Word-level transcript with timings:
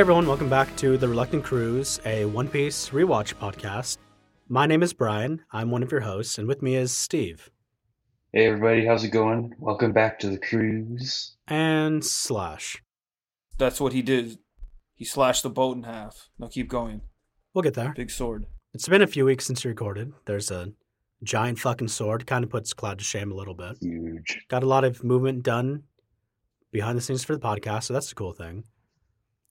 Hey 0.00 0.02
everyone, 0.02 0.26
welcome 0.26 0.48
back 0.48 0.74
to 0.76 0.96
The 0.96 1.06
Reluctant 1.06 1.44
Cruise, 1.44 2.00
a 2.06 2.24
One 2.24 2.48
Piece 2.48 2.88
rewatch 2.88 3.34
podcast. 3.34 3.98
My 4.48 4.64
name 4.64 4.82
is 4.82 4.94
Brian. 4.94 5.42
I'm 5.52 5.70
one 5.70 5.82
of 5.82 5.92
your 5.92 6.00
hosts, 6.00 6.38
and 6.38 6.48
with 6.48 6.62
me 6.62 6.74
is 6.74 6.96
Steve 6.96 7.50
Hey 8.32 8.46
everybody, 8.46 8.86
how's 8.86 9.04
it 9.04 9.10
going? 9.10 9.54
Welcome 9.58 9.92
back 9.92 10.18
to 10.20 10.30
the 10.30 10.38
cruise. 10.38 11.36
and 11.48 12.02
Slash. 12.02 12.82
That's 13.58 13.78
what 13.78 13.92
he 13.92 14.00
did. 14.00 14.38
He 14.94 15.04
slashed 15.04 15.42
the 15.42 15.50
boat 15.50 15.76
in 15.76 15.82
half. 15.82 16.30
Now 16.38 16.48
keep 16.48 16.70
going. 16.70 17.02
We'll 17.52 17.60
get 17.60 17.74
there. 17.74 17.92
Big 17.94 18.10
sword. 18.10 18.46
It's 18.72 18.88
been 18.88 19.02
a 19.02 19.06
few 19.06 19.26
weeks 19.26 19.44
since 19.44 19.66
we 19.66 19.68
recorded. 19.68 20.14
There's 20.24 20.50
a 20.50 20.72
giant 21.22 21.58
fucking 21.58 21.88
sword, 21.88 22.26
kind 22.26 22.42
of 22.42 22.48
puts 22.48 22.72
Cloud 22.72 23.00
to 23.00 23.04
shame 23.04 23.32
a 23.32 23.36
little 23.36 23.52
bit. 23.52 23.76
Huge. 23.82 24.46
Got 24.48 24.62
a 24.62 24.66
lot 24.66 24.84
of 24.84 25.04
movement 25.04 25.42
done 25.42 25.82
behind 26.72 26.96
the 26.96 27.02
scenes 27.02 27.22
for 27.22 27.36
the 27.36 27.42
podcast, 27.42 27.82
so 27.82 27.92
that's 27.92 28.10
a 28.10 28.14
cool 28.14 28.32
thing. 28.32 28.64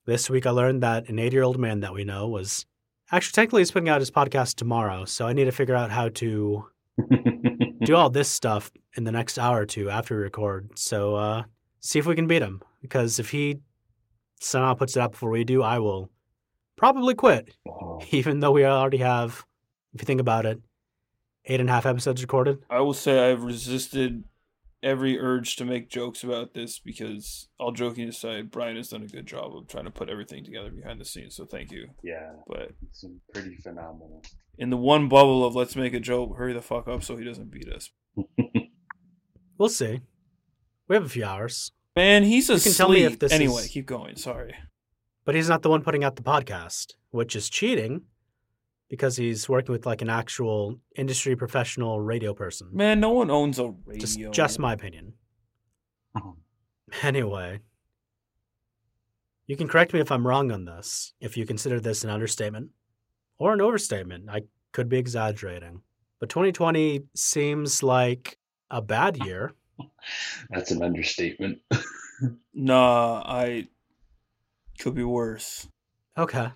This 0.06 0.30
week 0.30 0.46
I 0.46 0.50
learned 0.50 0.82
that 0.82 1.08
an 1.08 1.18
80 1.18 1.34
year 1.34 1.42
old 1.42 1.58
man 1.58 1.80
that 1.80 1.92
we 1.92 2.04
know 2.04 2.26
was 2.26 2.66
actually 3.12 3.32
technically 3.32 3.60
he's 3.60 3.70
putting 3.70 3.88
out 3.88 4.00
his 4.00 4.10
podcast 4.10 4.54
tomorrow, 4.56 5.04
so 5.04 5.26
I 5.26 5.32
need 5.32 5.44
to 5.44 5.52
figure 5.52 5.74
out 5.74 5.90
how 5.90 6.08
to 6.08 6.64
do 7.84 7.94
all 7.94 8.10
this 8.10 8.28
stuff 8.28 8.70
in 8.96 9.04
the 9.04 9.12
next 9.12 9.38
hour 9.38 9.60
or 9.60 9.66
two 9.66 9.90
after 9.90 10.16
we 10.16 10.22
record. 10.22 10.78
So 10.78 11.16
uh, 11.16 11.42
see 11.80 11.98
if 11.98 12.06
we 12.06 12.14
can 12.14 12.26
beat 12.26 12.42
him. 12.42 12.62
Because 12.80 13.18
if 13.18 13.30
he 13.30 13.58
somehow 14.40 14.74
puts 14.74 14.96
it 14.96 15.00
out 15.00 15.12
before 15.12 15.30
we 15.30 15.44
do, 15.44 15.62
I 15.62 15.78
will 15.78 16.10
probably 16.76 17.14
quit. 17.14 17.50
Oh, 17.68 18.00
Even 18.10 18.40
though 18.40 18.52
we 18.52 18.64
already 18.64 18.98
have, 18.98 19.44
if 19.92 20.00
you 20.00 20.06
think 20.06 20.20
about 20.20 20.46
it, 20.46 20.60
eight 21.44 21.60
and 21.60 21.68
a 21.68 21.72
half 21.72 21.84
episodes 21.84 22.22
recorded. 22.22 22.58
I 22.70 22.80
will 22.80 22.94
say 22.94 23.30
I've 23.30 23.44
resisted 23.44 24.24
every 24.82 25.18
urge 25.18 25.56
to 25.56 25.64
make 25.64 25.90
jokes 25.90 26.24
about 26.24 26.54
this 26.54 26.78
because, 26.78 27.48
all 27.58 27.72
joking 27.72 28.08
aside, 28.08 28.50
Brian 28.50 28.76
has 28.76 28.88
done 28.88 29.02
a 29.02 29.06
good 29.06 29.26
job 29.26 29.54
of 29.56 29.68
trying 29.68 29.84
to 29.84 29.90
put 29.90 30.08
everything 30.08 30.44
together 30.44 30.70
behind 30.70 31.00
the 31.00 31.04
scenes. 31.04 31.36
So 31.36 31.44
thank 31.44 31.70
you. 31.70 31.88
yeah, 32.02 32.30
But 32.46 32.72
it's 32.82 33.04
pretty 33.34 33.56
phenomenal. 33.56 34.22
in 34.58 34.70
the 34.70 34.76
one 34.76 35.08
bubble 35.08 35.44
of 35.44 35.54
let's 35.54 35.76
make 35.76 35.94
a 35.94 36.00
joke, 36.00 36.36
hurry 36.36 36.52
the 36.52 36.62
fuck 36.62 36.88
up 36.88 37.02
so 37.04 37.16
he 37.16 37.24
doesn't 37.24 37.50
beat 37.50 37.68
us. 37.68 37.90
We'll 39.58 39.68
see. 39.68 40.00
We 40.88 40.96
have 40.96 41.04
a 41.04 41.08
few 41.08 41.24
hours, 41.24 41.72
Man, 41.94 42.22
he's 42.24 42.48
You 42.48 42.54
asleep. 42.54 42.72
can 42.72 42.76
tell 42.78 42.88
me 42.88 43.02
if 43.04 43.18
this 43.18 43.30
anyway, 43.32 43.62
is- 43.62 43.68
keep 43.68 43.84
going. 43.84 44.16
Sorry. 44.16 44.54
but 45.26 45.34
he's 45.34 45.48
not 45.50 45.60
the 45.62 45.68
one 45.68 45.82
putting 45.82 46.02
out 46.02 46.16
the 46.16 46.22
podcast, 46.22 46.94
which 47.10 47.36
is 47.36 47.50
cheating 47.50 48.02
because 48.90 49.16
he's 49.16 49.48
working 49.48 49.72
with 49.72 49.86
like 49.86 50.02
an 50.02 50.10
actual 50.10 50.78
industry 50.96 51.36
professional 51.36 52.00
radio 52.00 52.34
person. 52.34 52.68
Man, 52.72 53.00
no 53.00 53.10
one 53.10 53.30
owns 53.30 53.58
a 53.58 53.72
radio. 53.86 54.00
Just, 54.00 54.20
just 54.32 54.58
my 54.58 54.74
opinion. 54.74 55.14
Uh-huh. 56.14 56.32
Anyway, 57.04 57.60
you 59.46 59.56
can 59.56 59.68
correct 59.68 59.92
me 59.92 60.00
if 60.00 60.10
I'm 60.10 60.26
wrong 60.26 60.50
on 60.50 60.64
this, 60.64 61.14
if 61.20 61.36
you 61.36 61.46
consider 61.46 61.78
this 61.78 62.02
an 62.02 62.10
understatement 62.10 62.70
or 63.38 63.52
an 63.52 63.60
overstatement. 63.60 64.28
I 64.28 64.42
could 64.72 64.88
be 64.88 64.98
exaggerating. 64.98 65.82
But 66.18 66.30
2020 66.30 67.04
seems 67.14 67.84
like 67.84 68.38
a 68.72 68.82
bad 68.82 69.24
year. 69.24 69.52
That's 70.50 70.72
an 70.72 70.82
understatement. 70.82 71.58
Nah, 72.52 73.22
I 73.24 73.68
could 74.78 74.94
be 74.94 75.04
worse. 75.04 75.66
Okay. 76.18 76.48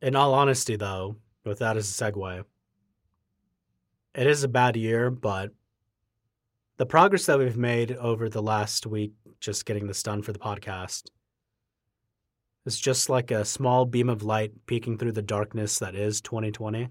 In 0.00 0.14
all 0.14 0.34
honesty, 0.34 0.76
though, 0.76 1.16
with 1.44 1.58
that 1.58 1.76
as 1.76 1.88
a 1.88 2.04
segue, 2.04 2.44
it 4.14 4.26
is 4.26 4.44
a 4.44 4.48
bad 4.48 4.76
year, 4.76 5.10
but 5.10 5.50
the 6.76 6.86
progress 6.86 7.26
that 7.26 7.38
we've 7.38 7.56
made 7.56 7.92
over 7.92 8.28
the 8.28 8.42
last 8.42 8.86
week, 8.86 9.12
just 9.40 9.66
getting 9.66 9.86
this 9.86 10.02
done 10.02 10.22
for 10.22 10.32
the 10.32 10.38
podcast, 10.38 11.10
is 12.64 12.78
just 12.78 13.08
like 13.08 13.30
a 13.30 13.44
small 13.44 13.84
beam 13.84 14.08
of 14.08 14.22
light 14.22 14.52
peeking 14.66 14.98
through 14.98 15.12
the 15.12 15.22
darkness 15.22 15.78
that 15.80 15.94
is 15.94 16.20
2020. 16.20 16.88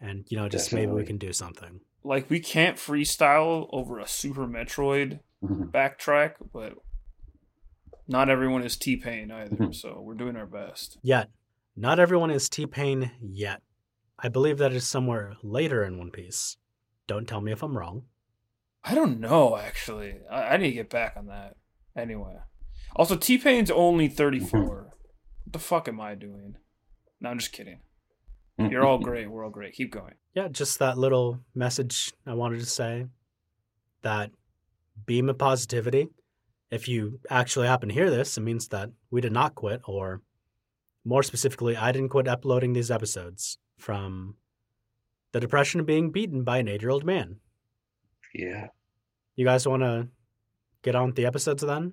And, 0.00 0.24
you 0.28 0.36
know, 0.36 0.48
just 0.48 0.72
maybe 0.72 0.92
we 0.92 1.04
can 1.04 1.18
do 1.18 1.32
something. 1.32 1.80
Like 2.02 2.30
we 2.30 2.40
can't 2.40 2.76
freestyle 2.76 3.68
over 3.72 3.98
a 3.98 4.06
Super 4.06 4.46
Metroid 4.46 5.20
mm-hmm. 5.44 5.64
backtrack, 5.64 6.34
but 6.52 6.74
not 8.06 8.30
everyone 8.30 8.62
is 8.62 8.76
T 8.76 8.96
Pain 8.96 9.30
either, 9.30 9.56
mm-hmm. 9.56 9.72
so 9.72 10.00
we're 10.00 10.14
doing 10.14 10.36
our 10.36 10.46
best. 10.46 10.98
Yet, 11.02 11.28
not 11.78 12.00
everyone 12.00 12.30
is 12.30 12.48
T 12.48 12.66
Pain 12.66 13.12
yet. 13.20 13.62
I 14.18 14.28
believe 14.28 14.58
that 14.58 14.72
is 14.72 14.86
somewhere 14.86 15.34
later 15.44 15.84
in 15.84 15.96
One 15.96 16.10
Piece. 16.10 16.56
Don't 17.06 17.28
tell 17.28 17.40
me 17.40 17.52
if 17.52 17.62
I'm 17.62 17.78
wrong. 17.78 18.02
I 18.82 18.94
don't 18.94 19.20
know 19.20 19.56
actually. 19.56 20.16
I, 20.30 20.42
I 20.42 20.56
need 20.56 20.70
to 20.70 20.74
get 20.74 20.90
back 20.90 21.14
on 21.16 21.26
that. 21.26 21.54
Anyway. 21.96 22.34
Also 22.96 23.16
T 23.16 23.38
Pain's 23.38 23.70
only 23.70 24.08
thirty 24.08 24.40
four. 24.40 24.90
what 25.44 25.52
the 25.52 25.60
fuck 25.60 25.86
am 25.86 26.00
I 26.00 26.16
doing? 26.16 26.56
No, 27.20 27.30
I'm 27.30 27.38
just 27.38 27.52
kidding. 27.52 27.80
You're 28.58 28.84
all 28.84 28.98
great, 28.98 29.30
we're 29.30 29.44
all 29.44 29.50
great. 29.50 29.74
Keep 29.74 29.92
going. 29.92 30.14
Yeah, 30.34 30.48
just 30.48 30.80
that 30.80 30.98
little 30.98 31.38
message 31.54 32.12
I 32.26 32.34
wanted 32.34 32.58
to 32.58 32.66
say. 32.66 33.06
That 34.02 34.32
beam 35.06 35.28
of 35.28 35.38
positivity. 35.38 36.08
If 36.72 36.88
you 36.88 37.20
actually 37.30 37.68
happen 37.68 37.88
to 37.88 37.94
hear 37.94 38.10
this, 38.10 38.36
it 38.36 38.40
means 38.40 38.68
that 38.68 38.90
we 39.10 39.20
did 39.20 39.32
not 39.32 39.54
quit, 39.54 39.80
or 39.86 40.22
more 41.08 41.22
specifically, 41.22 41.74
I 41.76 41.90
didn't 41.90 42.10
quit 42.10 42.28
uploading 42.28 42.74
these 42.74 42.90
episodes 42.90 43.56
from 43.78 44.36
the 45.32 45.40
depression 45.40 45.80
of 45.80 45.86
being 45.86 46.10
beaten 46.10 46.44
by 46.44 46.58
an 46.58 46.68
eight 46.68 46.82
year 46.82 46.90
old 46.90 47.04
man. 47.04 47.36
yeah. 48.34 48.68
You 49.36 49.44
guys 49.44 49.66
want 49.68 49.82
to 49.82 50.08
get 50.82 50.96
on 50.96 51.06
with 51.06 51.14
the 51.16 51.24
episodes 51.26 51.62
then? 51.62 51.92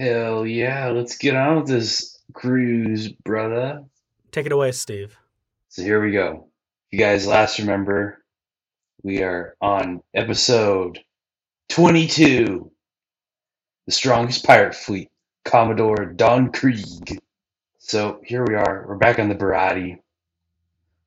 Hell 0.00 0.46
yeah, 0.46 0.88
let's 0.88 1.16
get 1.16 1.36
on 1.36 1.56
with 1.56 1.68
this 1.68 2.18
cruise, 2.32 3.08
brother. 3.08 3.84
Take 4.32 4.46
it 4.46 4.52
away, 4.52 4.72
Steve. 4.72 5.16
So 5.68 5.82
here 5.82 6.02
we 6.02 6.10
go. 6.12 6.48
You 6.90 6.98
guys 6.98 7.26
last 7.26 7.58
remember, 7.58 8.24
we 9.02 9.22
are 9.22 9.56
on 9.60 10.00
episode 10.14 10.98
22 11.68 12.70
The 13.86 13.92
Strongest 13.92 14.44
Pirate 14.44 14.74
Fleet, 14.74 15.10
Commodore 15.44 16.06
Don 16.06 16.50
Krieg. 16.50 17.20
So 17.88 18.20
here 18.24 18.44
we 18.44 18.56
are. 18.56 18.84
We're 18.88 18.96
back 18.96 19.20
on 19.20 19.28
the 19.28 19.36
Barati, 19.36 20.00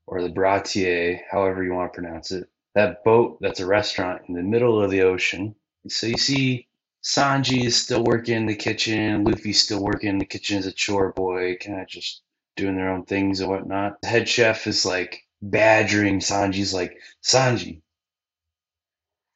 or 0.06 0.22
the 0.22 0.30
Bratier, 0.30 1.20
however 1.30 1.62
you 1.62 1.74
want 1.74 1.92
to 1.92 2.00
pronounce 2.00 2.32
it. 2.32 2.48
That 2.74 3.04
boat 3.04 3.36
that's 3.42 3.60
a 3.60 3.66
restaurant 3.66 4.22
in 4.28 4.34
the 4.34 4.42
middle 4.42 4.82
of 4.82 4.90
the 4.90 5.02
ocean. 5.02 5.56
So 5.88 6.06
you 6.06 6.16
see 6.16 6.68
Sanji 7.02 7.66
is 7.66 7.76
still 7.76 8.02
working 8.02 8.34
in 8.34 8.46
the 8.46 8.54
kitchen, 8.54 9.24
Luffy's 9.24 9.62
still 9.62 9.84
working 9.84 10.08
in 10.08 10.18
the 10.18 10.24
kitchen 10.24 10.56
as 10.56 10.64
a 10.64 10.72
chore 10.72 11.12
boy, 11.12 11.58
kind 11.58 11.82
of 11.82 11.86
just 11.86 12.22
doing 12.56 12.76
their 12.76 12.88
own 12.88 13.04
things 13.04 13.40
and 13.40 13.50
whatnot. 13.50 14.00
The 14.00 14.08
head 14.08 14.26
chef 14.26 14.66
is 14.66 14.86
like 14.86 15.26
badgering 15.42 16.20
Sanji's 16.20 16.72
like, 16.72 16.96
Sanji, 17.22 17.82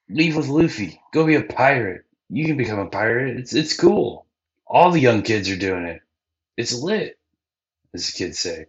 leave 0.09 0.35
with 0.35 0.49
Luffy. 0.49 0.99
Go 1.13 1.27
be 1.27 1.35
a 1.35 1.43
pirate. 1.43 2.07
You 2.31 2.47
can 2.47 2.57
become 2.57 2.79
a 2.79 2.89
pirate. 2.89 3.37
It's 3.37 3.55
it's 3.55 3.77
cool. 3.79 4.25
All 4.67 4.91
the 4.91 4.99
young 4.99 5.21
kids 5.21 5.51
are 5.51 5.57
doing 5.57 5.85
it. 5.85 6.01
It's 6.57 6.73
lit, 6.73 7.19
as 7.95 8.09
the 8.09 8.19
kids 8.19 8.39
say. 8.41 8.67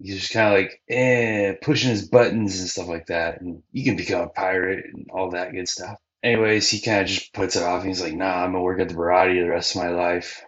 He's 0.00 0.20
just 0.20 0.32
kind 0.32 0.54
of 0.54 0.60
like, 0.62 0.82
eh, 0.90 1.54
pushing 1.62 1.90
his 1.90 2.08
buttons 2.08 2.60
and 2.60 2.68
stuff 2.68 2.88
like 2.88 3.06
that. 3.06 3.40
And 3.40 3.62
you 3.72 3.84
can 3.84 3.96
become 3.96 4.22
a 4.22 4.28
pirate 4.28 4.86
and 4.92 5.08
all 5.12 5.30
that 5.30 5.52
good 5.52 5.68
stuff. 5.68 5.98
Anyways, 6.22 6.70
he 6.70 6.80
kind 6.80 7.02
of 7.02 7.08
just 7.08 7.32
puts 7.34 7.56
it 7.56 7.62
off. 7.62 7.84
He's 7.84 8.02
like, 8.02 8.14
nah, 8.14 8.44
I'm 8.44 8.52
to 8.52 8.60
work 8.60 8.80
at 8.80 8.88
the 8.90 8.94
Baratie 8.94 9.42
the 9.42 9.50
rest 9.50 9.76
of 9.76 9.82
my 9.82 9.90
life. 9.90 10.44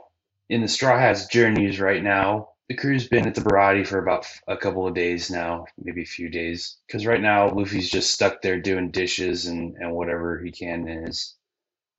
In 0.50 0.62
the 0.62 0.68
Straw 0.68 0.98
Hats 0.98 1.26
journeys 1.26 1.80
right 1.80 2.02
now, 2.02 2.50
the 2.68 2.76
crew's 2.76 3.08
been 3.08 3.26
at 3.26 3.34
the 3.34 3.42
Baratie 3.42 3.86
for 3.86 3.98
about 3.98 4.26
a 4.48 4.56
couple 4.56 4.86
of 4.86 4.94
days 4.94 5.30
now, 5.30 5.66
maybe 5.82 6.02
a 6.02 6.06
few 6.06 6.30
days. 6.30 6.78
Because 6.86 7.06
right 7.06 7.20
now, 7.20 7.50
Luffy's 7.50 7.90
just 7.90 8.12
stuck 8.12 8.42
there 8.42 8.60
doing 8.60 8.90
dishes 8.92 9.46
and, 9.46 9.76
and 9.78 9.92
whatever 9.92 10.40
he 10.40 10.52
can 10.52 10.88
in 10.88 11.06
his 11.06 11.36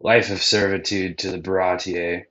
life 0.01 0.31
of 0.31 0.41
servitude 0.41 1.19
to 1.19 1.31
the 1.31 1.39
Baratie. 1.39 2.25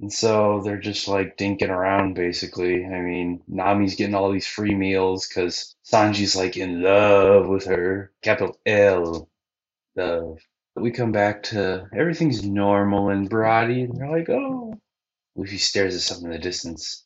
And 0.00 0.12
so 0.12 0.60
they're 0.64 0.78
just 0.78 1.08
like 1.08 1.36
dinking 1.36 1.70
around 1.70 2.14
basically. 2.14 2.84
I 2.86 3.00
mean, 3.00 3.42
Nami's 3.48 3.96
getting 3.96 4.14
all 4.14 4.30
these 4.32 4.46
free 4.46 4.74
meals 4.74 5.26
because 5.26 5.74
Sanji's 5.84 6.36
like 6.36 6.56
in 6.56 6.82
love 6.82 7.48
with 7.48 7.64
her. 7.66 8.12
Capital 8.22 8.58
L. 8.66 9.28
Love. 9.96 10.38
But 10.74 10.82
we 10.82 10.92
come 10.92 11.12
back 11.12 11.42
to 11.44 11.88
everything's 11.92 12.44
normal 12.44 13.10
in 13.10 13.28
Baratie, 13.28 13.84
and 13.84 13.96
they're 13.96 14.10
like, 14.10 14.28
oh. 14.30 14.80
Luffy 15.36 15.58
stares 15.58 15.94
at 15.96 16.00
something 16.02 16.26
in 16.26 16.32
the 16.32 16.38
distance. 16.38 17.04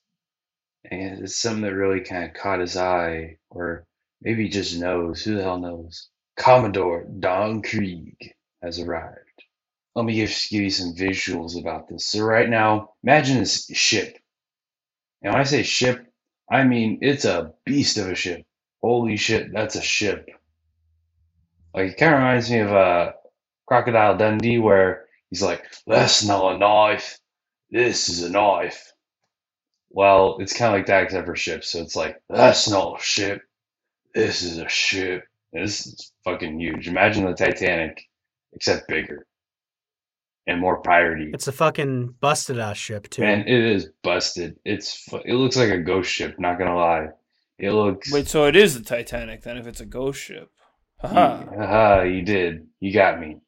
And 0.90 1.20
it's 1.24 1.36
something 1.36 1.62
that 1.62 1.74
really 1.74 2.00
kind 2.00 2.24
of 2.24 2.34
caught 2.34 2.60
his 2.60 2.76
eye, 2.76 3.38
or 3.50 3.84
maybe 4.20 4.44
he 4.44 4.48
just 4.50 4.78
knows. 4.78 5.22
Who 5.22 5.36
the 5.36 5.42
hell 5.42 5.58
knows? 5.58 6.08
Commodore 6.36 7.06
Don 7.20 7.62
Krieg 7.62 8.34
has 8.62 8.80
arrived. 8.80 9.31
Let 9.94 10.06
me 10.06 10.14
give 10.14 10.30
you 10.50 10.70
some 10.70 10.94
visuals 10.94 11.60
about 11.60 11.88
this. 11.88 12.06
So 12.06 12.20
right 12.20 12.48
now, 12.48 12.94
imagine 13.02 13.38
this 13.38 13.66
ship. 13.66 14.18
And 15.22 15.32
when 15.32 15.40
I 15.40 15.44
say 15.44 15.62
ship, 15.62 16.06
I 16.50 16.64
mean 16.64 16.98
it's 17.02 17.24
a 17.24 17.52
beast 17.64 17.98
of 17.98 18.08
a 18.08 18.14
ship. 18.14 18.44
Holy 18.82 19.16
shit, 19.16 19.52
that's 19.52 19.76
a 19.76 19.82
ship. 19.82 20.28
Like 21.74 21.92
it 21.92 21.96
kind 21.98 22.14
of 22.14 22.20
reminds 22.20 22.50
me 22.50 22.60
of 22.60 22.72
uh, 22.72 23.12
Crocodile 23.66 24.16
Dundee, 24.16 24.58
where 24.58 25.06
he's 25.30 25.42
like, 25.42 25.64
"That's 25.86 26.24
not 26.24 26.54
a 26.54 26.58
knife. 26.58 27.18
This 27.70 28.08
is 28.08 28.22
a 28.22 28.30
knife." 28.30 28.92
Well, 29.90 30.38
it's 30.40 30.54
kind 30.54 30.74
of 30.74 30.78
like 30.78 30.86
that 30.86 31.04
except 31.04 31.26
for 31.26 31.36
ships. 31.36 31.70
So 31.70 31.80
it's 31.80 31.96
like, 31.96 32.20
that's 32.30 32.68
not 32.68 32.98
a 32.98 33.02
ship. 33.02 33.42
This 34.14 34.42
is 34.42 34.58
a 34.58 34.68
ship. 34.68 35.24
This 35.52 35.86
is 35.86 36.12
fucking 36.24 36.58
huge. 36.58 36.88
Imagine 36.88 37.26
the 37.26 37.34
Titanic, 37.34 38.02
except 38.54 38.88
bigger 38.88 39.26
and 40.46 40.60
more 40.60 40.82
piratey. 40.82 41.34
It's 41.34 41.48
a 41.48 41.52
fucking 41.52 42.14
busted 42.20 42.58
ass 42.58 42.76
ship 42.76 43.08
too. 43.08 43.22
Man, 43.22 43.40
it 43.40 43.64
is 43.64 43.90
busted. 44.02 44.56
It's 44.64 45.08
it 45.24 45.34
looks 45.34 45.56
like 45.56 45.70
a 45.70 45.78
ghost 45.78 46.10
ship. 46.10 46.38
Not 46.38 46.58
gonna 46.58 46.76
lie, 46.76 47.08
it 47.58 47.72
looks. 47.72 48.12
Wait, 48.12 48.28
so 48.28 48.46
it 48.46 48.56
is 48.56 48.74
the 48.74 48.84
Titanic 48.84 49.42
then? 49.42 49.56
If 49.56 49.66
it's 49.66 49.80
a 49.80 49.86
ghost 49.86 50.20
ship, 50.20 50.50
haha. 51.00 51.44
Haha, 51.44 51.62
uh-huh, 51.62 52.02
you 52.04 52.22
did. 52.22 52.66
You 52.80 52.92
got 52.92 53.20
me. 53.20 53.38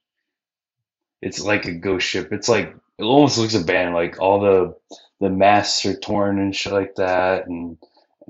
It's 1.20 1.40
like 1.40 1.64
a 1.66 1.72
ghost 1.72 2.06
ship. 2.06 2.32
It's 2.32 2.48
like 2.48 2.74
it 2.98 3.02
almost 3.02 3.38
looks 3.38 3.54
abandoned. 3.54 3.96
Like 3.96 4.20
all 4.20 4.40
the 4.40 4.76
the 5.20 5.30
masts 5.30 5.84
are 5.86 5.98
torn 5.98 6.38
and 6.38 6.54
shit 6.54 6.72
like 6.72 6.94
that, 6.96 7.46
and, 7.46 7.78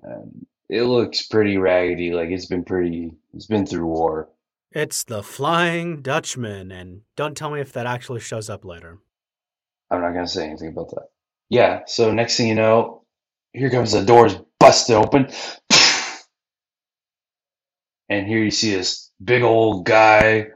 and 0.02 0.46
it 0.68 0.84
looks 0.84 1.26
pretty 1.26 1.58
raggedy. 1.58 2.12
Like 2.12 2.30
it's 2.30 2.46
been 2.46 2.64
pretty. 2.64 3.12
It's 3.34 3.46
been 3.46 3.66
through 3.66 3.86
war. 3.86 4.28
It's 4.74 5.04
the 5.04 5.22
Flying 5.22 6.02
Dutchman, 6.02 6.72
and 6.72 7.02
don't 7.14 7.36
tell 7.36 7.48
me 7.48 7.60
if 7.60 7.72
that 7.74 7.86
actually 7.86 8.18
shows 8.18 8.50
up 8.50 8.64
later. 8.64 8.98
I'm 9.88 10.00
not 10.00 10.14
gonna 10.14 10.26
say 10.26 10.48
anything 10.48 10.70
about 10.70 10.90
that. 10.90 11.10
Yeah. 11.48 11.82
So 11.86 12.12
next 12.12 12.36
thing 12.36 12.48
you 12.48 12.56
know, 12.56 13.04
here 13.52 13.70
comes 13.70 13.92
the 13.92 14.04
doors 14.04 14.34
busted 14.58 14.96
open, 14.96 15.30
and 18.08 18.26
here 18.26 18.40
you 18.40 18.50
see 18.50 18.74
this 18.74 19.12
big 19.22 19.44
old 19.44 19.86
guy, 19.86 20.48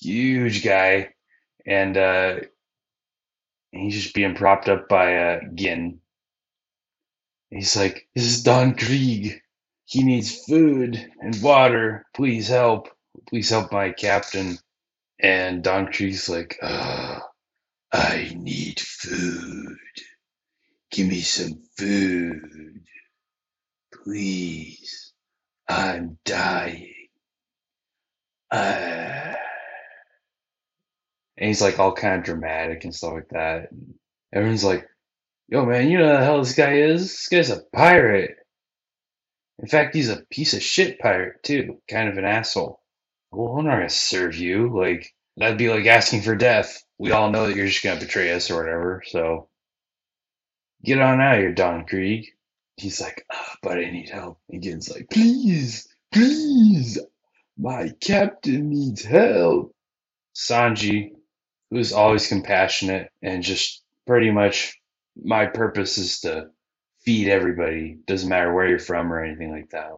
huge 0.00 0.62
guy, 0.62 1.08
and 1.66 1.96
uh, 1.96 2.36
he's 3.72 4.04
just 4.04 4.14
being 4.14 4.36
propped 4.36 4.68
up 4.68 4.88
by 4.88 5.16
uh, 5.16 5.40
Gin. 5.52 5.98
He's 7.50 7.76
like, 7.76 8.06
"This 8.14 8.24
is 8.24 8.44
Don 8.44 8.76
Krieg. 8.76 9.42
He 9.84 10.04
needs 10.04 10.44
food 10.44 11.10
and 11.20 11.42
water. 11.42 12.06
Please 12.14 12.46
help. 12.46 12.88
Please 13.28 13.50
help 13.50 13.72
my 13.72 13.92
captain." 13.92 14.58
And 15.20 15.62
Don 15.62 15.86
Krieg's 15.92 16.28
like, 16.28 16.58
uh, 16.62 17.20
"I 17.92 18.34
need 18.36 18.80
food. 18.80 19.78
Give 20.90 21.06
me 21.08 21.20
some 21.20 21.62
food, 21.76 22.84
please. 23.92 25.12
I'm 25.68 26.18
dying." 26.24 27.08
Uh, 28.50 29.34
and 31.38 31.48
he's 31.48 31.62
like 31.62 31.78
all 31.78 31.94
kind 31.94 32.18
of 32.18 32.24
dramatic 32.24 32.84
and 32.84 32.94
stuff 32.94 33.14
like 33.14 33.30
that. 33.30 33.72
And 33.72 33.94
everyone's 34.32 34.64
like, 34.64 34.86
yo, 35.48 35.64
man, 35.64 35.90
you 35.90 35.98
know 35.98 36.18
the 36.18 36.24
hell 36.24 36.38
this 36.38 36.54
guy 36.54 36.74
is? 36.74 37.02
This 37.02 37.28
guy's 37.28 37.50
a 37.50 37.62
pirate. 37.74 38.36
In 39.58 39.68
fact, 39.68 39.94
he's 39.94 40.10
a 40.10 40.22
piece 40.30 40.54
of 40.54 40.62
shit 40.62 40.98
pirate, 40.98 41.42
too. 41.42 41.80
Kind 41.88 42.10
of 42.10 42.18
an 42.18 42.26
asshole. 42.26 42.81
Well, 43.32 43.58
I'm 43.58 43.66
not 43.66 43.76
going 43.76 43.88
to 43.88 43.94
serve 43.94 44.36
you. 44.36 44.78
Like, 44.78 45.14
that'd 45.38 45.58
be 45.58 45.70
like 45.70 45.86
asking 45.86 46.22
for 46.22 46.36
death. 46.36 46.84
We 46.98 47.12
all 47.12 47.30
know 47.30 47.46
that 47.46 47.56
you're 47.56 47.66
just 47.66 47.82
going 47.84 47.98
to 47.98 48.06
betray 48.06 48.32
us 48.32 48.50
or 48.50 48.56
whatever. 48.62 49.02
So 49.06 49.48
get 50.84 51.00
on 51.00 51.20
out 51.20 51.34
of 51.36 51.40
here, 51.40 51.52
Don 51.52 51.86
Krieg. 51.86 52.26
He's 52.76 53.00
like, 53.00 53.24
ah, 53.32 53.56
but 53.62 53.78
I 53.78 53.90
need 53.90 54.10
help. 54.10 54.38
And 54.50 54.62
Gin's 54.62 54.90
like, 54.90 55.08
please, 55.10 55.88
please, 56.12 56.98
my 57.58 57.90
captain 58.00 58.70
needs 58.70 59.04
help. 59.04 59.74
Sanji, 60.34 61.12
who's 61.70 61.92
always 61.92 62.28
compassionate 62.28 63.10
and 63.22 63.42
just 63.42 63.82
pretty 64.06 64.30
much 64.30 64.80
my 65.22 65.46
purpose 65.46 65.98
is 65.98 66.20
to 66.20 66.48
feed 67.00 67.28
everybody, 67.28 67.98
doesn't 68.06 68.28
matter 68.28 68.52
where 68.52 68.68
you're 68.68 68.78
from 68.78 69.12
or 69.12 69.22
anything 69.22 69.50
like 69.50 69.70
that. 69.70 69.92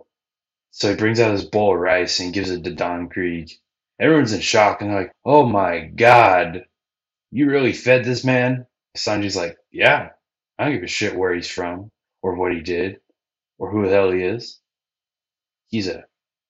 So 0.74 0.90
he 0.90 0.96
brings 0.96 1.20
out 1.20 1.30
his 1.30 1.44
bowl 1.44 1.74
of 1.74 1.80
rice 1.80 2.18
and 2.18 2.34
gives 2.34 2.50
it 2.50 2.64
to 2.64 2.74
Don 2.74 3.08
Krieg. 3.08 3.52
Everyone's 4.00 4.32
in 4.32 4.40
shock 4.40 4.82
and 4.82 4.90
they're 4.90 5.02
like, 5.02 5.12
oh 5.24 5.46
my 5.46 5.82
god, 5.86 6.66
you 7.30 7.48
really 7.48 7.72
fed 7.72 8.04
this 8.04 8.24
man? 8.24 8.66
Sanji's 8.96 9.36
like, 9.36 9.56
yeah, 9.70 10.10
I 10.58 10.64
don't 10.64 10.74
give 10.74 10.82
a 10.82 10.88
shit 10.88 11.14
where 11.16 11.32
he's 11.32 11.48
from 11.48 11.92
or 12.22 12.34
what 12.34 12.52
he 12.52 12.60
did 12.60 12.98
or 13.56 13.70
who 13.70 13.84
the 13.84 13.90
hell 13.94 14.10
he 14.10 14.22
is. 14.22 14.60
He's 15.68 15.86
a 15.86 16.06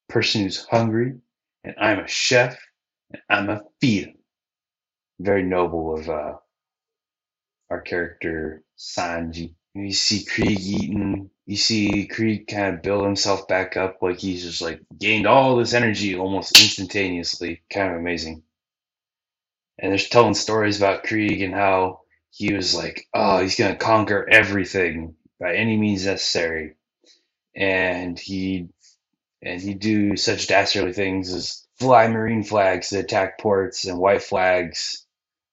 person 0.09 0.43
who's 0.43 0.65
hungry 0.65 1.17
and 1.62 1.75
I'm 1.79 2.00
a 2.00 2.09
chef 2.09 2.59
and 3.12 3.20
I'm 3.29 3.50
a 3.50 3.62
feed 3.82 4.06
him. 4.06 4.19
Very 5.20 5.43
noble 5.43 5.99
of 5.99 6.09
uh, 6.09 6.37
our 7.70 7.82
character 7.82 8.65
Sanji. 8.79 9.55
You 9.75 9.93
see 9.93 10.25
Krieg 10.25 10.61
eating. 10.61 11.31
You 11.47 11.56
see 11.56 12.06
Krieg 12.06 12.47
kind 12.47 12.75
of 12.75 12.82
build 12.82 13.05
himself 13.05 13.49
back 13.49 13.76
up, 13.76 14.00
like 14.03 14.19
he's 14.19 14.44
just 14.44 14.62
like 14.62 14.81
gained 14.99 15.26
all 15.26 15.56
this 15.56 15.75
energy 15.75 16.17
almost 16.17 16.61
instantaneously. 16.61 17.62
Kind 17.71 17.93
of 17.93 17.99
amazing. 17.99 18.44
And 19.79 19.91
they're 19.91 19.99
telling 19.99 20.35
stories 20.35 20.79
about 20.79 21.05
Krieg 21.05 21.43
and 21.43 21.53
how 21.55 22.03
he 22.31 22.53
was 22.55 22.75
like, 22.75 23.09
oh, 23.15 23.41
he's 23.41 23.56
gonna 23.56 23.76
conquer 23.76 24.29
everything 24.29 25.17
by 25.41 25.55
any 25.56 25.77
means 25.77 26.06
necessary, 26.06 26.75
and 27.55 28.19
he 28.19 28.69
and 29.43 29.61
he'd 29.61 29.81
do 29.81 30.17
such 30.17 30.47
dastardly 30.47 30.93
things 30.93 31.32
as 31.32 31.67
fly 31.77 32.09
marine 32.09 32.44
flags 32.44 32.91
to 32.91 33.00
attack 33.00 33.38
ports 33.41 33.85
and 33.85 33.99
white 33.99 34.23
flags, 34.23 35.05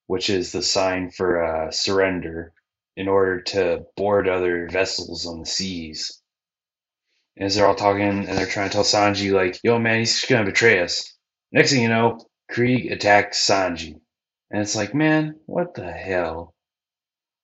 which 0.07 0.29
is 0.29 0.51
the 0.51 0.61
sign 0.61 1.09
for 1.11 1.43
uh, 1.43 1.71
surrender, 1.71 2.53
in 2.95 3.07
order 3.07 3.41
to 3.41 3.85
board 3.95 4.27
other 4.27 4.67
vessels 4.69 5.25
on 5.25 5.39
the 5.39 5.45
seas. 5.45 6.21
And 7.37 7.45
as 7.45 7.55
they're 7.55 7.67
all 7.67 7.75
talking 7.75 8.01
and 8.01 8.27
they're 8.27 8.45
trying 8.45 8.69
to 8.69 8.73
tell 8.73 8.83
Sanji, 8.83 9.31
like, 9.31 9.59
yo, 9.63 9.79
man, 9.79 9.99
he's 9.99 10.15
just 10.15 10.29
gonna 10.29 10.45
betray 10.45 10.81
us. 10.81 11.15
Next 11.51 11.71
thing 11.71 11.81
you 11.81 11.89
know, 11.89 12.19
Krieg 12.49 12.91
attacks 12.91 13.45
Sanji. 13.45 13.95
And 14.51 14.61
it's 14.61 14.75
like, 14.75 14.93
man, 14.93 15.35
what 15.45 15.73
the 15.73 15.91
hell? 15.91 16.53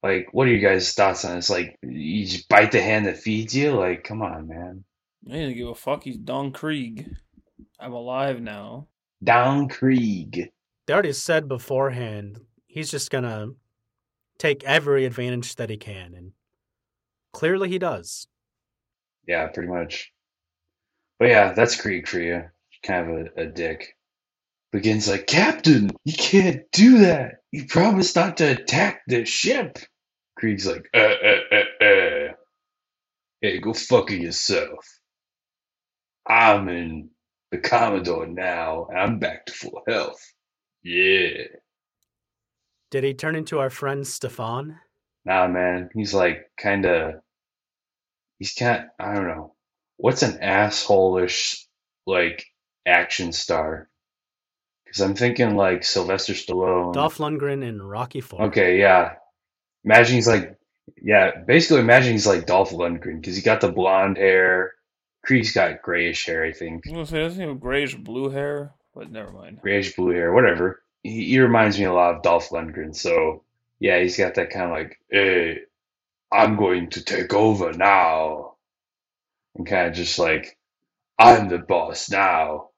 Like, 0.04 0.28
what 0.32 0.48
are 0.48 0.52
you 0.52 0.60
guys' 0.60 0.94
thoughts 0.94 1.26
on 1.26 1.38
this? 1.38 1.50
Like, 1.50 1.78
you 1.82 2.26
just 2.26 2.50
bite 2.50 2.72
the 2.72 2.82
hand 2.82 3.06
that 3.06 3.18
feeds 3.18 3.56
you? 3.56 3.72
Like, 3.72 4.04
come 4.04 4.22
on, 4.22 4.48
man. 4.48 4.84
I 5.28 5.34
didn't 5.34 5.58
give 5.58 5.70
a 5.70 5.76
fuck. 5.76 6.04
He's 6.04 6.18
Don 6.18 6.52
Krieg. 6.52 7.10
I'm 7.80 7.94
alive 7.94 8.42
now. 8.42 8.88
Don 9.24 9.68
Krieg. 9.68 10.52
They 10.86 10.94
already 10.94 11.14
said 11.14 11.48
beforehand 11.48 12.40
he's 12.68 12.92
just 12.92 13.10
gonna 13.10 13.48
take 14.38 14.64
every 14.64 15.06
advantage 15.06 15.56
that 15.56 15.70
he 15.70 15.78
can, 15.78 16.14
and 16.14 16.32
clearly 17.34 17.70
he 17.70 17.80
does. 17.80 18.28
Yeah, 19.28 19.48
pretty 19.48 19.70
much. 19.70 20.12
But 21.20 21.30
yeah, 21.30 21.54
that's 21.54 21.76
for 21.76 21.90
you. 22.20 22.44
Kind 22.84 23.10
of 23.12 23.28
a, 23.38 23.42
a 23.42 23.46
dick. 23.48 23.96
Begins 24.72 25.08
like, 25.08 25.28
Captain, 25.28 25.90
you 26.06 26.14
can't 26.14 26.64
do 26.72 27.00
that. 27.00 27.36
You 27.52 27.66
promised 27.66 28.16
not 28.16 28.38
to 28.38 28.52
attack 28.52 29.02
the 29.08 29.26
ship. 29.26 29.80
Krieg's 30.40 30.68
like, 30.68 30.88
uh, 30.94 31.00
uh, 31.00 31.40
uh, 31.52 31.86
uh. 31.86 32.34
Hey, 33.42 33.60
go 33.60 33.74
fuck 33.74 34.12
it 34.12 34.22
yourself. 34.22 34.86
I'm 36.28 36.70
in 36.70 37.10
the 37.52 37.60
Commodore 37.60 38.28
now, 38.28 38.88
and 38.90 39.00
I'm 39.00 39.20
back 39.20 39.46
to 39.46 39.54
full 39.54 39.82
health. 39.88 40.22
Yeah. 40.84 41.44
Did 42.90 43.04
he 43.04 43.14
turn 43.14 43.36
into 43.36 43.60
our 43.60 43.70
friend 43.70 44.08
Stefan? 44.08 44.80
Nah, 45.26 45.48
man, 45.48 45.90
he's 45.94 46.14
like 46.14 46.52
kind 46.58 46.86
of. 46.86 47.16
He's 48.40 48.54
kind. 48.54 48.86
I 49.00 49.14
don't 49.14 49.28
know. 49.28 49.56
What's 49.98 50.24
an 50.24 50.40
asshole-ish 50.42 51.68
like 52.06 52.46
action 52.86 53.34
star? 53.34 53.90
Because 54.86 55.02
I'm 55.02 55.16
thinking 55.16 55.58
like 55.58 55.84
Sylvester 55.84 56.34
Stallone. 56.34 56.94
Dolph 56.94 57.18
Lundgren 57.18 57.68
and 57.68 57.88
Rocky 57.88 58.22
Four. 58.22 58.44
Okay, 58.44 58.80
yeah. 58.80 59.16
Imagine 59.84 60.16
he's 60.16 60.28
like, 60.28 60.58
yeah. 61.02 61.32
Basically, 61.46 61.82
imagine 61.82 62.14
he's 62.14 62.28
like 62.28 62.46
Dolph 62.46 62.72
Lundgren 62.72 63.20
because 63.20 63.36
he 63.36 63.42
got 63.42 63.60
the 63.60 63.72
blonde 63.72 64.18
hair. 64.18 64.74
Krieg's 65.26 65.52
got 65.52 65.82
grayish 65.82 66.26
hair, 66.26 66.46
I 66.46 66.54
think. 66.54 66.88
I 66.88 66.92
was 66.92 66.94
gonna 66.94 67.06
say 67.06 67.20
doesn't 67.24 67.42
he 67.42 67.48
have 67.48 67.60
grayish 67.60 67.96
blue 67.96 68.30
hair? 68.30 68.76
But 68.96 69.12
never 69.12 69.32
mind. 69.32 69.60
Grayish 69.62 69.96
blue 69.98 70.12
hair, 70.12 70.32
whatever. 70.32 70.82
He, 71.04 71.26
he 71.26 71.40
reminds 71.40 71.78
me 71.78 71.86
a 71.86 71.94
lot 71.94 72.16
of 72.16 72.24
Dolph 72.24 72.50
Lundgren. 72.50 72.96
So 72.96 73.44
yeah, 73.80 74.00
he's 74.00 74.18
got 74.18 74.36
that 74.36 74.50
kind 74.50 74.66
of 74.66 74.72
like, 74.72 75.00
hey, 75.10 75.60
I'm 76.32 76.58
going 76.58 76.90
to 76.92 77.04
take 77.04 77.34
over 77.34 77.74
now, 77.74 78.56
and 79.56 79.68
kind 79.68 79.88
of 79.88 79.94
just 79.94 80.20
like, 80.20 80.58
I'm 81.20 81.50
the 81.50 81.58
boss 81.60 82.10
now. 82.10 82.70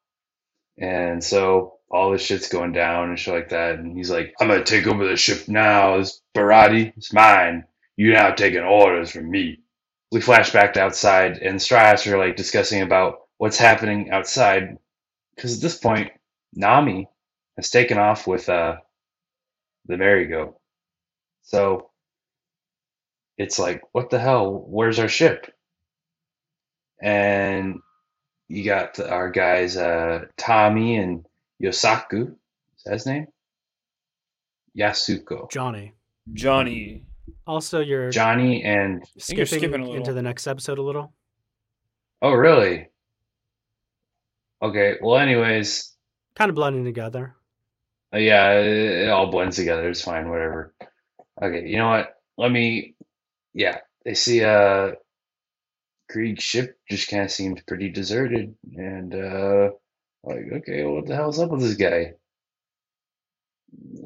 And 0.78 1.24
so 1.24 1.80
all 1.90 2.12
this 2.12 2.22
shit's 2.22 2.50
going 2.50 2.72
down 2.72 3.10
and 3.10 3.20
shit 3.20 3.34
like 3.34 3.50
that. 3.50 3.80
And 3.80 3.98
he's 3.98 4.12
like, 4.12 4.34
I'm 4.40 4.48
gonna 4.48 4.64
take 4.64 4.88
over 4.88 5.06
the 5.06 5.18
ship 5.18 5.48
now. 5.48 5.98
This 5.98 6.22
Baratie, 6.36 6.94
it's 6.96 7.14
mine. 7.14 7.66
You 7.98 8.14
now 8.14 8.32
taking 8.32 8.62
orders 8.62 9.12
from 9.12 9.30
me. 9.30 9.60
We 10.12 10.22
flash 10.22 10.52
back 10.52 10.74
to 10.74 10.82
outside, 10.82 11.40
and 11.40 11.60
the 11.60 12.08
are 12.08 12.18
like 12.18 12.36
discussing 12.36 12.82
about 12.82 13.28
what's 13.38 13.58
happening 13.58 14.10
outside. 14.12 14.78
Because 15.36 15.58
at 15.58 15.62
this 15.62 15.78
point, 15.78 16.12
Nami 16.54 17.10
has 17.60 17.70
taken 17.70 17.98
off 17.98 18.26
with 18.26 18.48
uh, 18.48 18.78
the 19.86 19.98
merry-go. 19.98 20.58
So 21.42 21.90
it's 23.38 23.60
like, 23.60 23.82
what 23.92 24.10
the 24.10 24.20
hell? 24.20 24.64
Where's 24.66 24.98
our 24.98 25.10
ship? 25.10 25.54
And 27.02 27.80
you 28.48 28.64
got 28.64 28.98
our 29.02 29.30
guys, 29.30 29.76
uh, 29.76 30.26
Tommy 30.38 30.98
and 30.98 31.26
Yosaku. 31.62 32.32
Is 32.78 32.84
that 32.86 32.94
his 32.94 33.06
name? 33.06 33.28
Yasuko. 34.78 35.52
Johnny. 35.52 35.94
Johnny. 36.32 37.04
Also, 37.46 37.82
you're 37.82 38.10
Johnny 38.10 38.64
and 38.64 39.04
think 39.20 39.38
you're 39.38 39.46
skipping, 39.46 39.70
skipping 39.70 39.88
a 39.88 39.92
into 39.92 40.14
the 40.14 40.22
next 40.22 40.48
episode 40.48 40.78
a 40.78 40.82
little. 40.82 41.14
oh 42.22 42.32
really? 42.32 42.88
Okay. 44.62 44.96
Well, 45.02 45.18
anyways, 45.18 45.96
Kind 46.36 46.50
of 46.50 46.56
blending 46.56 46.86
together. 46.86 47.36
Yeah, 48.14 48.52
it, 48.54 48.68
it 49.06 49.10
all 49.10 49.32
blends 49.32 49.58
together. 49.58 49.90
It's 49.90 50.02
fine. 50.04 50.30
Whatever. 50.30 50.74
Okay. 51.42 51.68
You 51.68 51.78
know 51.80 51.90
what? 51.90 52.16
Let 52.38 52.52
me. 52.52 52.96
Yeah, 53.54 53.80
they 54.06 54.16
see 54.16 54.44
uh 54.44 54.94
Krieg's 56.12 56.44
ship 56.44 56.78
just 56.90 57.10
kind 57.10 57.24
of 57.24 57.32
seemed 57.32 57.64
pretty 57.68 57.90
deserted, 57.90 58.56
and 58.76 59.16
uh 59.16 59.72
like, 60.24 60.46
okay, 60.54 60.86
what 60.86 61.08
the 61.08 61.16
hell's 61.16 61.40
up 61.40 61.52
with 61.52 61.62
this 61.62 61.76
guy? 61.76 62.14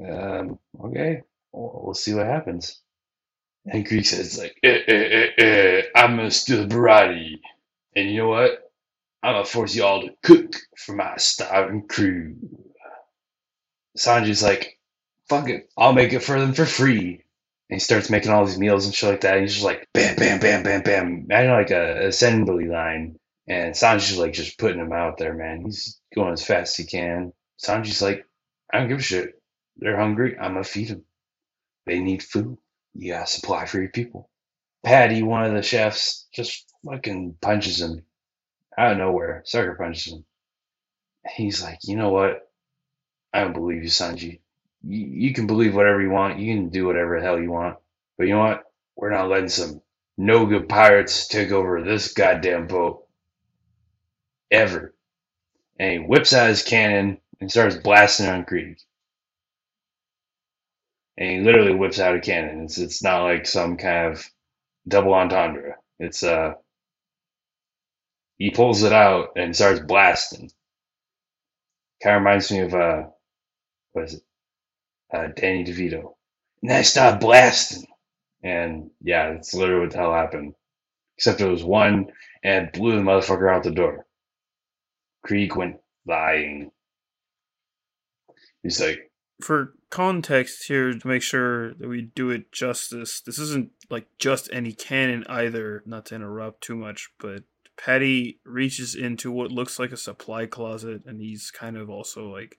Um, 0.07 0.59
okay, 0.85 1.23
we'll, 1.51 1.81
we'll 1.85 1.93
see 1.93 2.13
what 2.13 2.27
happens. 2.27 2.81
And 3.65 3.87
Krieg 3.87 4.05
says 4.05 4.37
like, 4.37 4.57
eh, 4.63 4.79
eh, 4.87 4.93
eh, 5.37 5.43
eh, 5.43 5.83
I'm 5.95 6.17
gonna 6.17 6.31
steal 6.31 6.67
Baratie, 6.67 7.41
and 7.95 8.09
you 8.11 8.19
know 8.19 8.29
what? 8.29 8.71
I'm 9.23 9.35
gonna 9.35 9.45
force 9.45 9.75
you 9.75 9.83
all 9.85 10.01
to 10.03 10.15
cook 10.23 10.55
for 10.77 10.95
my 10.95 11.15
starving 11.17 11.87
crew. 11.87 12.37
Sanji's 13.97 14.43
like, 14.43 14.79
fuck 15.29 15.49
it, 15.49 15.69
I'll 15.77 15.93
make 15.93 16.13
it 16.13 16.23
for 16.23 16.39
them 16.39 16.53
for 16.53 16.65
free. 16.65 17.23
And 17.69 17.77
he 17.77 17.79
starts 17.79 18.09
making 18.09 18.31
all 18.31 18.45
these 18.45 18.59
meals 18.59 18.85
and 18.85 18.93
shit 18.93 19.09
like 19.09 19.21
that. 19.21 19.35
And 19.35 19.41
he's 19.43 19.53
just 19.53 19.65
like, 19.65 19.87
bam, 19.93 20.15
bam, 20.15 20.39
bam, 20.39 20.63
bam, 20.63 20.81
bam. 20.81 21.25
Imagine 21.29 21.51
like 21.51 21.71
a 21.71 22.07
assembly 22.07 22.67
line. 22.67 23.17
And 23.47 23.73
Sanji's 23.73 24.17
like 24.17 24.33
just 24.33 24.57
putting 24.57 24.79
him 24.79 24.93
out 24.93 25.17
there, 25.17 25.33
man. 25.33 25.63
He's 25.63 25.99
going 26.15 26.33
as 26.33 26.45
fast 26.45 26.73
as 26.73 26.85
he 26.85 26.85
can. 26.85 27.33
Sanji's 27.61 28.01
like, 28.01 28.25
I 28.71 28.79
don't 28.79 28.89
give 28.89 28.99
a 28.99 29.01
shit. 29.01 29.41
They're 29.77 29.97
hungry. 29.97 30.37
I'm 30.37 30.53
gonna 30.53 30.63
feed 30.63 30.89
them. 30.89 31.03
They 31.85 31.99
need 31.99 32.23
food. 32.23 32.57
You 32.93 33.13
gotta 33.13 33.27
supply 33.27 33.65
for 33.65 33.79
your 33.79 33.89
people. 33.89 34.29
Patty, 34.83 35.23
one 35.23 35.45
of 35.45 35.53
the 35.53 35.63
chefs, 35.63 36.27
just 36.33 36.71
fucking 36.85 37.37
punches 37.41 37.81
him 37.81 38.03
out 38.77 38.93
of 38.93 38.97
nowhere. 38.97 39.41
Sucker 39.45 39.75
punches 39.75 40.13
him. 40.13 40.25
He's 41.35 41.63
like, 41.63 41.79
you 41.83 41.95
know 41.95 42.09
what? 42.09 42.41
I 43.33 43.41
don't 43.41 43.53
believe 43.53 43.83
you, 43.83 43.89
Sanji. 43.89 44.41
You, 44.83 45.07
you 45.29 45.33
can 45.35 45.47
believe 45.47 45.75
whatever 45.75 46.01
you 46.01 46.11
want. 46.11 46.39
You 46.39 46.53
can 46.55 46.69
do 46.69 46.87
whatever 46.87 47.19
the 47.19 47.25
hell 47.25 47.41
you 47.41 47.51
want. 47.51 47.77
But 48.17 48.27
you 48.27 48.35
know 48.35 48.41
what? 48.41 48.65
We're 48.97 49.11
not 49.11 49.29
letting 49.29 49.49
some 49.49 49.81
no 50.17 50.47
good 50.47 50.69
pirates 50.69 51.27
take 51.27 51.51
over 51.51 51.83
this 51.83 52.13
goddamn 52.13 52.67
boat. 52.67 53.07
Ever. 54.51 54.95
And 55.79 55.91
he 55.93 55.99
whips 55.99 56.33
out 56.33 56.49
his 56.49 56.63
cannon 56.63 57.19
and 57.41 57.51
starts 57.51 57.77
blasting 57.77 58.27
on 58.27 58.45
Krieg. 58.45 58.77
And 61.17 61.31
he 61.31 61.39
literally 61.41 61.75
whips 61.75 61.99
out 61.99 62.15
a 62.15 62.21
cannon. 62.21 62.63
It's 62.65 62.77
it's 62.79 63.03
not 63.03 63.23
like 63.23 63.45
some 63.47 63.77
kind 63.77 64.13
of 64.13 64.25
double 64.87 65.13
entendre. 65.13 65.77
It's 65.99 66.23
uh 66.23 66.55
he 68.37 68.51
pulls 68.51 68.83
it 68.83 68.93
out 68.93 69.29
and 69.37 69.55
starts 69.55 69.81
blasting. 69.81 70.51
Kind 72.03 72.17
of 72.17 72.21
reminds 72.23 72.51
me 72.51 72.59
of 72.61 72.73
uh 72.75 73.03
what 73.93 74.05
is 74.05 74.15
it? 74.15 74.23
Uh 75.13 75.27
Danny 75.35 75.63
DeVito. 75.63 76.15
And 76.61 76.71
I 76.71 76.81
started 76.81 77.19
blasting. 77.19 77.85
And 78.43 78.91
yeah, 79.01 79.33
that's 79.33 79.53
literally 79.53 79.81
what 79.81 79.91
the 79.91 79.97
hell 79.97 80.13
happened. 80.13 80.55
Except 81.17 81.41
it 81.41 81.49
was 81.49 81.63
one 81.63 82.07
and 82.43 82.71
blew 82.71 82.95
the 82.95 83.01
motherfucker 83.01 83.51
out 83.51 83.63
the 83.63 83.71
door. 83.71 84.05
Krieg 85.23 85.55
went 85.55 85.77
flying. 86.05 86.71
He's 88.61 88.81
like, 88.81 89.11
For 89.41 89.73
context 89.89 90.65
here, 90.67 90.93
to 90.93 91.07
make 91.07 91.21
sure 91.21 91.73
that 91.75 91.87
we 91.87 92.01
do 92.01 92.29
it 92.29 92.51
justice, 92.51 93.21
this 93.21 93.39
isn't 93.39 93.71
like 93.89 94.07
just 94.17 94.49
any 94.51 94.73
canon 94.73 95.23
either, 95.27 95.83
not 95.85 96.07
to 96.07 96.15
interrupt 96.15 96.61
too 96.61 96.75
much, 96.75 97.09
but 97.19 97.43
Patty 97.77 98.39
reaches 98.45 98.95
into 98.95 99.31
what 99.31 99.51
looks 99.51 99.79
like 99.79 99.91
a 99.91 99.97
supply 99.97 100.45
closet 100.45 101.03
and 101.05 101.19
he's 101.21 101.51
kind 101.51 101.77
of 101.77 101.89
also 101.89 102.27
like 102.29 102.57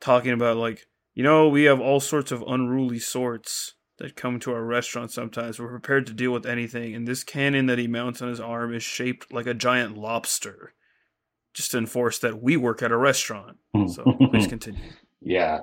talking 0.00 0.32
about 0.32 0.56
like, 0.56 0.86
you 1.14 1.22
know, 1.22 1.48
we 1.48 1.64
have 1.64 1.80
all 1.80 2.00
sorts 2.00 2.30
of 2.32 2.42
unruly 2.46 2.98
sorts 2.98 3.74
that 3.98 4.16
come 4.16 4.38
to 4.40 4.52
our 4.52 4.62
restaurant 4.64 5.10
sometimes. 5.10 5.58
We're 5.58 5.68
prepared 5.68 6.06
to 6.06 6.12
deal 6.12 6.30
with 6.30 6.46
anything, 6.46 6.94
and 6.94 7.06
this 7.06 7.24
cannon 7.24 7.66
that 7.66 7.78
he 7.78 7.88
mounts 7.88 8.22
on 8.22 8.28
his 8.28 8.40
arm 8.40 8.72
is 8.74 8.82
shaped 8.84 9.32
like 9.32 9.46
a 9.46 9.54
giant 9.54 9.96
lobster. 9.98 10.74
Just 11.54 11.72
to 11.72 11.78
enforce 11.78 12.20
that 12.20 12.40
we 12.40 12.56
work 12.56 12.82
at 12.82 12.92
a 12.92 12.96
restaurant. 12.96 13.56
Hmm. 13.74 13.88
So 13.88 14.04
please 14.30 14.46
continue. 14.48 14.80
yeah. 15.20 15.60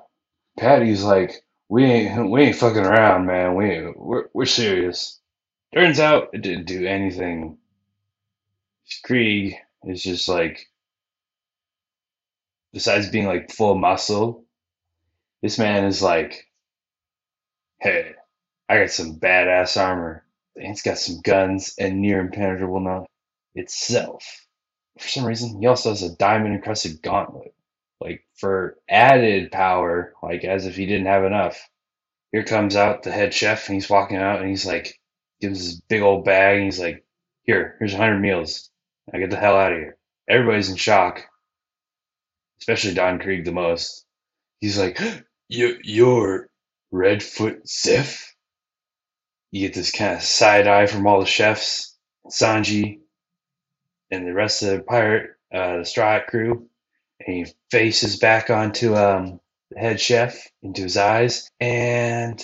Patty's 0.58 1.04
like, 1.04 1.32
we 1.70 1.86
ain't 1.86 2.30
we 2.30 2.42
ain't 2.44 2.56
fucking 2.58 2.86
around, 2.86 3.26
man. 3.26 3.56
We 3.56 3.88
we're 3.96 4.26
we're 4.34 4.46
serious. 4.46 5.20
Turns 5.74 6.00
out 6.00 6.30
it 6.34 6.42
didn't 6.42 6.66
do 6.66 6.86
anything. 6.86 7.58
Krieg 9.04 9.56
is 9.84 10.04
just 10.04 10.28
like, 10.28 10.68
besides 12.76 13.08
being 13.08 13.26
like 13.26 13.50
full 13.50 13.72
of 13.72 13.78
muscle, 13.78 14.44
this 15.42 15.58
man 15.58 15.86
is 15.86 16.02
like, 16.02 16.46
hey, 17.80 18.12
I 18.68 18.80
got 18.80 18.92
some 18.92 19.18
badass 19.18 19.82
armor. 19.82 20.26
It's 20.56 20.82
got 20.82 20.98
some 20.98 21.22
guns 21.22 21.74
and 21.80 22.02
near 22.02 22.20
impenetrable 22.20 22.82
knowledge 22.82 23.08
itself. 23.56 24.46
For 25.00 25.08
some 25.08 25.26
reason, 25.26 25.62
he 25.62 25.68
also 25.68 25.90
has 25.90 26.04
a 26.04 26.16
diamond 26.18 26.54
encrusted 26.54 27.02
gauntlet. 27.02 27.54
Like 28.02 28.26
for 28.36 28.78
added 28.90 29.54
power, 29.54 30.14
like 30.22 30.44
as 30.44 30.66
if 30.66 30.76
he 30.76 30.86
didn't 30.86 31.08
have 31.08 31.24
enough. 31.24 31.70
Here 32.34 32.44
comes 32.44 32.76
out 32.76 33.04
the 33.04 33.12
head 33.12 33.34
chef 33.34 33.70
and 33.70 33.76
he's 33.76 33.90
walking 33.90 34.18
out 34.18 34.42
and 34.42 34.50
he's 34.50 34.66
like 34.66 35.00
gives 35.40 35.60
his 35.60 35.80
big 35.80 36.02
old 36.02 36.26
bag 36.26 36.58
and 36.58 36.66
he's 36.66 36.80
like, 36.80 37.06
Here, 37.44 37.78
here's 37.80 37.94
hundred 37.94 38.20
meals. 38.20 38.70
I 39.14 39.20
get 39.20 39.30
the 39.30 39.38
hell 39.38 39.56
out 39.56 39.72
of 39.72 39.78
here. 39.78 39.98
Everybody's 40.28 40.70
in 40.70 40.76
shock. 40.76 41.24
Especially 42.60 42.94
Don 42.94 43.20
Krieg 43.20 43.46
the 43.46 43.52
most. 43.52 44.06
He's 44.62 44.78
like, 44.78 45.00
You 45.48 45.78
you're 45.84 46.50
Redfoot 46.94 47.68
Zeff? 47.68 48.24
You 49.52 49.68
get 49.68 49.76
this 49.76 49.92
kind 49.92 50.16
of 50.16 50.24
side 50.24 50.68
eye 50.68 50.88
from 50.88 51.06
all 51.08 51.20
the 51.20 51.26
chefs, 51.26 51.96
Sanji, 52.28 53.00
and 54.12 54.26
the 54.26 54.34
rest 54.34 54.64
of 54.64 54.70
the 54.70 54.84
pirate, 54.84 55.32
uh, 55.54 55.78
the 55.78 55.86
Straw 55.86 56.14
Hat 56.14 56.28
crew. 56.28 56.68
And 57.26 57.48
he 57.48 57.54
faces 57.72 58.18
back 58.18 58.50
onto 58.50 58.96
um, 58.96 59.40
the 59.72 59.80
head 59.80 60.02
chef, 60.02 60.48
into 60.62 60.82
his 60.82 60.98
eyes, 60.98 61.50
and 61.60 62.44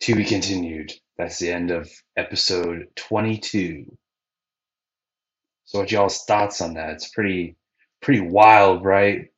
to 0.00 0.14
be 0.14 0.24
continued. 0.24 0.92
That's 1.18 1.38
the 1.38 1.52
end 1.52 1.70
of 1.70 1.90
episode 2.16 2.88
22. 2.96 3.96
So, 5.66 5.78
what 5.78 5.90
y'all's 5.90 6.24
thoughts 6.24 6.60
on 6.60 6.74
that? 6.74 6.90
It's 6.90 7.08
pretty, 7.08 7.56
pretty 8.04 8.20
wild, 8.20 8.84
right? 8.84 9.30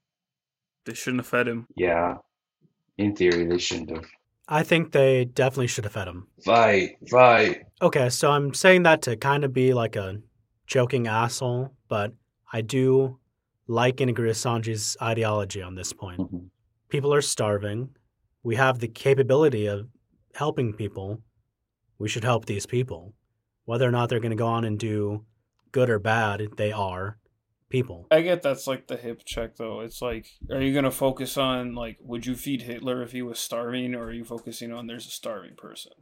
They 0.84 0.94
shouldn't 0.94 1.20
have 1.20 1.28
fed 1.28 1.48
him. 1.48 1.66
Yeah. 1.76 2.16
In 2.98 3.14
theory, 3.14 3.44
they 3.46 3.58
shouldn't 3.58 3.90
have. 3.90 4.06
I 4.48 4.62
think 4.62 4.92
they 4.92 5.24
definitely 5.24 5.68
should 5.68 5.84
have 5.84 5.92
fed 5.92 6.08
him. 6.08 6.26
Fight, 6.44 6.96
fight. 7.08 7.62
Okay, 7.80 8.08
so 8.10 8.30
I'm 8.30 8.54
saying 8.54 8.82
that 8.82 9.02
to 9.02 9.16
kind 9.16 9.44
of 9.44 9.52
be 9.52 9.72
like 9.72 9.96
a 9.96 10.20
joking 10.66 11.06
asshole, 11.06 11.72
but 11.88 12.12
I 12.52 12.60
do 12.60 13.18
like 13.68 14.00
and 14.00 14.10
agree 14.10 14.28
with 14.28 14.36
Sanji's 14.36 14.96
ideology 15.00 15.62
on 15.62 15.74
this 15.74 15.92
point. 15.92 16.20
Mhm. 16.20 16.48
People 16.88 17.12
are 17.12 17.22
starving. 17.22 17.90
We 18.42 18.56
have 18.56 18.78
the 18.78 18.88
capability 18.88 19.66
of 19.66 19.88
helping 20.34 20.72
people. 20.72 21.20
We 21.98 22.08
should 22.08 22.24
help 22.24 22.46
these 22.46 22.66
people. 22.66 23.14
Whether 23.64 23.88
or 23.88 23.90
not 23.90 24.08
they're 24.08 24.20
going 24.20 24.30
to 24.30 24.36
go 24.36 24.46
on 24.46 24.64
and 24.64 24.78
do 24.78 25.24
good 25.72 25.90
or 25.90 25.98
bad, 25.98 26.42
they 26.56 26.70
are 26.70 27.18
people. 27.76 28.06
I 28.10 28.22
get 28.22 28.42
that's 28.42 28.66
like 28.66 28.86
the 28.86 28.96
hip 28.96 29.22
check 29.24 29.56
though. 29.56 29.80
It's 29.80 30.00
like, 30.00 30.26
are 30.50 30.60
you 30.60 30.74
gonna 30.74 30.90
focus 30.90 31.36
on 31.36 31.74
like, 31.74 31.98
would 32.00 32.26
you 32.26 32.34
feed 32.34 32.62
Hitler 32.62 33.02
if 33.02 33.12
he 33.12 33.22
was 33.22 33.38
starving, 33.38 33.94
or 33.94 34.04
are 34.04 34.12
you 34.12 34.24
focusing 34.24 34.72
on 34.72 34.86
there's 34.86 35.06
a 35.06 35.10
starving 35.10 35.56
person? 35.56 35.92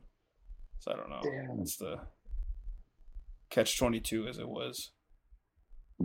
So 0.79 0.93
I 0.93 0.97
don't 0.97 1.11
know. 1.11 1.21
Damn. 1.23 1.61
It's 1.61 1.77
the 1.77 1.97
catch 3.51 3.79
twenty 3.79 4.01
two 4.01 4.27
as 4.27 4.39
it 4.39 4.49
was. 4.49 4.91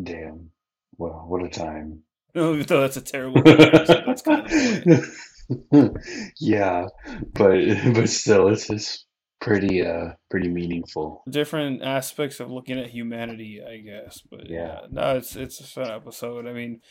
Damn. 0.02 0.52
Well, 0.98 1.26
what 1.28 1.44
a 1.44 1.50
time. 1.50 2.04
No, 2.36 2.54
even 2.54 2.68
though 2.68 2.82
that's 2.82 2.96
a 2.96 3.02
terrible 3.02 3.42
that's 3.42 4.22
kind 4.22 4.46
of 4.46 5.10
yeah, 6.40 6.86
but 7.34 7.58
but 7.96 8.08
still, 8.08 8.50
it's 8.50 8.68
just 8.68 9.08
pretty 9.42 9.86
uh 9.86 10.14
pretty 10.30 10.50
meaningful. 10.50 11.24
different 11.30 11.82
aspects 11.82 12.40
of 12.40 12.52
looking 12.52 12.78
at 12.80 12.90
humanity, 12.90 13.62
I 13.66 13.78
guess. 13.78 14.22
But 14.30 14.50
yeah, 14.50 14.82
Yeah. 14.82 14.88
no, 14.92 15.16
it's 15.18 15.36
it's 15.36 15.60
a 15.60 15.64
fun 15.64 15.92
episode. 15.92 16.46
I 16.48 16.54
mean, 16.54 16.82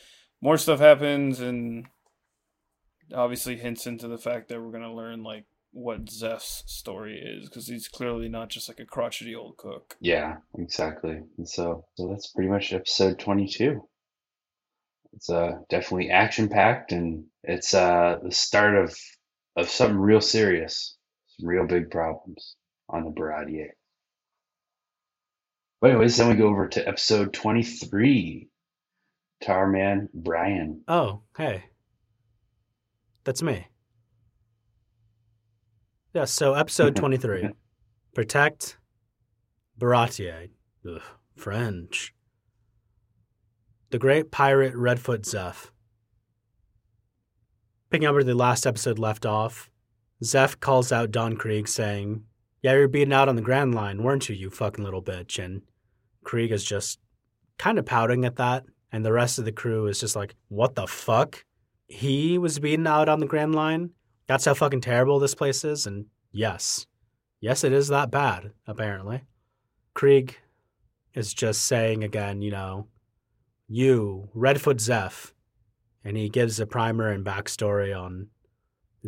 more 0.41 0.57
stuff 0.59 0.81
happens, 0.81 1.41
and 1.41 1.87
obviously 3.15 3.57
hints 3.57 3.87
into 3.87 4.09
the 4.09 4.19
fact 4.19 4.49
that 4.49 4.61
we're 4.61 4.73
gonna 4.73 4.95
learn 4.95 5.23
like 5.23 5.45
what 5.73 6.07
Zeff's 6.07 6.63
story 6.67 7.19
is 7.21 7.49
because 7.49 7.67
he's 7.69 7.89
clearly 7.89 8.29
not 8.29 8.49
just 8.49 8.69
like 8.69 8.81
a 8.81 8.87
crotchety 8.87 9.35
old 9.35 9.57
cook. 9.59 9.97
Yeah, 10.01 10.37
exactly. 10.59 11.21
And 11.37 11.47
so, 11.49 11.85
so 11.95 12.09
that's 12.09 12.29
pretty 12.33 12.49
much 12.49 12.73
episode 12.73 13.19
22. 13.19 13.87
It's 15.13 15.29
uh, 15.31 15.59
definitely 15.69 16.11
action 16.11 16.49
packed, 16.49 16.93
and 16.93 17.25
it's 17.43 17.75
uh, 17.75 18.19
the 18.23 18.33
start 18.33 18.77
of 18.77 18.97
of 19.57 19.69
something 19.69 19.99
real 19.99 20.21
serious, 20.21 20.97
some 21.39 21.49
real 21.49 21.67
big 21.67 21.91
problems 21.91 22.57
on 22.89 23.05
the 23.05 23.11
Baratie. 23.11 23.69
But 25.81 25.91
anyways, 25.91 26.17
then 26.17 26.29
we 26.29 26.35
go 26.35 26.49
over 26.49 26.69
to 26.69 26.89
episode 26.89 27.33
23. 27.33 28.49
Tar 29.41 29.69
Man 29.69 30.09
Brian. 30.13 30.83
Oh, 30.89 31.23
hey. 31.37 31.65
That's 33.25 33.43
me. 33.43 33.69
Yeah, 36.15 36.25
so 36.25 36.55
episode 36.55 36.97
23. 36.97 37.51
Protect 38.15 38.79
Baratie. 39.79 40.51
Ugh, 40.89 41.01
French. 41.37 42.15
The 43.91 43.99
great 43.99 44.31
pirate 44.33 44.75
Redfoot 44.75 45.21
Zeff. 45.21 45.71
Picking 47.91 48.07
up 48.07 48.15
where 48.15 48.25
the 48.25 48.35
last 48.35 48.67
episode 48.67 48.99
left 48.99 49.25
off, 49.25 49.71
Zeff 50.23 50.59
calls 50.59 50.91
out 50.91 51.11
Don 51.11 51.37
Krieg 51.37 51.69
saying, 51.69 52.25
Yeah, 52.63 52.73
you're 52.73 52.89
beaten 52.89 53.13
out 53.13 53.29
on 53.29 53.37
the 53.37 53.43
Grand 53.43 53.75
Line, 53.75 54.03
weren't 54.03 54.29
you, 54.29 54.35
you 54.35 54.51
fucking 54.51 54.85
little 54.85 55.03
bitch? 55.03 55.43
And 55.43 55.63
Krieg 56.25 56.51
is 56.51 56.65
just 56.65 56.99
kind 57.59 57.79
of 57.79 57.87
pouting 57.87 58.25
at 58.25 58.37
that, 58.37 58.65
and 58.91 59.05
the 59.05 59.13
rest 59.13 59.39
of 59.39 59.45
the 59.45 59.53
crew 59.53 59.87
is 59.87 60.01
just 60.01 60.17
like, 60.17 60.35
What 60.49 60.75
the 60.75 60.87
fuck? 60.87 61.45
He 61.87 62.37
was 62.37 62.59
beaten 62.59 62.87
out 62.87 63.09
on 63.09 63.21
the 63.21 63.27
Grand 63.27 63.55
Line? 63.55 63.91
That's 64.27 64.45
how 64.45 64.55
fucking 64.55 64.83
terrible 64.83 65.19
this 65.19 65.35
place 65.35 65.65
is? 65.65 65.87
And 65.87 66.07
yes, 66.33 66.87
yes, 67.41 67.65
it 67.65 67.73
is 67.73 67.89
that 67.89 68.11
bad, 68.11 68.53
apparently. 68.67 69.23
Krieg 69.95 70.37
is 71.15 71.33
just 71.33 71.63
saying 71.63 72.05
again, 72.05 72.43
you 72.43 72.51
know, 72.51 72.89
you, 73.69 74.29
Redfoot 74.35 74.77
Zeff, 74.77 75.33
and 76.05 76.17
he 76.17 76.29
gives 76.29 76.61
a 76.61 76.67
primer 76.67 77.09
and 77.09 77.25
backstory 77.25 77.99
on 77.99 78.29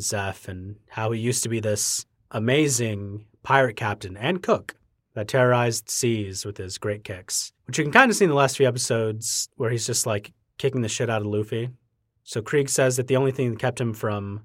Zeff 0.01 0.49
and 0.49 0.77
how 0.89 1.13
he 1.13 1.21
used 1.21 1.43
to 1.43 1.49
be 1.49 1.61
this 1.61 2.07
amazing 2.31 3.27
pirate 3.43 3.77
captain 3.77 4.17
and 4.17 4.43
cook 4.43 4.77
that 5.15 5.29
terrorized 5.29 5.89
seas 5.89 6.45
with 6.45 6.57
his 6.57 6.79
great 6.79 7.05
kicks, 7.05 7.53
which 7.67 7.79
you 7.79 7.85
can 7.85 7.93
kind 7.93 8.11
of 8.11 8.17
see 8.17 8.25
in 8.25 8.31
the 8.31 8.37
last 8.37 8.57
few 8.57 8.69
episodes 8.69 9.49
where 9.57 9.71
he's 9.71 9.87
just 9.87 10.07
like 10.07 10.33
kicking 10.59 10.83
the 10.83 10.89
shit 10.89 11.11
out 11.11 11.23
of 11.23 11.27
Luffy. 11.27 11.71
So 12.23 12.43
Krieg 12.43 12.69
says 12.69 12.97
that 12.97 13.09
the 13.09 13.17
only 13.17 13.33
thing 13.33 13.51
that 13.51 13.59
kept 13.59 13.81
him 13.81 13.93
from 13.93 14.43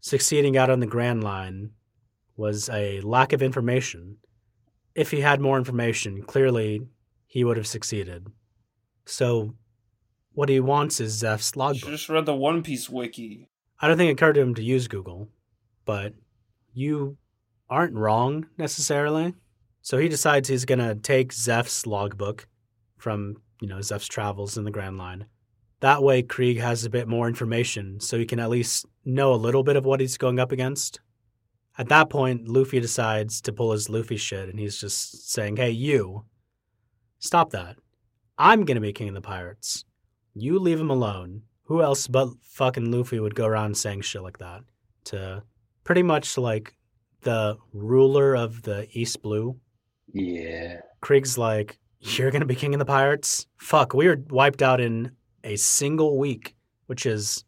succeeding 0.00 0.56
out 0.56 0.70
on 0.70 0.80
the 0.80 0.86
Grand 0.86 1.22
Line 1.22 1.70
was 2.36 2.70
a 2.70 3.00
lack 3.02 3.32
of 3.32 3.42
information. 3.42 4.16
If 4.94 5.10
he 5.10 5.20
had 5.20 5.40
more 5.40 5.58
information, 5.58 6.22
clearly 6.22 6.80
he 7.26 7.44
would 7.44 7.56
have 7.56 7.66
succeeded. 7.66 8.26
So, 9.04 9.54
what 10.32 10.48
he 10.48 10.60
wants 10.60 11.00
is 11.00 11.22
Zeff's 11.22 11.56
logbook. 11.56 11.90
just 11.90 12.08
read 12.08 12.26
the 12.26 12.34
One 12.34 12.62
Piece 12.62 12.88
wiki. 12.88 13.48
I 13.80 13.88
don't 13.88 13.96
think 13.96 14.10
it 14.10 14.12
occurred 14.12 14.34
to 14.34 14.40
him 14.40 14.54
to 14.54 14.62
use 14.62 14.88
Google, 14.88 15.28
but 15.84 16.14
you 16.74 17.16
aren't 17.68 17.94
wrong 17.94 18.46
necessarily. 18.58 19.34
So 19.82 19.96
he 19.96 20.08
decides 20.08 20.48
he's 20.48 20.66
going 20.66 20.80
to 20.80 20.94
take 20.94 21.32
Zeff's 21.32 21.86
logbook 21.86 22.46
from, 22.98 23.36
you 23.60 23.68
know, 23.68 23.78
Zeff's 23.78 24.08
travels 24.08 24.58
in 24.58 24.64
the 24.64 24.70
Grand 24.70 24.98
Line. 24.98 25.26
That 25.80 26.02
way, 26.02 26.22
Krieg 26.22 26.58
has 26.60 26.84
a 26.84 26.90
bit 26.90 27.08
more 27.08 27.26
information 27.26 28.00
so 28.00 28.18
he 28.18 28.26
can 28.26 28.38
at 28.38 28.50
least 28.50 28.84
know 29.04 29.32
a 29.32 29.36
little 29.36 29.62
bit 29.62 29.76
of 29.76 29.86
what 29.86 30.00
he's 30.00 30.18
going 30.18 30.38
up 30.38 30.52
against. 30.52 31.00
At 31.78 31.88
that 31.88 32.10
point, 32.10 32.48
Luffy 32.48 32.80
decides 32.80 33.40
to 33.40 33.52
pull 33.52 33.72
his 33.72 33.88
Luffy 33.88 34.18
shit 34.18 34.50
and 34.50 34.58
he's 34.58 34.78
just 34.78 35.30
saying, 35.30 35.56
hey, 35.56 35.70
you, 35.70 36.26
stop 37.18 37.50
that. 37.52 37.76
I'm 38.36 38.66
going 38.66 38.74
to 38.74 38.80
be 38.82 38.92
king 38.92 39.08
of 39.08 39.14
the 39.14 39.22
pirates. 39.22 39.86
You 40.34 40.58
leave 40.58 40.80
him 40.80 40.90
alone. 40.90 41.42
Who 41.70 41.82
else 41.82 42.08
but 42.08 42.30
fucking 42.42 42.90
Luffy 42.90 43.20
would 43.20 43.36
go 43.36 43.46
around 43.46 43.76
saying 43.76 44.00
shit 44.00 44.24
like 44.24 44.38
that? 44.38 44.62
To 45.04 45.44
pretty 45.84 46.02
much 46.02 46.36
like 46.36 46.74
the 47.20 47.58
ruler 47.72 48.34
of 48.34 48.62
the 48.62 48.88
East 48.90 49.22
Blue. 49.22 49.56
Yeah. 50.12 50.80
Krieg's 51.00 51.38
like, 51.38 51.78
You're 52.00 52.32
gonna 52.32 52.44
be 52.44 52.56
king 52.56 52.74
of 52.74 52.80
the 52.80 52.84
pirates? 52.84 53.46
Fuck, 53.56 53.94
we 53.94 54.08
were 54.08 54.20
wiped 54.30 54.62
out 54.62 54.80
in 54.80 55.12
a 55.44 55.54
single 55.54 56.18
week, 56.18 56.56
which 56.86 57.06
is 57.06 57.44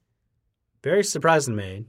very 0.85 1.03
surprising 1.03 1.57
to 1.57 1.61
me. 1.61 1.85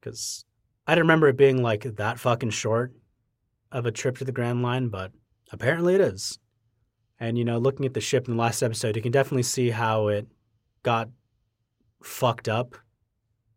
Because 0.00 0.46
I 0.86 0.94
didn't 0.94 1.04
remember 1.04 1.28
it 1.28 1.36
being 1.36 1.62
like 1.62 1.82
that 1.82 2.18
fucking 2.18 2.48
short 2.48 2.94
of 3.70 3.84
a 3.84 3.92
trip 3.92 4.16
to 4.16 4.24
the 4.24 4.32
Grand 4.32 4.62
Line, 4.62 4.88
but 4.88 5.12
apparently 5.52 5.96
it 5.96 6.00
is. 6.00 6.38
And, 7.20 7.36
you 7.36 7.44
know, 7.44 7.58
looking 7.58 7.84
at 7.84 7.92
the 7.92 8.00
ship 8.00 8.26
in 8.26 8.36
the 8.36 8.42
last 8.42 8.62
episode, 8.62 8.96
you 8.96 9.02
can 9.02 9.12
definitely 9.12 9.42
see 9.42 9.68
how 9.68 10.08
it 10.08 10.26
got 10.82 11.10
fucked 12.04 12.48
up 12.48 12.74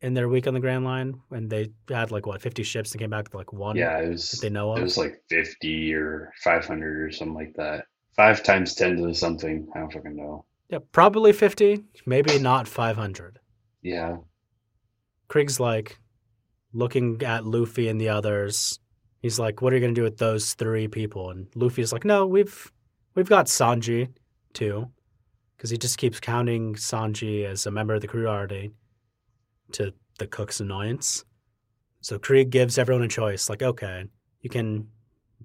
in 0.01 0.13
their 0.13 0.27
week 0.29 0.45
on 0.47 0.53
the 0.53 0.59
Grand 0.59 0.83
Line 0.85 1.19
when 1.29 1.47
they 1.47 1.69
had 1.89 2.11
like 2.11 2.25
what, 2.25 2.41
50 2.41 2.63
ships 2.63 2.91
and 2.91 3.01
came 3.01 3.09
back 3.09 3.25
with 3.25 3.35
like 3.35 3.53
one 3.53 3.75
Yeah, 3.75 3.97
it 3.99 4.03
that 4.03 4.11
was 4.11 4.31
they 4.41 4.49
know 4.49 4.71
of. 4.71 4.79
it 4.79 4.83
was 4.83 4.97
like 4.97 5.21
50 5.29 5.93
or 5.93 6.31
500 6.43 7.01
or 7.07 7.11
something 7.11 7.33
like 7.33 7.53
that. 7.55 7.85
5 8.15 8.43
times 8.43 8.75
10 8.75 8.97
to 8.97 9.13
something. 9.13 9.67
I 9.75 9.79
don't 9.79 9.91
fucking 9.91 10.15
know. 10.15 10.45
Yeah, 10.69 10.79
probably 10.91 11.31
50, 11.33 11.83
maybe 12.05 12.39
not 12.39 12.67
500. 12.67 13.39
Yeah. 13.81 14.17
Krieg's 15.27 15.59
like 15.59 15.99
looking 16.73 17.21
at 17.23 17.45
Luffy 17.45 17.87
and 17.87 17.99
the 17.99 18.09
others. 18.09 18.79
He's 19.21 19.39
like, 19.39 19.61
"What 19.61 19.73
are 19.73 19.75
you 19.75 19.81
going 19.81 19.95
to 19.95 19.99
do 19.99 20.03
with 20.03 20.17
those 20.17 20.53
three 20.53 20.87
people?" 20.87 21.31
And 21.31 21.47
Luffy's 21.55 21.91
like, 21.91 22.05
"No, 22.05 22.27
we've 22.27 22.71
we've 23.15 23.29
got 23.29 23.47
Sanji 23.47 24.09
too." 24.53 24.91
Cuz 25.65 25.71
he 25.71 25.79
just 25.79 25.97
keeps 25.97 26.19
counting 26.19 26.75
Sanji 26.75 27.43
as 27.43 27.65
a 27.65 27.71
member 27.71 27.95
of 27.95 28.01
the 28.01 28.07
crew 28.07 28.27
already 28.27 28.69
to 29.71 29.95
the 30.19 30.27
cook's 30.27 30.59
annoyance. 30.59 31.25
So 32.01 32.19
Krieg 32.19 32.51
gives 32.51 32.77
everyone 32.77 33.01
a 33.01 33.07
choice 33.07 33.49
like, 33.49 33.63
"Okay, 33.63 34.05
you 34.41 34.49
can 34.51 34.91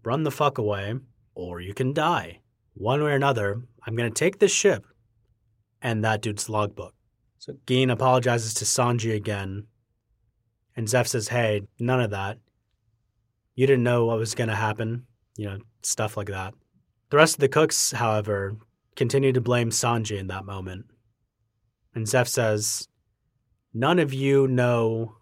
run 0.02 0.24
the 0.24 0.30
fuck 0.30 0.58
away 0.58 0.96
or 1.34 1.62
you 1.62 1.72
can 1.72 1.94
die. 1.94 2.42
One 2.74 3.02
way 3.02 3.12
or 3.12 3.14
another, 3.14 3.62
I'm 3.86 3.96
going 3.96 4.12
to 4.12 4.14
take 4.24 4.40
this 4.40 4.52
ship 4.52 4.84
and 5.80 6.04
that 6.04 6.20
dude's 6.20 6.50
logbook." 6.50 6.94
So 7.38 7.56
Gin 7.66 7.88
apologizes 7.88 8.52
to 8.52 8.66
Sanji 8.66 9.14
again. 9.14 9.68
And 10.76 10.86
Zeff 10.86 11.06
says, 11.06 11.28
Hey, 11.28 11.62
none 11.78 12.02
of 12.02 12.10
that. 12.10 12.36
You 13.54 13.66
didn't 13.66 13.84
know 13.84 14.04
what 14.04 14.18
was 14.18 14.34
going 14.34 14.50
to 14.50 14.54
happen. 14.54 15.06
You 15.38 15.46
know, 15.46 15.58
stuff 15.80 16.18
like 16.18 16.28
that. 16.28 16.52
The 17.08 17.16
rest 17.16 17.36
of 17.36 17.40
the 17.40 17.48
cooks, 17.48 17.92
however, 17.92 18.58
continue 19.00 19.32
to 19.32 19.40
blame 19.40 19.70
Sanji 19.70 20.18
in 20.18 20.26
that 20.26 20.44
moment. 20.44 20.84
And 21.94 22.06
Zeff 22.06 22.28
says, 22.28 22.86
None 23.72 23.98
of 23.98 24.12
you 24.12 24.46
know 24.46 25.16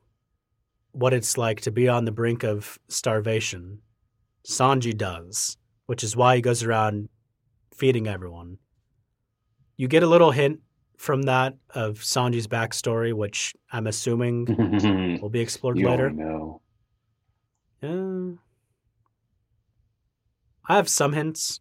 what 0.91 1.15
it's 1.15 1.39
like 1.39 1.61
to 1.61 1.71
be 1.71 1.89
on 1.89 2.05
the 2.05 2.11
brink 2.11 2.43
of 2.43 2.77
starvation. 2.89 3.79
Sanji 4.45 4.97
does, 4.97 5.57
which 5.87 6.03
is 6.03 6.17
why 6.17 6.35
he 6.35 6.43
goes 6.43 6.65
around 6.65 7.09
feeding 7.73 8.09
everyone. 8.09 8.59
You 9.77 9.87
get 9.87 10.03
a 10.03 10.09
little 10.09 10.33
hint 10.33 10.59
from 10.97 11.23
that 11.23 11.55
of 11.71 12.01
Sanji's 12.01 12.49
backstory, 12.49 13.15
which 13.15 13.55
I'm 13.71 13.87
assuming 13.87 15.19
will 15.23 15.31
be 15.31 15.39
explored 15.39 15.77
don't 15.77 15.89
later. 15.89 16.11
know. 16.11 16.63
Yeah. 17.81 18.31
I 20.69 20.75
have 20.75 20.89
some 20.89 21.13
hints, 21.13 21.61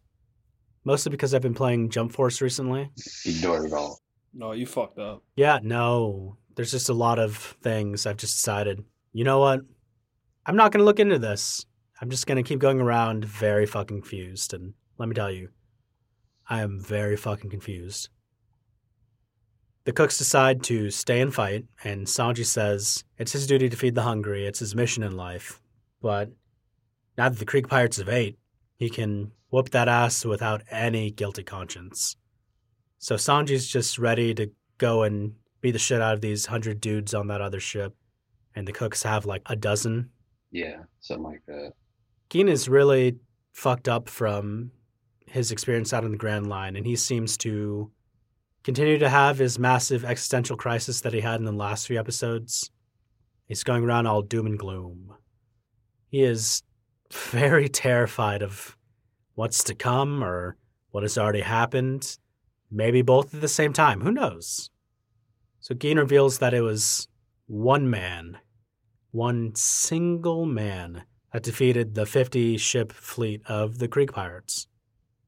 mostly 0.88 1.10
because 1.10 1.34
I've 1.34 1.42
been 1.42 1.52
playing 1.52 1.90
Jump 1.90 2.12
Force 2.12 2.40
recently. 2.40 2.90
Ignore 3.26 3.66
it 3.66 3.72
all. 3.74 4.00
No, 4.32 4.52
you 4.52 4.64
fucked 4.64 4.98
up. 4.98 5.22
Yeah, 5.36 5.58
no, 5.62 6.38
there's 6.56 6.70
just 6.70 6.88
a 6.88 6.94
lot 6.94 7.18
of 7.18 7.36
things 7.62 8.06
I've 8.06 8.16
just 8.16 8.38
decided. 8.38 8.82
You 9.12 9.24
know 9.24 9.38
what? 9.38 9.60
I'm 10.46 10.56
not 10.56 10.72
going 10.72 10.80
to 10.80 10.86
look 10.86 10.98
into 10.98 11.18
this. 11.18 11.66
I'm 12.00 12.08
just 12.08 12.26
going 12.26 12.42
to 12.42 12.48
keep 12.48 12.58
going 12.58 12.80
around 12.80 13.26
very 13.26 13.66
fucking 13.66 14.00
confused. 14.00 14.54
And 14.54 14.72
let 14.96 15.10
me 15.10 15.14
tell 15.14 15.30
you, 15.30 15.50
I 16.48 16.62
am 16.62 16.80
very 16.80 17.18
fucking 17.18 17.50
confused. 17.50 18.08
The 19.84 19.92
cooks 19.92 20.16
decide 20.16 20.62
to 20.64 20.90
stay 20.90 21.20
and 21.20 21.34
fight, 21.34 21.66
and 21.84 22.06
Sanji 22.06 22.46
says 22.46 23.04
it's 23.18 23.32
his 23.32 23.46
duty 23.46 23.68
to 23.68 23.76
feed 23.76 23.94
the 23.94 24.02
hungry, 24.02 24.46
it's 24.46 24.60
his 24.60 24.74
mission 24.74 25.02
in 25.02 25.18
life. 25.18 25.60
But 26.00 26.30
now 27.18 27.28
that 27.28 27.38
the 27.38 27.44
Krieg 27.44 27.68
Pirates 27.68 27.98
have 27.98 28.08
ate, 28.08 28.38
he 28.78 28.88
can 28.88 29.32
whoop 29.50 29.70
that 29.70 29.88
ass 29.88 30.24
without 30.24 30.62
any 30.70 31.10
guilty 31.10 31.42
conscience. 31.42 32.16
So 32.98 33.14
Sanji's 33.14 33.68
just 33.68 33.98
ready 33.98 34.34
to 34.34 34.50
go 34.78 35.02
and 35.02 35.34
beat 35.60 35.72
the 35.72 35.78
shit 35.78 36.00
out 36.00 36.14
of 36.14 36.20
these 36.20 36.46
hundred 36.46 36.80
dudes 36.80 37.14
on 37.14 37.28
that 37.28 37.40
other 37.40 37.60
ship, 37.60 37.94
and 38.54 38.66
the 38.66 38.72
cooks 38.72 39.02
have 39.02 39.26
like 39.26 39.42
a 39.46 39.56
dozen. 39.56 40.10
Yeah, 40.50 40.82
something 41.00 41.24
like 41.24 41.42
that. 41.46 41.72
Gin 42.30 42.48
is 42.48 42.68
really 42.68 43.16
fucked 43.52 43.88
up 43.88 44.08
from 44.08 44.70
his 45.26 45.50
experience 45.50 45.92
out 45.92 46.04
on 46.04 46.10
the 46.10 46.16
Grand 46.16 46.48
Line, 46.48 46.76
and 46.76 46.86
he 46.86 46.96
seems 46.96 47.36
to 47.38 47.90
continue 48.64 48.98
to 48.98 49.08
have 49.08 49.38
his 49.38 49.58
massive 49.58 50.04
existential 50.04 50.56
crisis 50.56 51.00
that 51.02 51.12
he 51.12 51.20
had 51.20 51.40
in 51.40 51.44
the 51.44 51.52
last 51.52 51.86
few 51.86 51.98
episodes. 51.98 52.70
He's 53.46 53.64
going 53.64 53.84
around 53.84 54.06
all 54.06 54.22
doom 54.22 54.46
and 54.46 54.58
gloom. 54.58 55.14
He 56.08 56.22
is 56.22 56.62
very 57.12 57.68
terrified 57.68 58.42
of 58.42 58.76
what's 59.38 59.62
to 59.62 59.72
come 59.72 60.24
or 60.24 60.56
what 60.90 61.04
has 61.04 61.16
already 61.16 61.42
happened. 61.42 62.18
Maybe 62.72 63.02
both 63.02 63.32
at 63.32 63.40
the 63.40 63.46
same 63.46 63.72
time. 63.72 64.00
Who 64.00 64.10
knows? 64.10 64.68
So 65.60 65.76
Gin 65.76 65.96
reveals 65.96 66.38
that 66.38 66.54
it 66.54 66.60
was 66.62 67.06
one 67.46 67.88
man, 67.88 68.38
one 69.12 69.54
single 69.54 70.44
man, 70.44 71.04
that 71.32 71.44
defeated 71.44 71.94
the 71.94 72.04
50 72.04 72.56
ship 72.56 72.90
fleet 72.90 73.40
of 73.46 73.78
the 73.78 73.86
Krieg 73.86 74.12
pirates. 74.12 74.66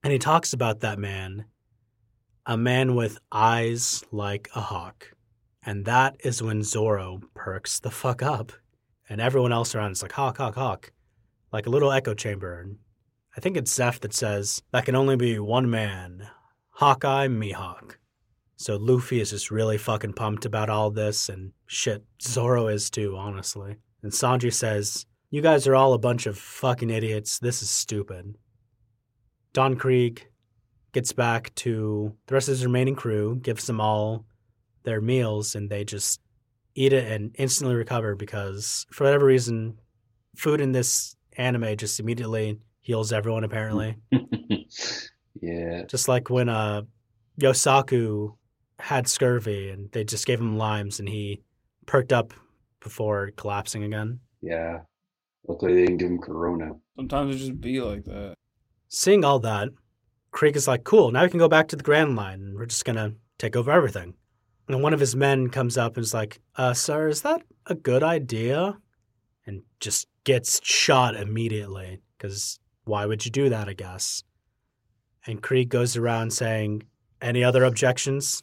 And 0.02 0.12
he 0.12 0.18
talks 0.18 0.52
about 0.52 0.80
that 0.80 0.98
man, 0.98 1.44
a 2.44 2.56
man 2.56 2.96
with 2.96 3.20
eyes 3.30 4.02
like 4.10 4.50
a 4.56 4.60
hawk. 4.60 5.12
And 5.64 5.84
that 5.84 6.16
is 6.24 6.42
when 6.42 6.64
Zoro 6.64 7.20
perks 7.34 7.78
the 7.78 7.92
fuck 7.92 8.24
up. 8.24 8.50
And 9.08 9.20
everyone 9.20 9.52
else 9.52 9.72
around 9.76 9.92
is 9.92 10.02
like, 10.02 10.12
hawk, 10.12 10.38
hawk, 10.38 10.56
hawk. 10.56 10.90
Like 11.52 11.66
a 11.66 11.70
little 11.70 11.92
echo 11.92 12.14
chamber. 12.14 12.58
And 12.60 12.78
I 13.36 13.40
think 13.40 13.56
it's 13.56 13.76
Zeff 13.76 14.00
that 14.00 14.12
says, 14.12 14.62
that 14.72 14.84
can 14.84 14.96
only 14.96 15.16
be 15.16 15.38
one 15.38 15.70
man, 15.70 16.28
Hawkeye 16.70 17.28
Mihawk. 17.28 17.96
So 18.56 18.76
Luffy 18.76 19.20
is 19.20 19.30
just 19.30 19.50
really 19.50 19.78
fucking 19.78 20.14
pumped 20.14 20.44
about 20.44 20.68
all 20.68 20.90
this, 20.90 21.28
and 21.28 21.52
shit, 21.66 22.04
Zoro 22.20 22.66
is 22.66 22.90
too, 22.90 23.16
honestly. 23.16 23.76
And 24.02 24.12
Sanji 24.12 24.52
says, 24.52 25.06
You 25.30 25.42
guys 25.42 25.66
are 25.66 25.76
all 25.76 25.92
a 25.92 25.98
bunch 25.98 26.26
of 26.26 26.36
fucking 26.36 26.90
idiots. 26.90 27.38
This 27.38 27.62
is 27.62 27.70
stupid. 27.70 28.36
Don 29.52 29.76
Krieg 29.76 30.26
gets 30.92 31.12
back 31.12 31.54
to 31.54 32.14
the 32.26 32.34
rest 32.34 32.48
of 32.48 32.52
his 32.52 32.66
remaining 32.66 32.96
crew, 32.96 33.36
gives 33.36 33.66
them 33.66 33.80
all 33.80 34.26
their 34.82 35.00
meals, 35.00 35.54
and 35.54 35.70
they 35.70 35.84
just 35.84 36.20
eat 36.74 36.92
it 36.92 37.10
and 37.10 37.34
instantly 37.38 37.76
recover 37.76 38.14
because, 38.14 38.86
for 38.90 39.04
whatever 39.04 39.26
reason, 39.26 39.78
food 40.36 40.60
in 40.60 40.72
this 40.72 41.16
anime 41.36 41.76
just 41.76 42.00
immediately 42.00 42.58
heals 42.80 43.12
everyone, 43.12 43.44
apparently. 43.44 43.96
yeah. 45.40 45.84
Just 45.86 46.08
like 46.08 46.30
when 46.30 46.48
uh, 46.48 46.82
Yosaku 47.40 48.36
had 48.78 49.08
scurvy 49.08 49.70
and 49.70 49.90
they 49.92 50.04
just 50.04 50.26
gave 50.26 50.40
him 50.40 50.56
limes 50.56 51.00
and 51.00 51.08
he 51.08 51.42
perked 51.86 52.12
up 52.12 52.32
before 52.80 53.30
collapsing 53.36 53.84
again. 53.84 54.20
Yeah. 54.40 54.80
Luckily 55.46 55.74
they 55.74 55.84
didn't 55.86 55.98
give 55.98 56.10
him 56.10 56.18
corona. 56.18 56.72
Sometimes 56.96 57.34
it 57.34 57.38
just 57.38 57.60
be 57.60 57.80
like 57.80 58.04
that. 58.04 58.34
Seeing 58.88 59.24
all 59.24 59.38
that, 59.40 59.68
Krieg 60.32 60.56
is 60.56 60.68
like, 60.68 60.84
cool, 60.84 61.10
now 61.10 61.22
we 61.22 61.30
can 61.30 61.38
go 61.38 61.48
back 61.48 61.68
to 61.68 61.76
the 61.76 61.82
Grand 61.82 62.16
Line 62.16 62.40
and 62.40 62.56
we're 62.56 62.66
just 62.66 62.84
gonna 62.84 63.14
take 63.38 63.56
over 63.56 63.70
everything. 63.70 64.14
And 64.68 64.82
one 64.82 64.94
of 64.94 65.00
his 65.00 65.16
men 65.16 65.48
comes 65.48 65.76
up 65.76 65.96
and 65.96 66.04
is 66.04 66.14
like, 66.14 66.40
uh, 66.56 66.74
sir, 66.74 67.08
is 67.08 67.22
that 67.22 67.42
a 67.66 67.74
good 67.74 68.02
idea? 68.02 68.78
And 69.46 69.62
just 69.80 70.06
gets 70.22 70.60
shot 70.62 71.16
immediately, 71.16 72.00
because 72.16 72.60
why 72.90 73.06
would 73.06 73.24
you 73.24 73.30
do 73.30 73.48
that, 73.48 73.68
I 73.68 73.72
guess? 73.72 74.22
And 75.26 75.42
Krieg 75.42 75.68
goes 75.68 75.96
around 75.96 76.32
saying, 76.32 76.82
any 77.22 77.44
other 77.44 77.64
objections? 77.64 78.42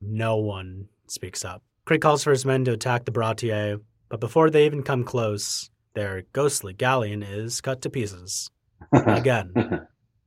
No 0.00 0.36
one 0.36 0.88
speaks 1.08 1.44
up. 1.44 1.62
Krieg 1.84 2.00
calls 2.00 2.22
for 2.22 2.30
his 2.30 2.44
men 2.44 2.64
to 2.64 2.72
attack 2.72 3.04
the 3.04 3.12
Baratie, 3.12 3.80
but 4.08 4.20
before 4.20 4.50
they 4.50 4.66
even 4.66 4.82
come 4.82 5.04
close, 5.04 5.68
their 5.94 6.22
ghostly 6.32 6.72
galleon 6.72 7.22
is 7.22 7.60
cut 7.60 7.82
to 7.82 7.90
pieces. 7.90 8.50
Again, 8.92 9.52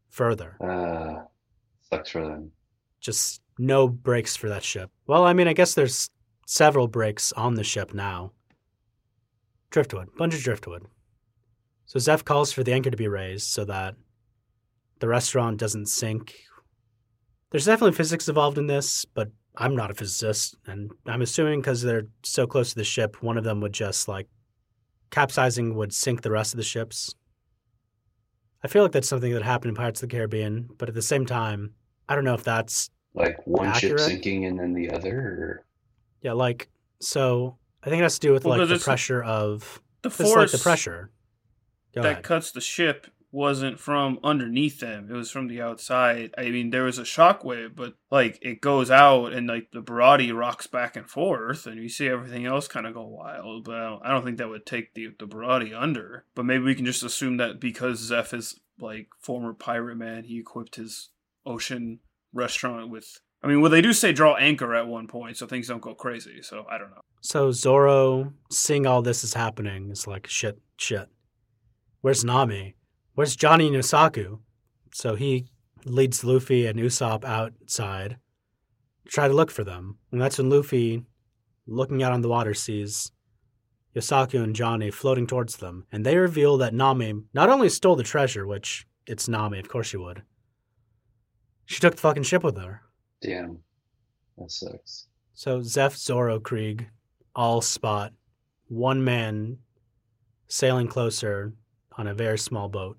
further. 0.09 0.57
uh, 0.61 1.23
sucks 1.89 2.09
for 2.09 2.21
them. 2.21 2.51
Just 2.99 3.41
no 3.57 3.87
brakes 3.87 4.35
for 4.35 4.49
that 4.49 4.63
ship. 4.63 4.89
Well, 5.07 5.23
I 5.23 5.33
mean, 5.33 5.47
I 5.47 5.53
guess 5.53 5.75
there's 5.75 6.09
several 6.47 6.87
brakes 6.87 7.31
on 7.33 7.55
the 7.55 7.63
ship 7.63 7.93
now. 7.93 8.31
Driftwood, 9.69 10.09
bunch 10.17 10.33
of 10.33 10.41
driftwood. 10.41 10.87
So 11.85 11.99
Zeff 11.99 12.23
calls 12.25 12.51
for 12.51 12.63
the 12.63 12.73
anchor 12.73 12.89
to 12.89 12.97
be 12.97 13.07
raised 13.07 13.47
so 13.47 13.63
that 13.65 13.95
the 14.99 15.07
restaurant 15.07 15.57
doesn't 15.59 15.87
sink. 15.87 16.33
There's 17.51 17.65
definitely 17.65 17.95
physics 17.95 18.27
involved 18.27 18.57
in 18.57 18.67
this, 18.67 19.05
but 19.05 19.29
I'm 19.55 19.75
not 19.75 19.91
a 19.91 19.93
physicist, 19.93 20.55
and 20.65 20.91
I'm 21.05 21.21
assuming 21.21 21.61
because 21.61 21.81
they're 21.81 22.07
so 22.23 22.45
close 22.47 22.69
to 22.69 22.75
the 22.75 22.83
ship, 22.83 23.21
one 23.21 23.37
of 23.37 23.43
them 23.43 23.61
would 23.61 23.73
just 23.73 24.07
like 24.07 24.27
capsizing 25.11 25.75
would 25.75 25.93
sink 25.93 26.21
the 26.21 26.31
rest 26.31 26.53
of 26.53 26.57
the 26.57 26.63
ships. 26.63 27.13
I 28.63 28.67
feel 28.67 28.83
like 28.83 28.91
that's 28.91 29.07
something 29.07 29.31
that 29.33 29.43
happened 29.43 29.69
in 29.69 29.75
Pirates 29.75 30.01
of 30.01 30.09
the 30.09 30.15
Caribbean, 30.15 30.69
but 30.77 30.89
at 30.89 30.95
the 30.95 31.01
same 31.01 31.25
time, 31.25 31.75
I 32.09 32.15
don't 32.15 32.23
know 32.25 32.33
if 32.33 32.43
that's 32.43 32.89
Like 33.13 33.37
one 33.45 33.67
Accurate? 33.67 33.99
ship 33.99 34.09
sinking 34.09 34.45
and 34.45 34.59
then 34.59 34.73
the 34.73 34.89
other 34.89 35.17
or 35.17 35.65
yeah, 36.21 36.33
like 36.33 36.67
so. 36.99 37.57
I 37.83 37.89
think 37.89 37.99
it 37.99 38.03
has 38.03 38.15
to 38.17 38.27
do 38.27 38.33
with 38.33 38.43
Well, 38.45 38.57
like 38.57 38.67
'cause 38.67 38.79
the 38.79 38.83
pressure 38.83 39.23
of 39.23 39.79
The 40.01 40.09
it's 40.09 40.19
like 40.19 40.27
force 40.33 40.51
the 40.51 40.57
pressure. 40.57 41.11
Go 41.95 42.01
that 42.01 42.11
ahead. 42.11 42.23
cuts 42.23 42.51
the 42.51 42.61
ship 42.61 43.07
wasn't 43.35 43.77
from 43.77 44.17
underneath 44.23 44.79
them. 44.79 45.09
It 45.09 45.13
was 45.13 45.29
from 45.29 45.49
the 45.49 45.61
outside. 45.61 46.33
I 46.37 46.49
mean, 46.49 46.69
there 46.69 46.83
was 46.83 46.97
a 46.97 47.03
shockwave, 47.03 47.75
but 47.75 47.95
like 48.09 48.39
it 48.41 48.61
goes 48.61 48.89
out 48.89 49.33
and 49.33 49.47
like 49.47 49.71
the 49.71 49.81
Baratie 49.81 50.33
rocks 50.33 50.67
back 50.67 50.95
and 50.95 51.09
forth, 51.09 51.67
and 51.67 51.81
you 51.81 51.89
see 51.89 52.07
everything 52.07 52.45
else 52.45 52.69
kind 52.69 52.87
of 52.87 52.93
go 52.93 53.05
wild. 53.05 53.65
But 53.65 53.75
I 53.75 53.89
don't, 53.89 54.05
I 54.05 54.09
don't 54.11 54.23
think 54.23 54.37
that 54.37 54.47
would 54.47 54.65
take 54.65 54.93
the 54.93 55.09
the 55.19 55.27
Baratie 55.27 55.79
under. 55.79 56.23
But 56.33 56.45
maybe 56.45 56.63
we 56.63 56.75
can 56.75 56.85
just 56.85 57.03
assume 57.03 57.35
that 57.37 57.59
because 57.59 58.09
Zeff 58.09 58.33
is 58.33 58.57
like 58.79 59.09
former 59.19 59.53
pirate 59.53 59.97
man, 59.97 60.23
he 60.23 60.39
equipped 60.39 60.77
his 60.77 61.09
ocean 61.45 61.99
restaurant 62.33 62.89
with. 62.89 63.19
I 63.43 63.47
mean, 63.47 63.61
well, 63.61 63.69
they 63.69 63.81
do 63.81 63.93
say 63.93 64.11
draw 64.13 64.35
anchor 64.37 64.73
at 64.73 64.87
one 64.87 65.07
point, 65.07 65.37
so 65.37 65.45
things 65.45 65.67
don't 65.67 65.81
go 65.81 65.93
crazy. 65.93 66.41
So 66.41 66.65
I 66.69 66.77
don't 66.77 66.89
know. 66.89 67.01
So 67.21 67.51
Zoro, 67.51 68.33
seeing 68.49 68.87
all 68.87 69.01
this 69.01 69.23
is 69.23 69.33
happening, 69.33 69.91
is 69.91 70.07
like, 70.07 70.25
shit, 70.25 70.59
shit. 70.77 71.09
Where's 72.05 72.23
Nami? 72.23 72.75
Where's 73.15 73.35
Johnny 73.35 73.65
and 73.65 73.75
Yosaku? 73.75 74.37
So 74.93 75.15
he 75.15 75.47
leads 75.85 76.23
Luffy 76.23 76.67
and 76.67 76.77
Usopp 76.77 77.25
outside 77.25 78.17
to 79.05 79.11
try 79.11 79.27
to 79.27 79.33
look 79.33 79.49
for 79.49 79.63
them. 79.63 79.97
And 80.11 80.21
that's 80.21 80.37
when 80.37 80.51
Luffy, 80.51 81.01
looking 81.65 82.03
out 82.03 82.11
on 82.11 82.21
the 82.21 82.29
water, 82.29 82.53
sees 82.53 83.11
Yosaku 83.95 84.43
and 84.43 84.55
Johnny 84.55 84.91
floating 84.91 85.25
towards 85.25 85.57
them. 85.57 85.87
And 85.91 86.05
they 86.05 86.15
reveal 86.15 86.57
that 86.57 86.75
Nami 86.75 87.23
not 87.33 87.49
only 87.49 87.69
stole 87.69 87.95
the 87.95 88.03
treasure, 88.03 88.45
which 88.45 88.85
it's 89.07 89.27
Nami, 89.27 89.57
of 89.57 89.67
course 89.67 89.87
she 89.87 89.97
would, 89.97 90.21
she 91.65 91.79
took 91.79 91.95
the 91.95 92.01
fucking 92.01 92.21
ship 92.21 92.43
with 92.43 92.57
her. 92.57 92.83
damn. 93.19 93.61
That 94.37 94.51
sucks. 94.51 95.07
So 95.33 95.61
Zeff, 95.61 95.97
Zoro, 95.97 96.39
Krieg, 96.39 96.87
all 97.35 97.61
spot 97.61 98.13
one 98.67 99.03
man 99.03 99.57
sailing 100.47 100.87
closer 100.87 101.55
on 101.97 102.07
a 102.07 102.13
very 102.13 102.37
small 102.37 102.69
boat. 102.69 102.97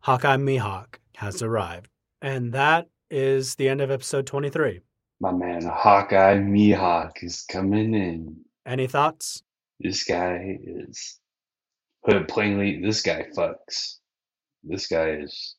Hawkeye 0.00 0.36
Mihawk 0.36 0.96
has 1.16 1.42
arrived. 1.42 1.88
And 2.22 2.52
that 2.52 2.88
is 3.10 3.54
the 3.56 3.68
end 3.68 3.80
of 3.80 3.90
episode 3.90 4.26
23. 4.26 4.80
My 5.20 5.32
man 5.32 5.62
Hawkeye 5.66 6.38
Mihawk 6.38 7.22
is 7.22 7.44
coming 7.50 7.94
in. 7.94 8.36
Any 8.66 8.86
thoughts? 8.86 9.42
This 9.78 10.04
guy 10.04 10.58
is 10.62 11.20
put 12.04 12.16
it 12.16 12.28
plainly, 12.28 12.80
this 12.82 13.02
guy 13.02 13.26
fucks. 13.36 13.96
This 14.62 14.86
guy 14.86 15.10
is 15.22 15.56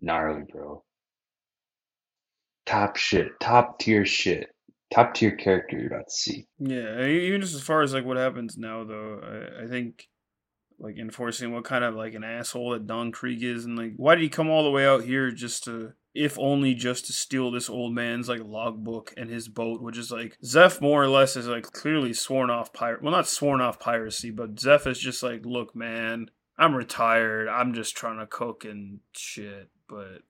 gnarly, 0.00 0.44
bro. 0.50 0.82
Top 2.66 2.96
shit, 2.96 3.28
top 3.40 3.78
tier 3.78 4.04
shit, 4.06 4.48
top 4.92 5.14
tier 5.14 5.32
character 5.32 5.78
you're 5.78 5.88
about 5.88 6.08
to 6.08 6.14
see. 6.14 6.46
Yeah, 6.58 7.04
e- 7.04 7.26
even 7.26 7.40
just 7.40 7.54
as 7.54 7.62
far 7.62 7.82
as 7.82 7.92
like 7.92 8.04
what 8.04 8.16
happens 8.16 8.56
now, 8.56 8.84
though, 8.84 9.20
I, 9.22 9.64
I 9.64 9.66
think 9.66 10.06
like 10.80 10.96
enforcing 10.98 11.52
what 11.52 11.64
kind 11.64 11.84
of 11.84 11.94
like 11.94 12.14
an 12.14 12.24
asshole 12.24 12.70
that 12.70 12.86
Don 12.86 13.12
Krieg 13.12 13.42
is, 13.42 13.64
and 13.64 13.76
like 13.76 13.92
why 13.96 14.14
did 14.14 14.22
he 14.22 14.28
come 14.28 14.48
all 14.48 14.64
the 14.64 14.70
way 14.70 14.86
out 14.86 15.04
here 15.04 15.30
just 15.30 15.64
to, 15.64 15.92
if 16.14 16.38
only 16.38 16.74
just 16.74 17.06
to 17.06 17.12
steal 17.12 17.50
this 17.50 17.68
old 17.68 17.94
man's 17.94 18.28
like 18.28 18.40
logbook 18.42 19.12
and 19.16 19.30
his 19.30 19.46
boat, 19.48 19.82
which 19.82 19.98
is 19.98 20.10
like 20.10 20.36
Zeff 20.42 20.80
more 20.80 21.02
or 21.02 21.08
less 21.08 21.36
is 21.36 21.46
like 21.46 21.64
clearly 21.64 22.12
sworn 22.12 22.50
off 22.50 22.72
pirate. 22.72 23.02
Well, 23.02 23.12
not 23.12 23.28
sworn 23.28 23.60
off 23.60 23.78
piracy, 23.78 24.30
but 24.30 24.56
Zeff 24.56 24.86
is 24.86 24.98
just 24.98 25.22
like, 25.22 25.44
look, 25.44 25.76
man, 25.76 26.30
I'm 26.58 26.74
retired. 26.74 27.48
I'm 27.48 27.74
just 27.74 27.96
trying 27.96 28.18
to 28.18 28.26
cook 28.26 28.64
and 28.64 29.00
shit, 29.12 29.70
but. 29.88 30.22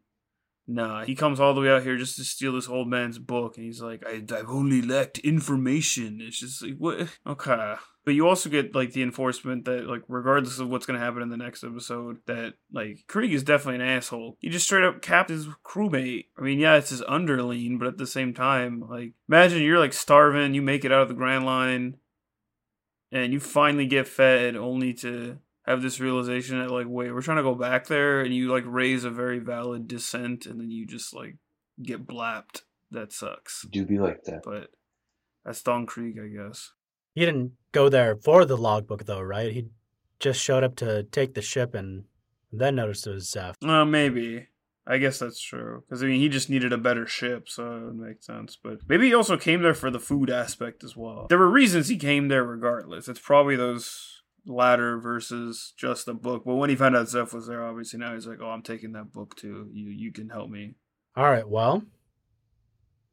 Nah, 0.72 1.04
he 1.04 1.16
comes 1.16 1.40
all 1.40 1.52
the 1.52 1.62
way 1.62 1.68
out 1.68 1.82
here 1.82 1.96
just 1.96 2.14
to 2.16 2.24
steal 2.24 2.52
this 2.52 2.68
old 2.68 2.86
man's 2.86 3.18
book, 3.18 3.56
and 3.56 3.66
he's 3.66 3.82
like, 3.82 4.04
I, 4.06 4.22
"I've 4.32 4.48
only 4.48 4.80
lacked 4.80 5.18
information." 5.18 6.20
It's 6.20 6.38
just 6.38 6.62
like, 6.62 6.76
what? 6.78 7.08
Okay, 7.26 7.74
but 8.04 8.14
you 8.14 8.26
also 8.28 8.48
get 8.48 8.74
like 8.74 8.92
the 8.92 9.02
enforcement 9.02 9.64
that, 9.66 9.86
like, 9.86 10.02
regardless 10.08 10.58
of 10.58 10.68
what's 10.68 10.86
gonna 10.86 10.98
happen 10.98 11.22
in 11.22 11.28
the 11.28 11.36
next 11.36 11.64
episode, 11.64 12.18
that 12.26 12.54
like 12.72 13.04
Krieg 13.08 13.32
is 13.32 13.42
definitely 13.42 13.82
an 13.84 13.90
asshole. 13.90 14.36
He 14.40 14.48
just 14.48 14.66
straight 14.66 14.84
up 14.84 15.02
capped 15.02 15.30
his 15.30 15.46
crewmate. 15.64 16.26
I 16.38 16.42
mean, 16.42 16.58
yeah, 16.58 16.76
it's 16.76 16.90
his 16.90 17.02
underling, 17.02 17.78
but 17.78 17.88
at 17.88 17.98
the 17.98 18.06
same 18.06 18.34
time, 18.34 18.80
like, 18.88 19.12
imagine 19.28 19.62
you're 19.62 19.78
like 19.78 19.92
starving, 19.92 20.54
you 20.54 20.62
make 20.62 20.84
it 20.84 20.92
out 20.92 21.02
of 21.02 21.08
the 21.08 21.14
Grand 21.14 21.44
Line, 21.44 21.96
and 23.12 23.32
you 23.32 23.40
finally 23.40 23.86
get 23.86 24.08
fed, 24.08 24.56
only 24.56 24.94
to 24.94 25.38
have 25.66 25.82
this 25.82 26.00
realization 26.00 26.58
that 26.58 26.70
like 26.70 26.86
wait 26.88 27.12
we're 27.12 27.20
trying 27.20 27.36
to 27.36 27.42
go 27.42 27.54
back 27.54 27.86
there 27.86 28.22
and 28.22 28.34
you 28.34 28.50
like 28.50 28.64
raise 28.66 29.04
a 29.04 29.10
very 29.10 29.38
valid 29.38 29.86
dissent 29.86 30.46
and 30.46 30.58
then 30.60 30.70
you 30.70 30.86
just 30.86 31.14
like 31.14 31.36
get 31.82 32.06
blapped 32.06 32.62
that 32.90 33.12
sucks 33.12 33.66
Do 33.70 33.84
be 33.84 33.98
like 33.98 34.24
that. 34.24 34.40
but 34.44 34.70
that's 35.44 35.62
don 35.62 35.86
krieg 35.86 36.16
i 36.18 36.26
guess 36.26 36.72
He 37.14 37.24
didn't 37.24 37.52
go 37.72 37.88
there 37.88 38.16
for 38.16 38.44
the 38.44 38.56
logbook, 38.56 39.04
though, 39.06 39.20
right? 39.20 39.52
He 39.52 39.66
just 40.18 40.40
showed 40.40 40.64
up 40.64 40.76
to 40.76 41.04
take 41.04 41.34
the 41.34 41.42
ship 41.42 41.74
and 41.74 42.04
then 42.52 42.76
noticed 42.76 43.06
it 43.06 43.14
was 43.14 43.30
Zeff. 43.30 43.54
Uh, 43.66 43.84
maybe. 43.84 44.48
I 44.86 44.98
guess 44.98 45.18
that's 45.18 45.40
true. 45.40 45.84
Because, 45.86 46.02
I 46.02 46.06
mean, 46.06 46.20
he 46.20 46.28
just 46.28 46.50
needed 46.50 46.72
a 46.72 46.78
better 46.78 47.06
ship, 47.06 47.48
so 47.48 47.76
it 47.76 47.84
would 47.84 47.96
make 47.96 48.22
sense. 48.22 48.58
But 48.60 48.80
maybe 48.88 49.06
he 49.06 49.14
also 49.14 49.36
came 49.36 49.62
there 49.62 49.74
for 49.74 49.90
the 49.90 50.00
food 50.00 50.30
aspect 50.30 50.82
as 50.82 50.96
well. 50.96 51.26
There 51.28 51.38
were 51.38 51.50
reasons 51.50 51.88
he 51.88 51.96
came 51.96 52.28
there 52.28 52.44
regardless. 52.44 53.06
It's 53.06 53.20
probably 53.20 53.56
those 53.56 54.22
latter 54.46 54.98
versus 54.98 55.74
just 55.76 56.06
the 56.06 56.14
book. 56.14 56.44
But 56.44 56.56
when 56.56 56.70
he 56.70 56.76
found 56.76 56.96
out 56.96 57.06
Zeff 57.06 57.32
was 57.32 57.46
there, 57.46 57.64
obviously 57.64 58.00
now 58.00 58.14
he's 58.14 58.26
like, 58.26 58.38
oh, 58.40 58.50
I'm 58.50 58.62
taking 58.62 58.92
that 58.92 59.12
book 59.12 59.36
too. 59.36 59.68
You, 59.72 59.90
you 59.90 60.12
can 60.12 60.30
help 60.30 60.50
me. 60.50 60.74
All 61.16 61.30
right, 61.30 61.48
well, 61.48 61.84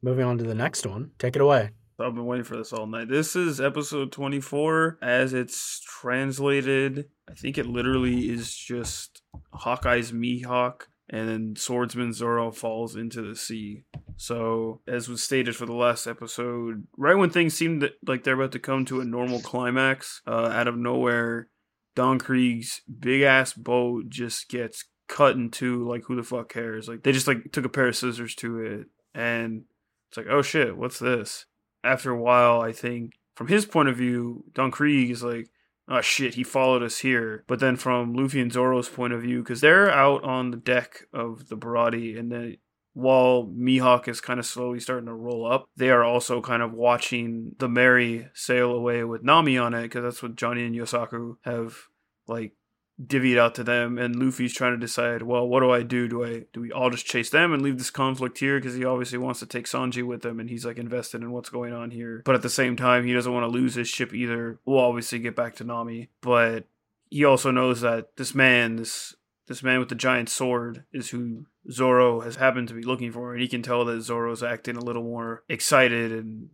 moving 0.02 0.24
on 0.24 0.38
to 0.38 0.44
the 0.44 0.54
next 0.54 0.86
one. 0.86 1.12
Take 1.18 1.36
it 1.36 1.42
away. 1.42 1.70
I've 2.00 2.14
been 2.14 2.26
waiting 2.26 2.44
for 2.44 2.56
this 2.56 2.72
all 2.72 2.86
night. 2.86 3.08
This 3.08 3.34
is 3.34 3.60
episode 3.60 4.12
24 4.12 4.98
as 5.02 5.34
it's 5.34 5.80
translated. 5.80 7.06
I 7.28 7.34
think 7.34 7.58
it 7.58 7.66
literally 7.66 8.30
is 8.30 8.54
just 8.54 9.22
Hawkeye's 9.52 10.12
Mihawk 10.12 10.82
and 11.10 11.28
then 11.28 11.56
Swordsman 11.56 12.12
Zoro 12.12 12.52
falls 12.52 12.94
into 12.94 13.22
the 13.22 13.34
sea. 13.34 13.82
So, 14.16 14.80
as 14.86 15.08
was 15.08 15.24
stated 15.24 15.56
for 15.56 15.66
the 15.66 15.74
last 15.74 16.06
episode, 16.06 16.86
right 16.96 17.16
when 17.16 17.30
things 17.30 17.54
seemed 17.54 17.90
like 18.06 18.22
they're 18.22 18.34
about 18.34 18.52
to 18.52 18.60
come 18.60 18.84
to 18.84 19.00
a 19.00 19.04
normal 19.04 19.40
climax, 19.40 20.22
uh, 20.24 20.50
out 20.52 20.68
of 20.68 20.76
nowhere, 20.76 21.48
Don 21.96 22.20
Krieg's 22.20 22.80
big 23.00 23.22
ass 23.22 23.52
boat 23.52 24.08
just 24.08 24.48
gets 24.48 24.84
cut 25.08 25.34
in 25.34 25.50
two. 25.50 25.88
Like, 25.88 26.04
who 26.04 26.14
the 26.14 26.22
fuck 26.22 26.48
cares? 26.48 26.88
Like, 26.88 27.02
they 27.02 27.10
just 27.10 27.26
like 27.26 27.50
took 27.50 27.64
a 27.64 27.68
pair 27.68 27.88
of 27.88 27.96
scissors 27.96 28.34
to 28.36 28.60
it, 28.60 28.86
and 29.14 29.64
it's 30.08 30.16
like, 30.16 30.26
oh 30.28 30.42
shit, 30.42 30.76
what's 30.76 31.00
this? 31.00 31.46
After 31.88 32.10
a 32.10 32.20
while, 32.20 32.60
I 32.60 32.72
think 32.72 33.14
from 33.34 33.48
his 33.48 33.64
point 33.64 33.88
of 33.88 33.96
view, 33.96 34.44
Don 34.52 34.70
Krieg 34.70 35.10
is 35.10 35.22
like, 35.22 35.48
oh 35.88 36.02
shit, 36.02 36.34
he 36.34 36.44
followed 36.44 36.82
us 36.82 36.98
here. 36.98 37.44
But 37.46 37.60
then 37.60 37.76
from 37.76 38.12
Luffy 38.12 38.40
and 38.40 38.52
Zoro's 38.52 38.90
point 38.90 39.14
of 39.14 39.22
view, 39.22 39.42
because 39.42 39.62
they're 39.62 39.90
out 39.90 40.22
on 40.22 40.50
the 40.50 40.58
deck 40.58 41.04
of 41.14 41.48
the 41.48 41.56
Baratie, 41.56 42.18
and 42.18 42.30
then 42.30 42.58
while 42.92 43.44
Mihawk 43.44 44.08
is 44.08 44.20
kind 44.20 44.38
of 44.38 44.44
slowly 44.44 44.80
starting 44.80 45.06
to 45.06 45.14
roll 45.14 45.50
up, 45.50 45.68
they 45.76 45.88
are 45.88 46.04
also 46.04 46.42
kind 46.42 46.62
of 46.62 46.72
watching 46.72 47.54
the 47.58 47.68
Merry 47.68 48.28
sail 48.34 48.72
away 48.72 49.02
with 49.04 49.22
Nami 49.22 49.56
on 49.56 49.72
it, 49.72 49.82
because 49.82 50.02
that's 50.02 50.22
what 50.22 50.36
Johnny 50.36 50.66
and 50.66 50.74
Yosaku 50.74 51.36
have 51.42 51.86
like 52.26 52.52
divvied 53.00 53.38
out 53.38 53.54
to 53.54 53.64
them 53.64 53.96
and 53.96 54.16
Luffy's 54.16 54.54
trying 54.54 54.72
to 54.72 54.78
decide, 54.78 55.22
well, 55.22 55.46
what 55.46 55.60
do 55.60 55.70
I 55.70 55.82
do? 55.82 56.08
Do 56.08 56.24
I 56.24 56.44
do 56.52 56.60
we 56.60 56.72
all 56.72 56.90
just 56.90 57.06
chase 57.06 57.30
them 57.30 57.52
and 57.52 57.62
leave 57.62 57.78
this 57.78 57.90
conflict 57.90 58.38
here 58.38 58.58
because 58.58 58.74
he 58.74 58.84
obviously 58.84 59.18
wants 59.18 59.40
to 59.40 59.46
take 59.46 59.66
Sanji 59.66 60.04
with 60.04 60.24
him 60.24 60.40
and 60.40 60.50
he's 60.50 60.66
like 60.66 60.78
invested 60.78 61.22
in 61.22 61.30
what's 61.30 61.50
going 61.50 61.72
on 61.72 61.90
here. 61.90 62.22
But 62.24 62.34
at 62.34 62.42
the 62.42 62.50
same 62.50 62.76
time, 62.76 63.06
he 63.06 63.12
doesn't 63.12 63.32
want 63.32 63.44
to 63.44 63.58
lose 63.58 63.74
his 63.74 63.88
ship 63.88 64.12
either. 64.12 64.58
We'll 64.64 64.80
obviously 64.80 65.20
get 65.20 65.36
back 65.36 65.54
to 65.56 65.64
Nami, 65.64 66.10
but 66.20 66.66
he 67.10 67.24
also 67.24 67.50
knows 67.50 67.80
that 67.82 68.16
this 68.16 68.34
man, 68.34 68.76
this 68.76 69.14
this 69.46 69.62
man 69.62 69.78
with 69.78 69.88
the 69.88 69.94
giant 69.94 70.28
sword 70.28 70.84
is 70.92 71.10
who 71.10 71.46
Zoro 71.70 72.20
has 72.20 72.36
happened 72.36 72.68
to 72.68 72.74
be 72.74 72.82
looking 72.82 73.12
for 73.12 73.32
and 73.32 73.40
he 73.40 73.48
can 73.48 73.62
tell 73.62 73.84
that 73.84 74.02
Zoro's 74.02 74.42
acting 74.42 74.76
a 74.76 74.84
little 74.84 75.02
more 75.02 75.44
excited 75.48 76.12
and 76.12 76.50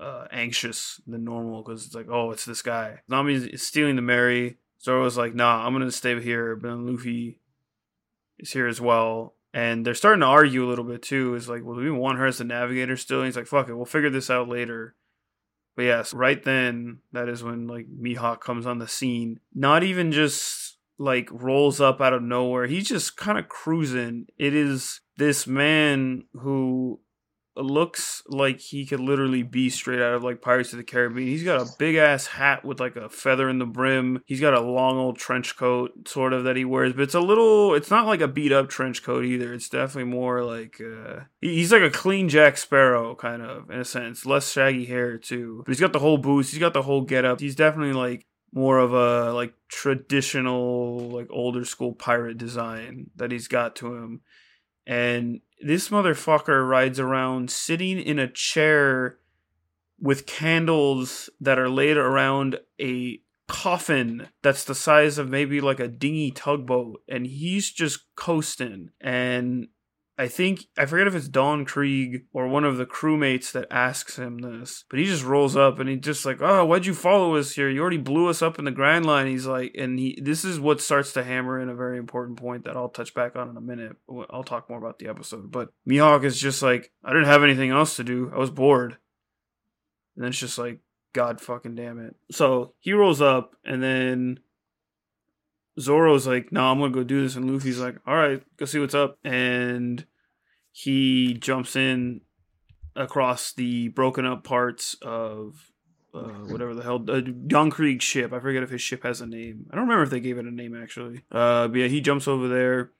uh, 0.00 0.26
anxious 0.30 1.00
than 1.06 1.24
normal 1.24 1.62
because 1.62 1.84
it's 1.86 1.94
like, 1.94 2.08
oh, 2.10 2.30
it's 2.30 2.44
this 2.44 2.62
guy. 2.62 3.00
Nami 3.08 3.34
is 3.34 3.66
stealing 3.66 3.96
the 3.96 4.02
Merry 4.02 4.58
Zoro's 4.84 5.16
like, 5.16 5.34
nah, 5.34 5.66
I'm 5.66 5.72
gonna 5.72 5.90
stay 5.90 6.20
here. 6.20 6.54
But 6.56 6.68
then 6.68 6.86
Luffy 6.86 7.40
is 8.38 8.52
here 8.52 8.66
as 8.66 8.80
well. 8.80 9.34
And 9.54 9.86
they're 9.86 9.94
starting 9.94 10.20
to 10.20 10.26
argue 10.26 10.64
a 10.64 10.68
little 10.68 10.84
bit 10.84 11.02
too. 11.02 11.34
Is 11.34 11.48
like, 11.48 11.64
well, 11.64 11.76
do 11.76 11.82
we 11.82 11.90
want 11.90 12.18
her 12.18 12.26
as 12.26 12.38
the 12.38 12.44
navigator 12.44 12.96
still? 12.96 13.18
And 13.18 13.26
he's 13.26 13.36
like, 13.36 13.46
fuck 13.46 13.68
it, 13.68 13.74
we'll 13.74 13.86
figure 13.86 14.10
this 14.10 14.30
out 14.30 14.48
later. 14.48 14.94
But 15.76 15.84
yes, 15.84 16.14
right 16.14 16.42
then, 16.42 16.98
that 17.12 17.28
is 17.28 17.42
when 17.42 17.66
like 17.66 17.86
Mihawk 17.88 18.40
comes 18.40 18.66
on 18.66 18.78
the 18.78 18.86
scene. 18.86 19.40
Not 19.54 19.82
even 19.82 20.12
just 20.12 20.76
like 20.98 21.28
rolls 21.32 21.80
up 21.80 22.00
out 22.00 22.12
of 22.12 22.22
nowhere. 22.22 22.66
He's 22.66 22.88
just 22.88 23.16
kind 23.16 23.38
of 23.38 23.48
cruising. 23.48 24.26
It 24.38 24.54
is 24.54 25.00
this 25.16 25.46
man 25.46 26.24
who 26.32 27.00
looks 27.56 28.22
like 28.26 28.58
he 28.58 28.84
could 28.84 29.00
literally 29.00 29.42
be 29.42 29.70
straight 29.70 30.00
out 30.00 30.14
of 30.14 30.24
like 30.24 30.40
Pirates 30.40 30.72
of 30.72 30.78
the 30.78 30.84
Caribbean. 30.84 31.28
He's 31.28 31.44
got 31.44 31.60
a 31.60 31.70
big 31.78 31.96
ass 31.96 32.26
hat 32.26 32.64
with 32.64 32.80
like 32.80 32.96
a 32.96 33.08
feather 33.08 33.48
in 33.48 33.58
the 33.58 33.66
brim. 33.66 34.22
He's 34.26 34.40
got 34.40 34.54
a 34.54 34.60
long 34.60 34.98
old 34.98 35.18
trench 35.18 35.56
coat 35.56 36.08
sort 36.08 36.32
of 36.32 36.44
that 36.44 36.56
he 36.56 36.64
wears, 36.64 36.92
but 36.92 37.02
it's 37.02 37.14
a 37.14 37.20
little 37.20 37.74
it's 37.74 37.90
not 37.90 38.06
like 38.06 38.20
a 38.20 38.28
beat 38.28 38.52
up 38.52 38.68
trench 38.68 39.02
coat 39.02 39.24
either. 39.24 39.52
It's 39.52 39.68
definitely 39.68 40.10
more 40.10 40.42
like 40.42 40.80
uh 40.80 41.20
he's 41.40 41.72
like 41.72 41.82
a 41.82 41.90
clean 41.90 42.28
Jack 42.28 42.56
Sparrow 42.56 43.14
kind 43.14 43.42
of 43.42 43.70
in 43.70 43.80
a 43.80 43.84
sense. 43.84 44.26
Less 44.26 44.50
shaggy 44.50 44.86
hair 44.86 45.18
too. 45.18 45.62
But 45.64 45.72
he's 45.72 45.80
got 45.80 45.92
the 45.92 46.00
whole 46.00 46.18
boots, 46.18 46.50
he's 46.50 46.60
got 46.60 46.74
the 46.74 46.82
whole 46.82 47.02
get 47.02 47.24
up. 47.24 47.40
He's 47.40 47.56
definitely 47.56 47.94
like 47.94 48.26
more 48.52 48.78
of 48.78 48.92
a 48.92 49.32
like 49.32 49.52
traditional 49.68 51.10
like 51.10 51.26
older 51.30 51.64
school 51.64 51.92
pirate 51.92 52.38
design 52.38 53.10
that 53.16 53.32
he's 53.32 53.48
got 53.48 53.76
to 53.76 53.94
him 53.94 54.20
and 54.86 55.40
this 55.60 55.88
motherfucker 55.88 56.68
rides 56.68 57.00
around 57.00 57.50
sitting 57.50 57.98
in 57.98 58.18
a 58.18 58.30
chair 58.30 59.18
with 60.00 60.26
candles 60.26 61.30
that 61.40 61.58
are 61.58 61.70
laid 61.70 61.96
around 61.96 62.58
a 62.80 63.20
coffin 63.46 64.28
that's 64.42 64.64
the 64.64 64.74
size 64.74 65.18
of 65.18 65.28
maybe 65.28 65.60
like 65.60 65.80
a 65.80 65.88
dinghy 65.88 66.30
tugboat. 66.30 67.02
And 67.08 67.26
he's 67.26 67.70
just 67.70 68.14
coasting. 68.16 68.90
And 69.00 69.68
I 70.16 70.28
think 70.28 70.66
I 70.78 70.86
forget 70.86 71.08
if 71.08 71.14
it's 71.16 71.28
Don 71.28 71.64
Krieg 71.64 72.26
or 72.32 72.46
one 72.46 72.62
of 72.62 72.76
the 72.76 72.86
crewmates 72.86 73.50
that 73.52 73.66
asks 73.70 74.16
him 74.16 74.38
this, 74.38 74.84
but 74.88 75.00
he 75.00 75.06
just 75.06 75.24
rolls 75.24 75.56
up 75.56 75.80
and 75.80 75.88
he 75.88 75.96
just 75.96 76.24
like, 76.24 76.40
"Oh, 76.40 76.64
why'd 76.64 76.86
you 76.86 76.94
follow 76.94 77.34
us 77.34 77.52
here? 77.52 77.68
You 77.68 77.80
already 77.80 77.96
blew 77.96 78.28
us 78.28 78.40
up 78.40 78.58
in 78.58 78.64
the 78.64 78.70
Grand 78.70 79.04
Line." 79.04 79.26
He's 79.26 79.46
like, 79.46 79.74
and 79.76 79.98
he 79.98 80.16
this 80.22 80.44
is 80.44 80.60
what 80.60 80.80
starts 80.80 81.12
to 81.14 81.24
hammer 81.24 81.58
in 81.58 81.68
a 81.68 81.74
very 81.74 81.98
important 81.98 82.38
point 82.38 82.64
that 82.64 82.76
I'll 82.76 82.90
touch 82.90 83.12
back 83.12 83.34
on 83.34 83.48
in 83.48 83.56
a 83.56 83.60
minute. 83.60 83.96
I'll 84.30 84.44
talk 84.44 84.70
more 84.70 84.78
about 84.78 85.00
the 85.00 85.08
episode, 85.08 85.50
but 85.50 85.70
Mihawk 85.88 86.24
is 86.24 86.40
just 86.40 86.62
like, 86.62 86.92
"I 87.02 87.12
didn't 87.12 87.26
have 87.26 87.42
anything 87.42 87.70
else 87.70 87.96
to 87.96 88.04
do. 88.04 88.30
I 88.32 88.38
was 88.38 88.50
bored," 88.50 88.98
and 90.14 90.22
then 90.22 90.28
it's 90.28 90.38
just 90.38 90.58
like, 90.58 90.78
"God 91.12 91.40
fucking 91.40 91.74
damn 91.74 91.98
it!" 91.98 92.14
So 92.30 92.74
he 92.78 92.92
rolls 92.92 93.20
up 93.20 93.56
and 93.64 93.82
then 93.82 94.38
Zoro's 95.78 96.26
like, 96.26 96.52
no, 96.52 96.70
I'm 96.70 96.78
gonna 96.78 96.92
go 96.92 97.04
do 97.04 97.22
this, 97.22 97.36
and 97.36 97.50
Luffy's 97.50 97.80
like, 97.80 97.96
all 98.06 98.16
right, 98.16 98.42
go 98.56 98.64
see 98.64 98.78
what's 98.78 98.94
up, 98.94 99.18
and 99.24 100.04
he 100.70 101.34
jumps 101.34 101.76
in 101.76 102.20
across 102.96 103.52
the 103.52 103.88
broken 103.88 104.24
up 104.24 104.44
parts 104.44 104.96
of 105.02 105.72
uh, 106.14 106.44
whatever 106.46 106.74
the 106.74 106.82
hell 106.82 107.04
uh, 107.08 107.20
Don 107.20 107.70
Krieg's 107.70 108.04
ship. 108.04 108.32
I 108.32 108.38
forget 108.38 108.62
if 108.62 108.70
his 108.70 108.82
ship 108.82 109.02
has 109.02 109.20
a 109.20 109.26
name. 109.26 109.66
I 109.70 109.76
don't 109.76 109.84
remember 109.84 110.04
if 110.04 110.10
they 110.10 110.20
gave 110.20 110.38
it 110.38 110.46
a 110.46 110.50
name 110.50 110.80
actually. 110.80 111.22
Uh, 111.30 111.68
but 111.68 111.78
yeah, 111.78 111.86
he 111.88 112.00
jumps 112.00 112.28
over 112.28 112.48
there 112.48 112.92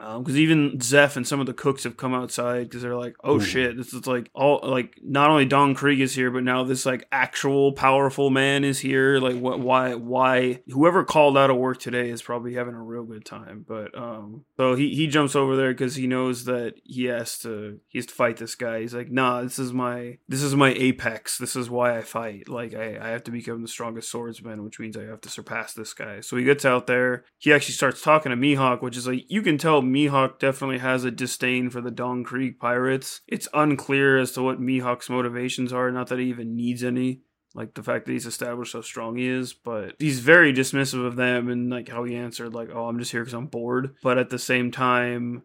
because 0.00 0.34
um, 0.34 0.36
even 0.36 0.78
Zeff 0.78 1.16
and 1.16 1.26
some 1.26 1.40
of 1.40 1.46
the 1.46 1.52
cooks 1.52 1.84
have 1.84 1.96
come 1.96 2.14
outside 2.14 2.64
because 2.64 2.82
they're 2.82 2.96
like, 2.96 3.14
"Oh 3.22 3.36
Ooh. 3.36 3.40
shit, 3.40 3.76
this 3.76 3.92
is 3.92 4.06
like 4.06 4.30
all 4.34 4.60
like 4.62 4.98
not 5.02 5.30
only 5.30 5.44
Don 5.44 5.74
Krieg 5.74 6.00
is 6.00 6.14
here, 6.14 6.30
but 6.30 6.42
now 6.42 6.64
this 6.64 6.86
like 6.86 7.06
actual 7.12 7.72
powerful 7.72 8.30
man 8.30 8.64
is 8.64 8.78
here. 8.78 9.18
Like, 9.18 9.38
what? 9.38 9.60
Why? 9.60 9.94
Why? 9.94 10.62
Whoever 10.68 11.04
called 11.04 11.36
out 11.36 11.50
of 11.50 11.56
work 11.56 11.78
today 11.78 12.10
is 12.10 12.22
probably 12.22 12.54
having 12.54 12.74
a 12.74 12.82
real 12.82 13.04
good 13.04 13.24
time. 13.24 13.64
But 13.68 13.96
um, 13.96 14.44
so 14.56 14.74
he 14.74 14.94
he 14.94 15.06
jumps 15.06 15.36
over 15.36 15.56
there 15.56 15.72
because 15.72 15.96
he 15.96 16.06
knows 16.06 16.44
that 16.46 16.74
he 16.84 17.04
has 17.04 17.38
to 17.40 17.80
he 17.88 17.98
has 17.98 18.06
to 18.06 18.14
fight 18.14 18.38
this 18.38 18.54
guy. 18.54 18.80
He's 18.80 18.94
like, 18.94 19.10
"Nah, 19.10 19.42
this 19.42 19.58
is 19.58 19.72
my 19.72 20.18
this 20.28 20.42
is 20.42 20.56
my 20.56 20.72
apex. 20.72 21.38
This 21.38 21.56
is 21.56 21.68
why 21.68 21.96
I 21.96 22.02
fight. 22.02 22.48
Like, 22.48 22.74
I 22.74 22.98
I 23.00 23.08
have 23.10 23.24
to 23.24 23.30
become 23.30 23.62
the 23.62 23.68
strongest 23.68 24.10
swordsman, 24.10 24.64
which 24.64 24.80
means 24.80 24.96
I 24.96 25.04
have 25.04 25.20
to 25.22 25.28
surpass 25.28 25.74
this 25.74 25.92
guy." 25.92 26.20
So 26.20 26.36
he 26.36 26.44
gets 26.44 26.64
out 26.64 26.86
there. 26.86 27.24
He 27.38 27.52
actually 27.52 27.74
starts 27.74 28.02
talking 28.02 28.30
to 28.30 28.36
Mihawk, 28.36 28.82
which 28.82 28.96
is 28.96 29.06
like 29.06 29.24
you 29.28 29.42
can 29.42 29.58
tell 29.58 29.82
Mihawk 29.92 30.38
definitely 30.38 30.78
has 30.78 31.04
a 31.04 31.10
disdain 31.10 31.70
for 31.70 31.80
the 31.80 31.90
Don 31.90 32.24
Krieg 32.24 32.58
pirates. 32.58 33.20
It's 33.26 33.48
unclear 33.52 34.18
as 34.18 34.32
to 34.32 34.42
what 34.42 34.60
Mihawk's 34.60 35.10
motivations 35.10 35.72
are, 35.72 35.90
not 35.90 36.08
that 36.08 36.18
he 36.18 36.26
even 36.26 36.56
needs 36.56 36.84
any. 36.84 37.22
Like 37.54 37.74
the 37.74 37.82
fact 37.82 38.06
that 38.06 38.12
he's 38.12 38.26
established 38.26 38.74
how 38.74 38.80
strong 38.80 39.16
he 39.16 39.26
is, 39.26 39.52
but 39.52 39.96
he's 39.98 40.20
very 40.20 40.52
dismissive 40.52 41.04
of 41.04 41.16
them 41.16 41.48
and 41.48 41.68
like 41.68 41.88
how 41.88 42.04
he 42.04 42.14
answered, 42.14 42.54
like, 42.54 42.68
oh, 42.72 42.86
I'm 42.86 42.98
just 42.98 43.10
here 43.10 43.22
because 43.22 43.34
I'm 43.34 43.46
bored. 43.46 43.96
But 44.02 44.18
at 44.18 44.30
the 44.30 44.38
same 44.38 44.70
time, 44.70 45.42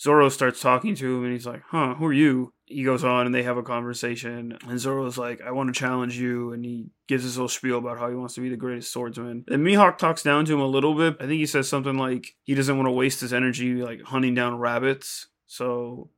Zoro 0.00 0.28
starts 0.28 0.60
talking 0.60 0.94
to 0.96 1.16
him 1.16 1.24
and 1.24 1.32
he's 1.32 1.46
like, 1.46 1.62
huh, 1.70 1.94
who 1.94 2.06
are 2.06 2.12
you? 2.12 2.52
he 2.68 2.84
goes 2.84 3.02
on 3.02 3.26
and 3.26 3.34
they 3.34 3.42
have 3.42 3.56
a 3.56 3.62
conversation 3.62 4.56
and 4.66 4.78
Zoro's 4.78 5.16
like, 5.16 5.40
I 5.40 5.50
want 5.52 5.72
to 5.72 5.78
challenge 5.78 6.18
you 6.18 6.52
and 6.52 6.64
he 6.64 6.86
gives 7.06 7.24
his 7.24 7.36
little 7.36 7.48
spiel 7.48 7.78
about 7.78 7.98
how 7.98 8.08
he 8.08 8.14
wants 8.14 8.34
to 8.34 8.40
be 8.40 8.48
the 8.48 8.56
greatest 8.56 8.92
swordsman. 8.92 9.44
And 9.48 9.66
Mihawk 9.66 9.98
talks 9.98 10.22
down 10.22 10.44
to 10.44 10.54
him 10.54 10.60
a 10.60 10.66
little 10.66 10.94
bit. 10.94 11.16
I 11.18 11.26
think 11.26 11.38
he 11.38 11.46
says 11.46 11.68
something 11.68 11.96
like 11.96 12.36
he 12.44 12.54
doesn't 12.54 12.76
want 12.76 12.86
to 12.86 12.92
waste 12.92 13.20
his 13.20 13.32
energy 13.32 13.74
like 13.82 14.02
hunting 14.02 14.34
down 14.34 14.58
rabbits. 14.58 15.28
So 15.46 16.10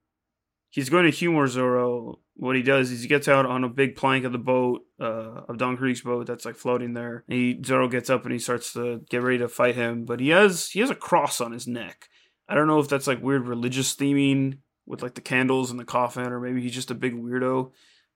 he's 0.70 0.90
going 0.90 1.04
to 1.04 1.10
humor 1.10 1.46
Zoro. 1.46 2.18
What 2.34 2.56
he 2.56 2.62
does 2.62 2.90
is 2.90 3.02
he 3.02 3.08
gets 3.08 3.28
out 3.28 3.46
on 3.46 3.64
a 3.64 3.68
big 3.68 3.96
plank 3.96 4.24
of 4.24 4.32
the 4.32 4.38
boat, 4.38 4.82
uh, 4.98 5.42
of 5.48 5.58
Don 5.58 5.76
Krieg's 5.76 6.00
boat 6.00 6.26
that's 6.26 6.46
like 6.46 6.56
floating 6.56 6.94
there. 6.94 7.22
And 7.28 7.38
he 7.38 7.62
Zoro 7.64 7.86
gets 7.86 8.10
up 8.10 8.24
and 8.24 8.32
he 8.32 8.38
starts 8.38 8.72
to 8.72 9.02
get 9.10 9.22
ready 9.22 9.38
to 9.38 9.48
fight 9.48 9.76
him, 9.76 10.04
but 10.04 10.20
he 10.20 10.30
has 10.30 10.70
he 10.70 10.80
has 10.80 10.90
a 10.90 10.94
cross 10.94 11.40
on 11.40 11.52
his 11.52 11.68
neck. 11.68 12.08
I 12.50 12.54
don't 12.54 12.66
know 12.66 12.80
if 12.80 12.88
that's 12.88 13.06
like 13.06 13.22
weird 13.22 13.46
religious 13.46 13.94
theming 13.94 14.58
with 14.84 15.02
like 15.02 15.14
the 15.14 15.20
candles 15.20 15.70
and 15.70 15.78
the 15.78 15.84
coffin, 15.84 16.32
or 16.32 16.40
maybe 16.40 16.60
he's 16.60 16.74
just 16.74 16.90
a 16.90 16.96
big 16.96 17.14
weirdo. 17.14 17.70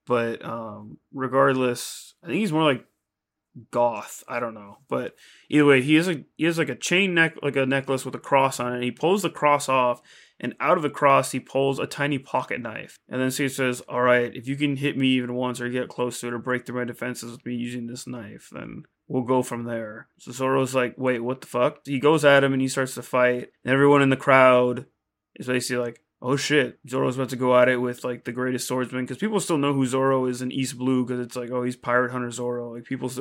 But 0.05 0.43
um, 0.43 0.97
regardless, 1.13 2.15
I 2.21 2.27
think 2.27 2.39
he's 2.39 2.51
more 2.51 2.63
like 2.63 2.85
goth. 3.71 4.25
I 4.27 4.41
don't 4.41 4.53
know, 4.53 4.79
but 4.89 5.15
either 5.49 5.65
way, 5.65 5.81
he 5.81 5.95
has 5.95 6.09
a 6.09 6.25
he 6.35 6.43
has 6.43 6.57
like 6.57 6.67
a 6.67 6.75
chain 6.75 7.13
neck, 7.13 7.37
like 7.41 7.55
a 7.55 7.65
necklace 7.65 8.03
with 8.03 8.13
a 8.13 8.19
cross 8.19 8.59
on 8.59 8.73
it. 8.73 8.75
And 8.75 8.83
he 8.83 8.91
pulls 8.91 9.21
the 9.21 9.29
cross 9.29 9.69
off, 9.69 10.01
and 10.37 10.53
out 10.59 10.75
of 10.75 10.83
the 10.83 10.89
cross, 10.89 11.31
he 11.31 11.39
pulls 11.39 11.79
a 11.79 11.87
tiny 11.87 12.19
pocket 12.19 12.59
knife. 12.59 12.97
And 13.07 13.21
then 13.21 13.31
he 13.31 13.47
says, 13.47 13.79
"All 13.87 14.01
right, 14.01 14.35
if 14.35 14.49
you 14.49 14.57
can 14.57 14.75
hit 14.75 14.97
me 14.97 15.07
even 15.11 15.33
once 15.33 15.61
or 15.61 15.69
get 15.69 15.87
close 15.87 16.19
to 16.19 16.27
it 16.27 16.33
or 16.33 16.39
break 16.39 16.65
through 16.65 16.79
my 16.79 16.83
defenses 16.83 17.31
with 17.31 17.45
me 17.45 17.55
using 17.55 17.87
this 17.87 18.05
knife, 18.05 18.49
then 18.51 18.83
we'll 19.07 19.23
go 19.23 19.41
from 19.41 19.63
there." 19.63 20.07
So 20.17 20.31
Zoro's 20.31 20.75
like, 20.75 20.95
"Wait, 20.97 21.19
what 21.19 21.41
the 21.41 21.47
fuck?" 21.47 21.79
He 21.85 21.99
goes 21.99 22.25
at 22.25 22.43
him 22.43 22.53
and 22.53 22.61
he 22.61 22.67
starts 22.67 22.95
to 22.95 23.01
fight, 23.01 23.49
and 23.63 23.73
everyone 23.73 24.01
in 24.01 24.09
the 24.09 24.17
crowd 24.17 24.85
is 25.35 25.47
basically 25.47 25.83
like, 25.83 26.01
oh 26.21 26.35
shit, 26.35 26.79
Zoro's 26.89 27.15
about 27.15 27.29
to 27.29 27.35
go 27.35 27.57
at 27.57 27.69
it 27.69 27.77
with 27.77 28.03
like 28.03 28.23
the 28.23 28.31
greatest 28.31 28.67
swordsman 28.67 29.03
because 29.03 29.17
people 29.17 29.39
still 29.39 29.59
know 29.59 29.73
who 29.73 29.85
Zoro 29.85 30.25
is 30.25 30.41
in 30.41 30.51
East 30.51 30.75
Blue 30.77 31.05
because 31.05 31.23
it's 31.23 31.35
like 31.35 31.51
oh 31.51 31.63
he's 31.63 31.75
Pirate 31.75 32.11
Hunter 32.11 32.31
Zoro. 32.31 32.73
Like 32.73 32.85
people 32.85 33.11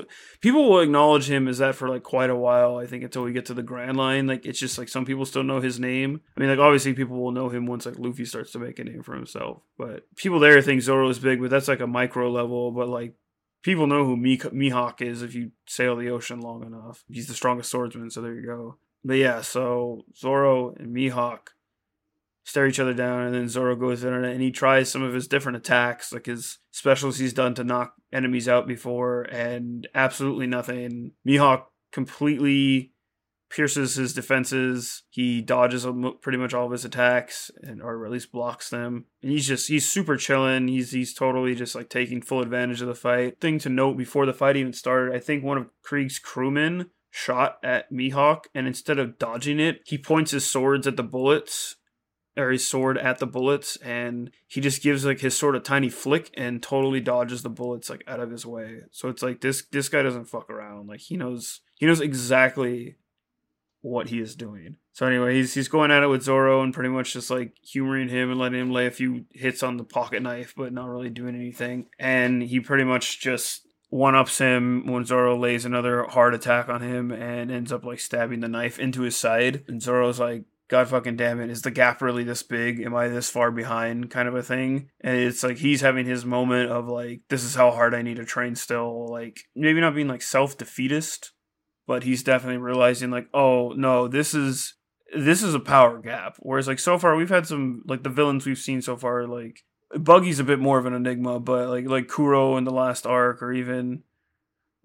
people 0.41 0.71
will 0.71 0.81
acknowledge 0.81 1.29
him 1.29 1.47
as 1.47 1.59
that 1.59 1.75
for 1.75 1.89
like 1.89 2.03
quite 2.03 2.31
a 2.31 2.37
while. 2.37 2.79
I 2.79 2.87
think 2.87 3.05
until 3.05 3.23
we 3.23 3.33
get 3.33 3.47
to 3.47 3.55
the 3.55 3.63
Grand 3.63 3.97
Line, 3.97 4.27
like 4.27 4.47
it's 4.47 4.59
just 4.59 4.79
like 4.79 4.89
some 4.89 5.05
people 5.05 5.27
still 5.27 5.43
know 5.45 5.61
his 5.61 5.79
name. 5.79 6.23
I 6.37 6.41
mean 6.41 6.49
like 6.49 6.59
obviously 6.59 6.95
people 6.95 7.21
will 7.21 7.33
know 7.33 7.51
him 7.51 7.67
once 7.67 7.85
like 7.85 7.99
Luffy 7.99 8.25
starts 8.25 8.53
to 8.53 8.59
make 8.59 8.79
a 8.79 8.85
name 8.85 9.03
for 9.03 9.15
himself. 9.15 9.61
But 9.77 10.05
people 10.17 10.41
there 10.41 10.61
think 10.63 10.81
Zoro 10.81 11.09
is 11.09 11.19
big, 11.19 11.41
but 11.41 11.51
that's 11.51 11.69
like 11.69 11.81
a 11.81 11.87
micro 11.87 12.31
level. 12.31 12.71
But 12.71 12.89
like 12.89 13.15
people 13.65 13.87
know 13.87 14.05
who 14.05 14.17
Mihawk 14.17 15.01
is 15.01 15.23
if 15.23 15.35
you 15.35 15.51
sail 15.67 15.97
the 15.97 16.11
ocean 16.11 16.41
long 16.41 16.65
enough. 16.65 17.03
He's 17.11 17.27
the 17.27 17.35
strongest 17.35 17.71
swordsman, 17.71 18.11
so 18.11 18.21
there 18.21 18.35
you 18.35 18.47
go. 18.47 18.77
But 19.05 19.15
yeah, 19.15 19.41
so 19.41 20.05
Zoro 20.17 20.75
and 20.75 20.95
Mihawk 20.95 21.49
stare 22.45 22.67
each 22.67 22.79
other 22.79 22.95
down, 22.95 23.23
and 23.23 23.35
then 23.35 23.49
Zoro 23.49 23.75
goes 23.75 24.05
in 24.05 24.13
and 24.13 24.41
he 24.41 24.51
tries 24.51 24.91
some 24.91 25.03
of 25.03 25.15
his 25.15 25.27
different 25.27 25.57
attacks, 25.57 26.13
like 26.13 26.27
his 26.27 26.59
specials 26.71 27.19
he's 27.19 27.33
done 27.33 27.55
to 27.55 27.65
knock 27.65 27.95
enemies 28.13 28.49
out 28.49 28.69
before, 28.69 29.23
and 29.23 29.89
absolutely 29.95 30.47
nothing. 30.47 31.13
Mihawk 31.27 31.65
completely 31.91 32.93
pierces 33.55 33.95
his 33.95 34.13
defenses. 34.13 35.05
He 35.11 35.41
dodges 35.41 35.87
pretty 36.21 36.39
much 36.39 36.53
all 36.53 36.67
of 36.67 36.73
his 36.73 36.85
attacks, 36.85 37.51
and 37.63 37.81
or 37.81 38.05
at 38.05 38.11
least 38.11 38.33
blocks 38.33 38.69
them. 38.69 39.07
And 39.23 39.31
he's 39.31 39.47
just 39.47 39.69
he's 39.69 39.89
super 39.89 40.17
chilling. 40.17 40.69
He's 40.69 40.91
he's 40.91 41.15
totally 41.15 41.55
just 41.55 41.75
like 41.75 41.89
taking 41.89 42.21
full 42.21 42.41
advantage 42.41 42.83
of 42.83 42.89
the 42.89 42.95
fight. 42.95 43.41
Thing 43.41 43.59
to 43.61 43.69
note 43.69 43.97
before 43.97 44.27
the 44.27 44.35
fight 44.35 44.57
even 44.57 44.73
started, 44.73 45.15
I 45.15 45.21
think 45.21 45.45
one 45.45 45.59
of 45.59 45.71
Krieg's 45.83 46.19
crewmen 46.19 46.91
shot 47.11 47.59
at 47.63 47.93
Mihawk, 47.93 48.47
and 48.55 48.67
instead 48.67 48.99
of 48.99 49.19
dodging 49.19 49.61
it, 49.61 49.83
he 49.87 49.97
points 49.97 50.33
his 50.33 50.45
swords 50.45 50.87
at 50.87 50.97
the 50.97 51.05
bullets 51.05 51.77
or 52.37 52.51
his 52.51 52.69
sword 52.69 52.99
at 52.99 53.21
the 53.21 53.27
bullets 53.29 53.77
and 53.77 54.29
he 54.49 54.61
just 54.61 54.83
gives 54.83 55.05
like 55.05 55.21
his 55.21 55.37
sort 55.37 55.55
of 55.55 55.63
tiny 55.63 55.89
flick 55.89 56.33
and 56.35 56.61
totally 56.61 57.01
dodges 57.01 57.45
the 57.45 57.49
bullets 57.49 57.89
like 57.89 58.03
out 58.09 58.19
of 58.19 58.33
his 58.33 58.45
way. 58.45 58.81
So 58.91 59.09
it's 59.09 59.23
like 59.23 59.41
this 59.41 59.63
this 59.71 59.89
guy 59.89 60.03
doesn't 60.03 60.25
fuck 60.25 60.51
around. 60.51 60.89
Like 60.89 60.99
he 60.99 61.17
knows 61.17 61.61
he 61.77 61.87
knows 61.87 62.01
exactly 62.01 62.97
what 63.85 64.09
he 64.09 64.19
is 64.19 64.35
doing. 64.35 64.77
So 64.93 65.07
anyway, 65.07 65.35
he's 65.35 65.53
he's 65.53 65.69
going 65.69 65.91
at 65.91 66.03
it 66.03 66.09
with 66.09 66.23
Zoro 66.23 66.63
and 66.63 66.73
pretty 66.73 66.89
much 66.89 67.13
just 67.13 67.31
like 67.31 67.53
humoring 67.63 68.09
him 68.09 68.31
and 68.31 68.41
letting 68.41 68.61
him 68.61 68.73
lay 68.73 68.87
a 68.87 68.91
few 68.91 69.27
hits 69.31 69.63
on 69.63 69.77
the 69.77 69.85
pocket 69.85 70.23
knife, 70.23 70.55
but 70.57 70.73
not 70.73 70.89
really 70.89 71.11
doing 71.11 71.35
anything. 71.35 71.87
And 71.99 72.43
he 72.43 72.61
pretty 72.61 72.85
much 72.85 73.21
just 73.21 73.67
one 73.91 74.15
ups 74.15 74.39
him 74.39 74.87
when 74.87 75.05
Zoro 75.05 75.39
lays 75.39 75.67
another 75.67 76.05
hard 76.05 76.35
attack 76.35 76.71
on 76.71 76.81
him 76.81 77.13
and 77.13 77.51
ends 77.51 77.71
up 77.71 77.85
like 77.85 78.01
stabbing 78.01 78.41
the 78.41 78.49
knife 78.49 78.79
into 78.79 79.03
his 79.03 79.17
side. 79.17 79.65
And 79.69 79.83
Zoro's 79.83 80.19
like, 80.19 80.45
God 80.69 80.89
fucking 80.89 81.17
damn 81.17 81.41
it, 81.41 81.51
is 81.51 81.61
the 81.61 81.71
gap 81.71 82.01
really 82.01 82.25
this 82.25 82.43
big? 82.43 82.81
Am 82.81 82.95
I 82.95 83.09
this 83.09 83.29
far 83.29 83.51
behind? 83.51 84.11
Kind 84.11 84.29
of 84.29 84.35
a 84.35 84.43
thing. 84.43 84.89
And 85.03 85.15
it's 85.15 85.43
like 85.43 85.59
he's 85.59 85.83
having 85.83 86.07
his 86.07 86.25
moment 86.25 86.71
of 86.71 86.89
like, 86.89 87.21
this 87.29 87.45
is 87.45 87.55
how 87.55 87.71
hard 87.71 87.95
I 87.95 88.01
need 88.01 88.17
to 88.17 88.25
train 88.25 88.55
still. 88.55 89.07
Like, 89.09 89.41
maybe 89.55 89.83
not 89.83 89.95
being 89.95 90.09
like 90.09 90.23
self 90.23 90.57
defeatist, 90.57 91.33
but 91.87 92.05
he's 92.05 92.23
definitely 92.23 92.59
realizing 92.59 93.11
like, 93.11 93.29
oh 93.35 93.73
no, 93.77 94.09
this 94.09 94.35
is 94.35 94.75
this 95.17 95.43
is 95.43 95.55
a 95.55 95.61
power 95.61 95.99
gap. 95.99 96.37
Whereas 96.41 96.67
like 96.67 96.79
so 96.79 96.99
far 96.99 97.17
we've 97.17 97.29
had 97.29 97.47
some 97.47 97.83
like 97.87 98.03
the 98.03 98.11
villains 98.11 98.47
we've 98.47 98.59
seen 98.59 98.83
so 98.83 98.97
far, 98.97 99.27
like 99.27 99.65
Buggy's 99.95 100.41
a 100.41 100.45
bit 100.45 100.59
more 100.59 100.79
of 100.79 100.87
an 100.87 100.95
enigma, 100.95 101.41
but 101.41 101.69
like 101.69 101.87
like 101.87 102.09
Kuro 102.09 102.57
in 102.57 102.65
the 102.65 102.73
last 102.73 103.07
arc 103.07 103.43
or 103.43 103.53
even 103.53 104.03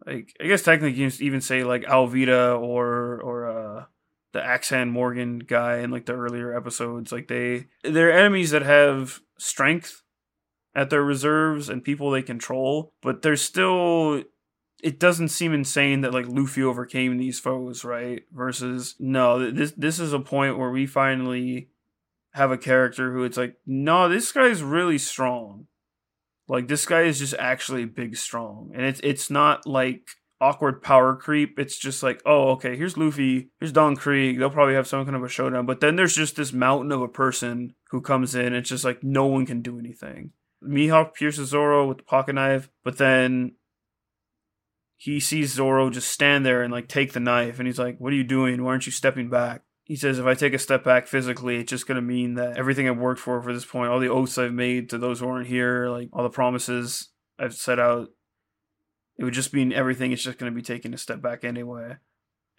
like 0.06 0.34
I 0.42 0.48
guess 0.48 0.64
technically 0.64 1.00
you 1.00 1.10
can 1.10 1.24
even 1.24 1.42
say 1.42 1.64
like 1.64 1.84
Alvida 1.84 2.60
or 2.60 3.22
or 3.22 3.50
uh 3.50 3.86
the 4.32 4.44
Axe-Hand 4.44 4.92
Morgan 4.92 5.40
guy 5.40 5.78
in 5.80 5.90
like 5.90 6.06
the 6.06 6.14
earlier 6.14 6.56
episodes. 6.56 7.12
Like 7.12 7.28
they 7.28 7.68
they're 7.84 8.12
enemies 8.12 8.52
that 8.52 8.62
have 8.62 9.22
strength 9.38 10.04
at 10.76 10.90
their 10.90 11.04
reserves 11.04 11.70
and 11.70 11.84
people 11.84 12.12
they 12.12 12.22
control, 12.22 12.94
but 13.02 13.22
they're 13.22 13.36
still 13.36 14.24
it 14.84 15.00
doesn't 15.00 15.30
seem 15.30 15.54
insane 15.54 16.02
that 16.02 16.14
like 16.14 16.28
Luffy 16.28 16.64
overcame 16.64 17.18
these 17.18 17.40
foes, 17.40 17.84
right? 17.84 18.24
Versus 18.32 18.96
no, 19.00 19.52
this 19.52 19.72
this 19.72 20.00
is 20.00 20.14
a 20.14 20.20
point 20.20 20.58
where 20.58 20.72
we 20.72 20.86
finally 20.86 21.70
have 22.34 22.52
a 22.52 22.58
character 22.58 23.12
who 23.12 23.24
it's 23.24 23.38
like, 23.38 23.56
no, 23.66 24.08
this 24.08 24.32
guy's 24.32 24.64
really 24.64 24.98
strong. 24.98 25.68
Like 26.48 26.68
this 26.68 26.86
guy 26.86 27.02
is 27.02 27.20
just 27.20 27.36
actually 27.38 27.86
big 27.86 28.16
strong. 28.16 28.72
And 28.74 28.86
it's 28.86 29.00
it's 29.04 29.30
not 29.30 29.68
like 29.68 30.10
awkward 30.42 30.82
power 30.82 31.16
creep. 31.16 31.60
It's 31.60 31.78
just 31.78 32.02
like, 32.02 32.22
oh, 32.26 32.52
okay, 32.52 32.76
here's 32.76 32.98
Luffy, 32.98 33.50
here's 33.60 33.72
Don 33.72 33.96
Krieg. 33.96 34.40
They'll 34.40 34.50
probably 34.50 34.76
have 34.76 34.88
some 34.88 35.04
kind 35.06 35.16
of 35.16 35.24
a 35.24 35.30
showdown. 35.30 35.66
But 35.66 35.80
then 35.80 35.96
there's 35.96 36.16
just 36.16 36.36
this 36.36 36.54
mountain 36.54 36.92
of 36.92 37.02
a 37.02 37.08
person 37.08 37.76
who 37.92 38.02
comes 38.02 38.36
in. 38.36 38.48
and 38.48 38.56
It's 38.56 38.70
just 38.70 38.86
like 38.86 39.04
no 39.04 39.26
one 39.26 39.46
can 39.46 39.62
do 39.62 39.80
anything. 39.80 40.32
Mihawk 40.64 41.14
pierces 41.14 41.50
Zoro 41.50 41.88
with 41.88 41.98
the 42.00 42.04
pocket 42.04 42.34
knife, 42.34 42.70
but 42.84 42.98
then 42.98 43.54
he 45.02 45.22
sees 45.22 45.54
Zoro 45.54 45.90
just 45.90 46.12
stand 46.12 46.46
there 46.46 46.62
and 46.62 46.74
like 46.74 46.90
take 46.90 47.14
the 47.14 47.22
knife, 47.22 47.58
and 47.58 47.66
he's 47.66 47.80
like, 47.80 47.98
"What 48.00 48.12
are 48.12 48.18
you 48.18 48.26
doing? 48.26 48.62
Why 48.62 48.72
aren't 48.72 48.86
you 48.86 48.92
stepping 48.92 49.30
back?" 49.30 49.62
He 49.86 49.96
says, 49.96 50.20
"If 50.20 50.26
I 50.26 50.34
take 50.34 50.54
a 50.54 50.60
step 50.60 50.84
back 50.84 51.08
physically, 51.08 51.56
it's 51.56 51.70
just 51.70 51.88
gonna 51.88 52.02
mean 52.02 52.34
that 52.34 52.58
everything 52.58 52.90
I've 52.90 52.98
worked 52.98 53.22
for 53.22 53.42
for 53.42 53.54
this 53.54 53.64
point, 53.64 53.90
all 53.90 54.02
the 54.02 54.10
oaths 54.10 54.38
I've 54.38 54.52
made 54.52 54.90
to 54.90 54.98
those 54.98 55.22
who 55.22 55.30
aren't 55.30 55.48
here, 55.48 55.88
like 55.88 56.10
all 56.12 56.24
the 56.24 56.30
promises 56.30 57.14
I've 57.40 57.54
set 57.54 57.80
out, 57.80 58.10
it 59.18 59.24
would 59.24 59.34
just 59.34 59.54
mean 59.54 59.72
everything 59.72 60.12
is 60.12 60.22
just 60.22 60.38
to 60.40 60.52
be 60.52 60.62
taking 60.62 60.94
a 60.94 60.98
step 60.98 61.22
back 61.22 61.46
anyway. 61.46 61.96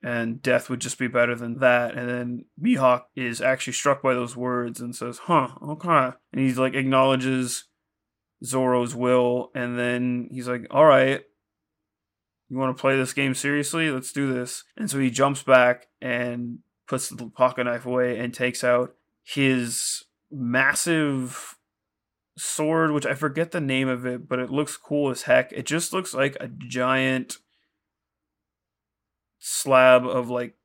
And 0.03 0.41
death 0.41 0.71
would 0.71 0.81
just 0.81 0.99
be 0.99 1.09
better 1.09 1.35
than 1.35 1.59
that. 1.59 1.95
And 1.95 2.09
then 2.09 2.45
Mihawk 2.59 3.03
is 3.15 3.43
actually 3.43 3.75
struck 3.75 4.03
by 4.03 4.15
those 4.15 4.35
words 4.35 4.81
and 4.81 4.97
says, 4.97 5.19
huh, 5.25 5.49
okay. 5.63 6.17
And 6.33 6.41
he's 6.41 6.57
like, 6.57 6.73
acknowledges 6.73 7.65
Zoro's 8.43 8.95
will. 8.95 9.51
And 9.55 9.79
then 9.79 10.31
he's 10.33 10.49
like, 10.49 10.67
all 10.71 10.87
right, 10.87 11.21
you 12.51 12.59
want 12.59 12.77
to 12.77 12.81
play 12.81 12.97
this 12.97 13.13
game 13.13 13.35
seriously? 13.35 13.91
Let's 13.91 14.13
do 14.13 14.33
this. 14.33 14.65
And 14.77 14.91
so 14.91 14.99
he 14.99 15.09
jumps 15.09 15.43
back 15.43 15.87
and 16.03 16.59
puts 16.89 17.09
the 17.09 17.29
pocket 17.29 17.65
knife 17.65 17.87
away 17.87 18.19
and 18.19 18.35
takes 18.35 18.65
out 18.65 18.95
his 19.23 20.05
massive 20.33 21.57
sword, 22.37 22.91
which 22.91 23.07
I 23.07 23.15
forget 23.15 23.53
the 23.53 23.61
name 23.61 23.89
of 23.89 24.05
it, 24.05 24.29
but 24.29 24.41
it 24.41 24.51
looks 24.51 24.77
cool 24.77 25.11
as 25.11 25.23
heck. 25.23 25.53
It 25.53 25.65
just 25.65 25.93
looks 25.93 26.13
like 26.13 26.37
a 26.41 26.49
giant 26.49 27.39
slab 29.39 30.05
of 30.05 30.29
like 30.29 30.57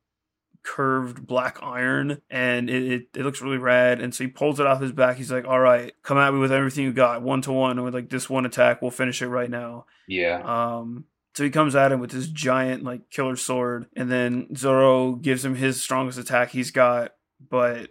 curved 0.64 1.24
black 1.24 1.58
iron 1.62 2.20
and 2.28 2.68
it, 2.68 2.92
it, 2.92 3.02
it, 3.14 3.22
looks 3.22 3.40
really 3.40 3.56
rad 3.56 4.00
and 4.00 4.12
so 4.12 4.24
he 4.24 4.28
pulls 4.28 4.58
it 4.58 4.66
off 4.66 4.82
his 4.82 4.90
back 4.90 5.16
he's 5.16 5.30
like 5.30 5.46
all 5.46 5.60
right 5.60 5.94
come 6.02 6.18
at 6.18 6.34
me 6.34 6.40
with 6.40 6.50
everything 6.50 6.82
you 6.82 6.92
got 6.92 7.22
one 7.22 7.40
to 7.40 7.52
one 7.52 7.78
and 7.78 7.84
with 7.84 7.94
like 7.94 8.10
this 8.10 8.28
one 8.28 8.44
attack 8.44 8.82
we'll 8.82 8.90
finish 8.90 9.22
it 9.22 9.28
right 9.28 9.48
now 9.48 9.86
yeah 10.08 10.42
um 10.44 11.04
so 11.36 11.44
he 11.44 11.50
comes 11.50 11.76
at 11.76 11.92
him 11.92 12.00
with 12.00 12.10
this 12.10 12.28
giant 12.28 12.82
like 12.82 13.10
killer 13.10 13.36
sword 13.36 13.86
and 13.94 14.10
then 14.10 14.48
zoro 14.56 15.12
gives 15.12 15.44
him 15.44 15.54
his 15.54 15.82
strongest 15.82 16.18
attack 16.18 16.50
he's 16.50 16.70
got 16.70 17.12
but 17.50 17.90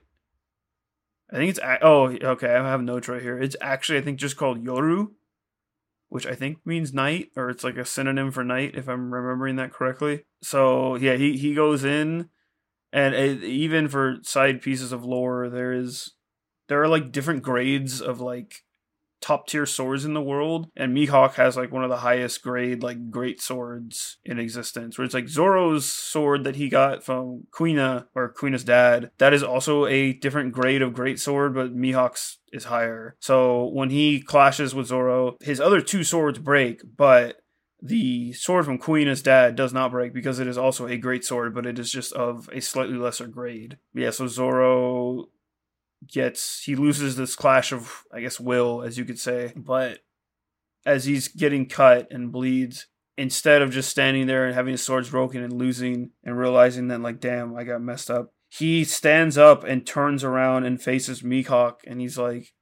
I 1.32 1.38
think 1.38 1.50
it's 1.50 1.60
oh 1.82 2.10
okay. 2.12 2.56
I 2.56 2.70
have 2.70 2.82
notes 2.82 3.08
right 3.08 3.22
here. 3.22 3.40
It's 3.40 3.56
actually 3.60 3.98
I 3.98 4.02
think 4.02 4.20
just 4.20 4.38
called 4.38 4.64
Yoru, 4.64 5.12
which 6.10 6.28
I 6.28 6.36
think 6.36 6.60
means 6.66 6.94
night, 6.94 7.32
or 7.36 7.50
it's 7.50 7.64
like 7.64 7.78
a 7.78 7.86
synonym 7.86 8.32
for 8.32 8.44
night 8.44 8.76
if 8.76 8.88
I'm 8.88 9.14
remembering 9.14 9.56
that 9.56 9.74
correctly. 9.74 10.26
So 10.42 10.96
yeah, 10.96 11.16
he 11.16 11.38
he 11.38 11.56
goes 11.56 11.84
in, 11.84 12.30
and 12.94 13.16
it, 13.16 13.44
even 13.44 13.88
for 13.88 14.18
side 14.22 14.62
pieces 14.62 14.92
of 14.92 15.04
lore, 15.04 15.50
there 15.50 15.74
is 15.74 16.14
there 16.68 16.82
are 16.82 16.88
like 16.88 17.12
different 17.12 17.44
grades 17.44 18.02
of 18.02 18.22
like 18.22 18.64
top 19.26 19.48
tier 19.48 19.66
swords 19.66 20.06
in 20.06 20.14
the 20.14 20.22
world, 20.22 20.68
and 20.76 20.96
Mihawk 20.96 21.34
has 21.34 21.58
like 21.58 21.72
one 21.72 21.84
of 21.84 21.90
the 21.90 21.98
highest 21.98 22.44
grade 22.44 22.84
like 22.84 23.10
great 23.10 23.42
swords 23.42 24.18
in 24.24 24.38
existence. 24.38 24.98
Where 24.98 25.06
it's 25.06 25.14
like 25.14 25.28
Zoro's 25.28 25.92
sword 25.92 26.44
that 26.44 26.58
he 26.58 26.70
got 26.70 27.04
from 27.04 27.48
Kuina 27.52 28.06
or 28.14 28.34
Kuina's 28.34 28.64
dad. 28.64 29.10
That 29.18 29.34
is 29.34 29.42
also 29.42 29.88
a 29.88 30.14
different 30.14 30.54
grade 30.54 30.82
of 30.84 30.94
great 30.94 31.20
sword, 31.20 31.56
but 31.56 31.76
Mihawk's 31.76 32.38
is 32.52 32.66
higher. 32.66 33.16
So 33.20 33.66
when 33.74 33.90
he 33.90 34.22
clashes 34.22 34.76
with 34.76 34.88
Zoro, 34.88 35.38
his 35.42 35.60
other 35.60 35.82
two 35.82 36.04
swords 36.04 36.40
break, 36.40 36.82
but 36.96 37.38
the 37.82 38.34
sword 38.34 38.66
from 38.66 38.80
Kuina's 38.80 39.22
dad 39.22 39.56
does 39.56 39.74
not 39.74 39.92
break 39.92 40.14
because 40.14 40.40
it 40.40 40.48
is 40.48 40.58
also 40.58 40.88
a 40.88 40.98
great 40.98 41.26
sword, 41.26 41.54
but 41.54 41.66
it 41.66 41.78
is 41.78 41.92
just 41.92 42.14
of 42.14 42.50
a 42.54 42.62
slightly 42.62 42.96
lesser 42.96 43.28
grade. 43.28 43.78
Yeah, 43.94 44.12
so 44.12 44.28
Zoro 44.28 45.26
gets 46.08 46.64
he 46.64 46.76
loses 46.76 47.16
this 47.16 47.36
clash 47.36 47.72
of 47.72 48.04
I 48.14 48.22
guess 48.22 48.40
will 48.40 48.82
as 48.82 48.98
you 48.98 49.06
could 49.06 49.20
say, 49.20 49.54
but 49.56 50.00
as 50.86 51.06
he's 51.06 51.28
getting 51.28 51.68
cut 51.68 52.08
and 52.12 52.32
bleeds, 52.32 52.88
instead 53.18 53.62
of 53.62 53.72
just 53.72 53.90
standing 53.90 54.28
there 54.28 54.46
and 54.46 54.54
having 54.54 54.74
his 54.74 54.84
swords 54.84 55.10
broken 55.10 55.44
and 55.44 55.54
losing 55.54 56.12
and 56.24 56.38
realizing 56.38 56.90
that 56.90 57.02
like 57.02 57.20
damn 57.20 57.56
I 57.56 57.64
got 57.64 57.82
messed 57.82 58.12
up, 58.12 58.34
he 58.50 58.84
stands 58.84 59.38
up 59.38 59.64
and 59.64 59.86
turns 59.86 60.24
around 60.24 60.66
and 60.66 60.82
faces 60.82 61.22
Mihawk 61.22 61.78
and 61.86 62.00
he's 62.00 62.18
like 62.18 62.54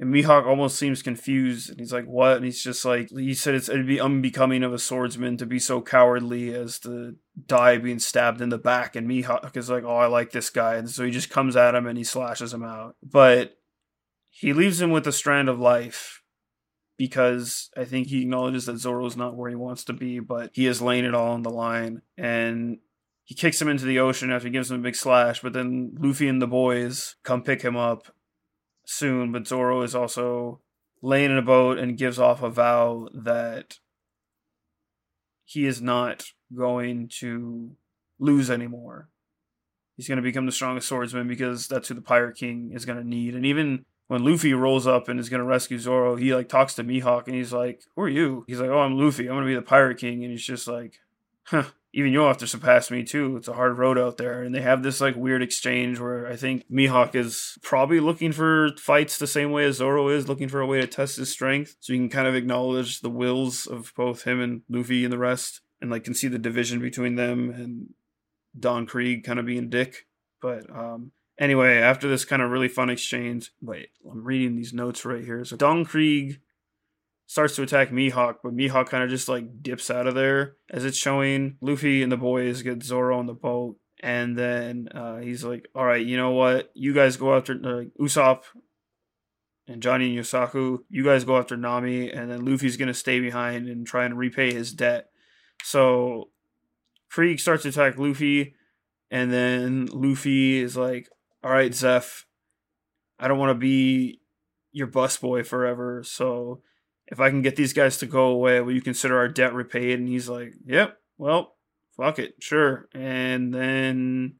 and 0.00 0.14
Mihawk 0.14 0.46
almost 0.46 0.78
seems 0.78 1.02
confused 1.02 1.68
and 1.68 1.78
he's 1.78 1.92
like, 1.92 2.06
What? 2.06 2.38
And 2.38 2.44
he's 2.46 2.62
just 2.62 2.86
like 2.86 3.10
he 3.10 3.34
said 3.34 3.54
it's 3.54 3.68
it'd 3.68 3.86
be 3.86 4.00
unbecoming 4.00 4.62
of 4.62 4.72
a 4.72 4.78
swordsman 4.78 5.36
to 5.36 5.46
be 5.46 5.58
so 5.58 5.82
cowardly 5.82 6.54
as 6.54 6.78
to 6.80 7.16
die 7.46 7.76
being 7.76 7.98
stabbed 7.98 8.40
in 8.40 8.48
the 8.48 8.58
back 8.58 8.96
and 8.96 9.06
Mihawk 9.06 9.56
is 9.58 9.68
like, 9.68 9.84
Oh, 9.84 9.96
I 9.96 10.06
like 10.06 10.32
this 10.32 10.48
guy 10.48 10.76
and 10.76 10.88
so 10.88 11.04
he 11.04 11.10
just 11.10 11.28
comes 11.28 11.54
at 11.54 11.74
him 11.74 11.86
and 11.86 11.98
he 11.98 12.04
slashes 12.04 12.54
him 12.54 12.64
out. 12.64 12.96
But 13.02 13.58
he 14.30 14.54
leaves 14.54 14.80
him 14.80 14.90
with 14.90 15.06
a 15.06 15.12
strand 15.12 15.50
of 15.50 15.60
life 15.60 16.22
because 16.96 17.68
I 17.76 17.84
think 17.84 18.08
he 18.08 18.22
acknowledges 18.22 18.66
that 18.66 18.78
Zoro's 18.78 19.18
not 19.18 19.36
where 19.36 19.50
he 19.50 19.56
wants 19.56 19.84
to 19.84 19.92
be, 19.92 20.18
but 20.18 20.50
he 20.54 20.66
is 20.66 20.80
laying 20.80 21.04
it 21.04 21.14
all 21.14 21.32
on 21.32 21.42
the 21.42 21.50
line. 21.50 22.02
And 22.16 22.78
he 23.24 23.34
kicks 23.34 23.60
him 23.60 23.68
into 23.68 23.84
the 23.84 23.98
ocean 23.98 24.30
after 24.30 24.48
he 24.48 24.52
gives 24.52 24.70
him 24.70 24.80
a 24.80 24.82
big 24.82 24.96
slash, 24.96 25.40
but 25.40 25.52
then 25.52 25.94
Luffy 25.98 26.28
and 26.28 26.40
the 26.40 26.46
boys 26.46 27.16
come 27.22 27.42
pick 27.42 27.62
him 27.62 27.76
up 27.76 28.14
soon. 28.90 29.32
But 29.32 29.46
Zoro 29.46 29.82
is 29.82 29.94
also 29.94 30.60
laying 31.02 31.30
in 31.30 31.38
a 31.38 31.42
boat 31.42 31.78
and 31.78 31.96
gives 31.96 32.18
off 32.18 32.42
a 32.42 32.50
vow 32.50 33.08
that 33.14 33.78
he 35.44 35.66
is 35.66 35.80
not 35.80 36.26
going 36.54 37.08
to 37.20 37.72
lose 38.18 38.50
anymore. 38.50 39.08
He's 39.96 40.08
going 40.08 40.16
to 40.16 40.22
become 40.22 40.46
the 40.46 40.52
strongest 40.52 40.88
swordsman 40.88 41.28
because 41.28 41.68
that's 41.68 41.88
who 41.88 41.94
the 41.94 42.00
Pirate 42.00 42.36
King 42.36 42.72
is 42.72 42.84
going 42.84 42.98
to 42.98 43.06
need. 43.06 43.34
And 43.34 43.44
even 43.44 43.84
when 44.10 44.24
Luffy 44.24 44.52
rolls 44.54 44.88
up 44.88 45.08
and 45.08 45.20
is 45.20 45.28
gonna 45.28 45.44
rescue 45.44 45.78
Zoro, 45.78 46.16
he 46.16 46.34
like 46.34 46.48
talks 46.48 46.74
to 46.74 46.82
Mihawk 46.82 47.26
and 47.26 47.36
he's 47.36 47.52
like, 47.52 47.84
"Who 47.94 48.02
are 48.02 48.08
you?" 48.08 48.44
He's 48.48 48.58
like, 48.58 48.68
"Oh, 48.68 48.80
I'm 48.80 48.98
Luffy. 48.98 49.28
I'm 49.28 49.36
gonna 49.36 49.46
be 49.46 49.54
the 49.54 49.62
Pirate 49.62 49.98
King." 49.98 50.24
And 50.24 50.32
he's 50.32 50.44
just 50.44 50.66
like, 50.66 50.98
"Huh." 51.44 51.66
Even 51.92 52.12
you'll 52.12 52.28
have 52.28 52.38
to 52.38 52.46
surpass 52.46 52.90
me 52.90 53.02
too. 53.02 53.36
It's 53.36 53.48
a 53.48 53.54
hard 53.54 53.76
road 53.78 53.98
out 53.98 54.16
there. 54.16 54.42
And 54.42 54.54
they 54.54 54.60
have 54.60 54.82
this 54.82 55.00
like 55.00 55.16
weird 55.16 55.42
exchange 55.42 55.98
where 55.98 56.26
I 56.26 56.36
think 56.36 56.64
Mihawk 56.70 57.14
is 57.14 57.58
probably 57.62 57.98
looking 57.98 58.30
for 58.32 58.70
fights 58.78 59.18
the 59.18 59.26
same 59.26 59.50
way 59.50 59.64
as 59.64 59.76
Zoro 59.76 60.08
is, 60.08 60.28
looking 60.28 60.48
for 60.48 60.60
a 60.60 60.66
way 60.66 60.80
to 60.80 60.86
test 60.86 61.16
his 61.16 61.30
strength. 61.30 61.76
So 61.80 61.92
you 61.92 61.98
can 61.98 62.08
kind 62.08 62.28
of 62.28 62.36
acknowledge 62.36 63.00
the 63.00 63.10
wills 63.10 63.66
of 63.66 63.92
both 63.96 64.22
him 64.22 64.40
and 64.40 64.62
Luffy 64.68 65.04
and 65.04 65.12
the 65.12 65.18
rest. 65.18 65.62
And 65.80 65.90
like 65.90 66.04
can 66.04 66.14
see 66.14 66.28
the 66.28 66.38
division 66.38 66.80
between 66.80 67.16
them 67.16 67.50
and 67.50 67.94
Don 68.58 68.86
Krieg 68.86 69.24
kind 69.24 69.38
of 69.38 69.46
being 69.46 69.68
dick. 69.68 70.06
But 70.40 70.70
um 70.70 71.12
Anyway, 71.40 71.78
after 71.78 72.06
this 72.06 72.26
kind 72.26 72.42
of 72.42 72.50
really 72.50 72.68
fun 72.68 72.90
exchange, 72.90 73.50
wait, 73.62 73.88
I'm 74.08 74.22
reading 74.22 74.56
these 74.56 74.74
notes 74.74 75.06
right 75.06 75.24
here. 75.24 75.42
So 75.46 75.56
Don 75.56 75.86
Krieg 75.86 76.38
starts 77.30 77.54
to 77.54 77.62
attack 77.62 77.90
Mihawk, 77.90 78.38
but 78.42 78.56
Mihawk 78.56 78.88
kind 78.88 79.04
of 79.04 79.08
just 79.08 79.28
like 79.28 79.62
dips 79.62 79.88
out 79.88 80.08
of 80.08 80.16
there 80.16 80.56
as 80.68 80.84
it's 80.84 80.98
showing. 80.98 81.58
Luffy 81.60 82.02
and 82.02 82.10
the 82.10 82.16
boys 82.16 82.62
get 82.62 82.82
Zoro 82.82 83.16
on 83.16 83.26
the 83.26 83.34
boat, 83.34 83.76
and 84.02 84.36
then 84.36 84.88
uh, 84.92 85.18
he's 85.18 85.44
like, 85.44 85.68
"All 85.72 85.84
right, 85.84 86.04
you 86.04 86.16
know 86.16 86.32
what? 86.32 86.72
You 86.74 86.92
guys 86.92 87.16
go 87.16 87.36
after 87.36 87.52
uh, 87.52 87.84
Usopp 88.02 88.42
and 89.68 89.80
Johnny 89.80 90.08
and 90.08 90.18
Yosaku. 90.18 90.78
You 90.88 91.04
guys 91.04 91.22
go 91.22 91.38
after 91.38 91.56
Nami, 91.56 92.10
and 92.10 92.28
then 92.28 92.44
Luffy's 92.44 92.76
gonna 92.76 92.92
stay 92.92 93.20
behind 93.20 93.68
and 93.68 93.86
try 93.86 94.06
and 94.06 94.18
repay 94.18 94.52
his 94.52 94.72
debt." 94.72 95.10
So 95.62 96.30
Krieg 97.12 97.38
starts 97.38 97.62
to 97.62 97.68
attack 97.68 97.96
Luffy, 97.96 98.56
and 99.08 99.32
then 99.32 99.86
Luffy 99.92 100.58
is 100.58 100.76
like, 100.76 101.08
all 101.44 101.52
right, 101.52 101.70
Zeff, 101.70 102.24
I 103.20 103.28
don't 103.28 103.38
want 103.38 103.50
to 103.50 103.54
be 103.54 104.20
your 104.72 104.88
busboy 104.88 105.46
forever. 105.46 106.02
So 106.02 106.62
if 107.10 107.20
I 107.20 107.30
can 107.30 107.42
get 107.42 107.56
these 107.56 107.72
guys 107.72 107.98
to 107.98 108.06
go 108.06 108.26
away, 108.26 108.60
will 108.60 108.72
you 108.72 108.80
consider 108.80 109.18
our 109.18 109.28
debt 109.28 109.54
repaid? 109.54 109.98
And 109.98 110.08
he's 110.08 110.28
like, 110.28 110.54
yep, 110.64 110.96
well, 111.18 111.56
fuck 111.96 112.18
it, 112.18 112.34
sure. 112.40 112.88
And 112.94 113.52
then 113.52 114.36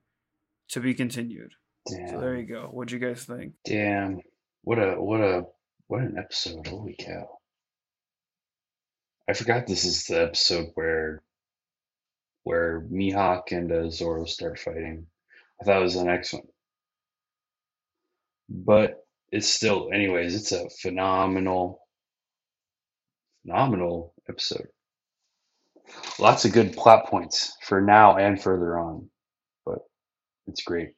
to 0.70 0.80
be 0.80 0.94
continued. 0.94 1.52
Damn. 1.88 2.08
So 2.08 2.20
there 2.20 2.36
you 2.36 2.46
go. 2.46 2.68
What'd 2.70 2.92
you 2.92 2.98
guys 2.98 3.24
think? 3.24 3.54
Damn. 3.64 4.20
What 4.62 4.78
a, 4.78 5.00
what 5.00 5.20
a, 5.20 5.44
what 5.88 6.02
an 6.02 6.16
episode. 6.18 6.66
Holy 6.66 6.96
cow. 6.98 7.28
I 9.28 9.32
forgot 9.32 9.66
this 9.66 9.84
is 9.84 10.04
the 10.04 10.22
episode 10.22 10.70
where, 10.74 11.22
where 12.44 12.86
Mihawk 12.90 13.52
and 13.52 13.70
uh, 13.70 13.90
Zoro 13.90 14.24
start 14.24 14.58
fighting. 14.58 15.06
I 15.60 15.64
thought 15.64 15.80
it 15.80 15.84
was 15.84 15.94
the 15.94 16.04
next 16.04 16.32
one 16.32 16.42
but 18.50 19.04
it's 19.30 19.48
still, 19.48 19.90
anyways, 19.94 20.34
it's 20.34 20.52
a 20.52 20.68
phenomenal, 20.82 21.79
phenomenal 23.42 24.14
episode. 24.28 24.66
Lots 26.18 26.44
of 26.44 26.52
good 26.52 26.76
plot 26.76 27.06
points 27.06 27.56
for 27.66 27.80
now 27.80 28.16
and 28.16 28.40
further 28.40 28.78
on, 28.78 29.08
but 29.64 29.78
it's 30.46 30.62
great. 30.62 30.90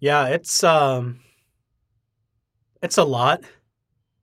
Yeah, 0.00 0.28
it's 0.28 0.64
um, 0.64 1.20
it's 2.82 2.98
a 2.98 3.04
lot. 3.04 3.44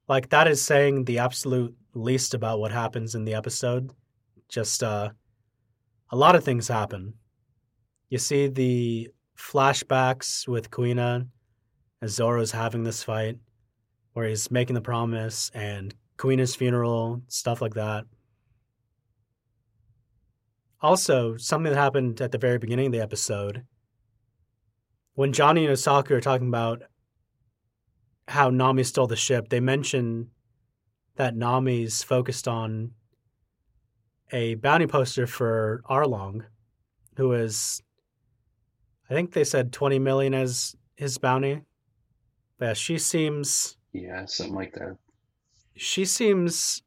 Like 0.07 0.29
that 0.29 0.47
is 0.47 0.61
saying 0.61 1.05
the 1.05 1.19
absolute 1.19 1.75
least 1.93 2.33
about 2.33 2.59
what 2.59 2.71
happens 2.71 3.15
in 3.15 3.25
the 3.25 3.33
episode. 3.33 3.91
Just 4.49 4.83
uh, 4.83 5.09
a 6.09 6.15
lot 6.15 6.35
of 6.35 6.43
things 6.43 6.67
happen. 6.67 7.13
You 8.09 8.17
see 8.17 8.47
the 8.47 9.09
flashbacks 9.37 10.47
with 10.47 10.69
Kuina 10.69 11.27
as 12.01 12.11
Zoro's 12.11 12.51
having 12.51 12.83
this 12.83 13.03
fight 13.03 13.37
where 14.13 14.27
he's 14.27 14.51
making 14.51 14.73
the 14.73 14.81
promise 14.81 15.49
and 15.53 15.95
Kuina's 16.21 16.55
funeral, 16.55 17.23
stuff 17.27 17.61
like 17.61 17.73
that. 17.73 18.05
Also, 20.81 21.37
something 21.37 21.71
that 21.71 21.79
happened 21.79 22.21
at 22.21 22.31
the 22.31 22.37
very 22.37 22.57
beginning 22.57 22.87
of 22.87 22.91
the 22.91 23.01
episode 23.01 23.63
when 25.13 25.33
Johnny 25.33 25.65
and 25.65 25.75
Yosaku 25.75 26.11
are 26.11 26.21
talking 26.21 26.47
about 26.47 26.83
how 28.27 28.49
Nami 28.49 28.83
stole 28.83 29.07
the 29.07 29.15
ship, 29.15 29.49
they 29.49 29.59
mention 29.59 30.29
that 31.15 31.35
Nami's 31.35 32.01
focused 32.01 32.47
on 32.47 32.91
a 34.31 34.55
bounty 34.55 34.87
poster 34.87 35.27
for 35.27 35.81
Arlong, 35.89 36.45
who 37.17 37.33
is, 37.33 37.81
I 39.09 39.13
think 39.13 39.33
they 39.33 39.43
said 39.43 39.73
20 39.73 39.99
million 39.99 40.33
as 40.33 40.75
his 40.95 41.17
bounty. 41.17 41.61
But 42.57 42.65
Yeah, 42.67 42.73
she 42.73 42.97
seems. 42.97 43.77
Yeah, 43.91 44.25
something 44.25 44.55
like 44.55 44.73
that. 44.73 44.97
She 45.81 46.05
seems 46.05 46.83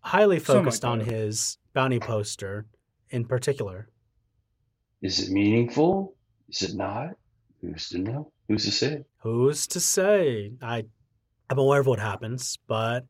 highly 0.00 0.40
focused 0.40 0.82
like 0.82 0.90
on 0.90 1.00
his 1.00 1.56
bounty 1.72 2.00
poster 2.00 2.66
in 3.10 3.26
particular. 3.26 3.88
Is 5.00 5.20
it 5.20 5.30
meaningful? 5.32 6.16
Is 6.48 6.62
it 6.62 6.74
not? 6.74 7.10
Who's 7.60 7.90
to 7.90 7.98
know? 7.98 8.32
Who's 8.48 8.64
to 8.64 8.72
say? 8.72 9.04
Who's 9.18 9.68
to 9.68 9.78
say? 9.78 10.50
I, 10.60 10.84
I'm 11.48 11.58
aware 11.58 11.78
of 11.78 11.86
what 11.86 12.00
happens, 12.00 12.58
but 12.66 13.06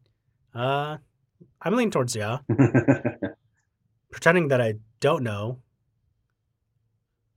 uh, 0.54 0.98
I'm 1.62 1.72
leaning 1.74 1.90
towards 1.90 2.14
yeah. 2.14 2.40
Pretending 4.10 4.48
that 4.48 4.60
I 4.60 4.74
don't 5.00 5.22
know. 5.22 5.60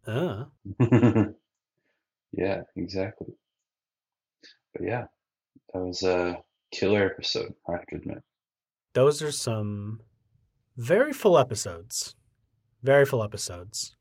Uh. 0.06 0.44
yeah, 2.34 2.64
exactly. 2.76 3.34
But 4.74 4.84
yeah, 4.84 5.06
that 5.74 5.80
was 5.80 6.04
a 6.04 6.44
killer 6.72 7.06
episode, 7.06 7.54
I 7.68 7.74
have 7.74 7.86
to 7.88 7.96
admit. 7.96 8.24
Those 8.94 9.22
are 9.22 9.32
some 9.32 10.02
very 10.76 11.14
full 11.14 11.38
episodes. 11.38 12.16
Very 12.84 13.06
full 13.06 13.24
episodes. 13.24 13.96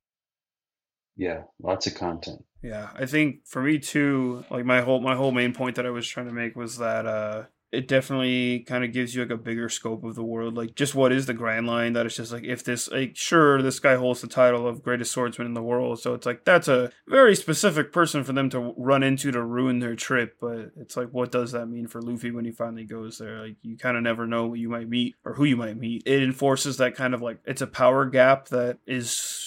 Yeah, 1.17 1.43
lots 1.63 1.87
of 1.87 1.95
content. 1.95 2.45
Yeah, 2.63 2.91
I 2.95 3.07
think 3.07 3.47
for 3.47 3.63
me 3.63 3.79
too, 3.79 4.45
like 4.51 4.65
my 4.65 4.81
whole 4.81 5.01
my 5.01 5.15
whole 5.15 5.33
main 5.33 5.53
point 5.53 5.77
that 5.77 5.87
I 5.87 5.91
was 5.91 6.07
trying 6.07 6.27
to 6.27 6.33
make 6.33 6.57
was 6.57 6.79
that 6.79 7.07
uh 7.07 7.45
it 7.77 7.89
definitely 7.89 8.61
kind 8.61 8.85
of 8.85 8.93
gives 8.93 9.15
you 9.15 9.23
like 9.23 9.31
a 9.31 9.37
bigger 9.37 9.69
scope 9.69 10.03
of 10.05 10.15
the 10.15 10.25
world. 10.25 10.57
Like 10.57 10.75
just 10.75 10.95
what 10.95 11.13
is 11.13 11.27
the 11.27 11.35
Grand 11.35 11.67
Line? 11.67 11.93
That 11.93 12.07
it's 12.07 12.17
just 12.17 12.33
like 12.33 12.45
if 12.45 12.65
this 12.65 12.91
like 12.91 13.17
sure 13.17 13.61
this 13.61 13.79
guy 13.79 13.97
holds 13.97 14.23
the 14.23 14.29
title 14.29 14.67
of 14.67 14.83
greatest 14.83 15.13
swordsman 15.13 15.47
in 15.47 15.55
the 15.55 15.63
world, 15.63 16.01
so 16.01 16.15
it's 16.15 16.27
like 16.27 16.45
that's 16.45 16.69
a 16.69 16.91
very 17.07 17.37
specific 17.37 17.93
person 17.93 18.25
for 18.25 18.33
them 18.33 18.49
to 18.51 18.75
run 18.77 19.03
into 19.03 19.31
to 19.31 19.43
ruin 19.43 19.79
their 19.79 19.95
trip. 19.95 20.37
But 20.41 20.73
it's 20.77 20.97
like 20.97 21.09
what 21.11 21.31
does 21.31 21.53
that 21.53 21.67
mean 21.67 21.87
for 21.87 22.01
Luffy 22.01 22.31
when 22.31 22.45
he 22.45 22.51
finally 22.51 22.85
goes 22.85 23.19
there? 23.19 23.47
Like 23.47 23.57
you 23.63 23.77
kind 23.77 23.97
of 23.97 24.03
never 24.03 24.27
know 24.27 24.47
what 24.47 24.59
you 24.59 24.69
might 24.69 24.89
meet 24.89 25.15
or 25.25 25.35
who 25.35 25.45
you 25.45 25.57
might 25.57 25.77
meet. 25.77 26.03
It 26.07 26.23
enforces 26.23 26.79
that 26.79 26.95
kind 26.95 27.15
of 27.15 27.23
like 27.23 27.39
it's 27.45 27.63
a 27.63 27.67
power 27.67 28.07
gap 28.07 28.49
that 28.49 28.79
is 28.87 29.46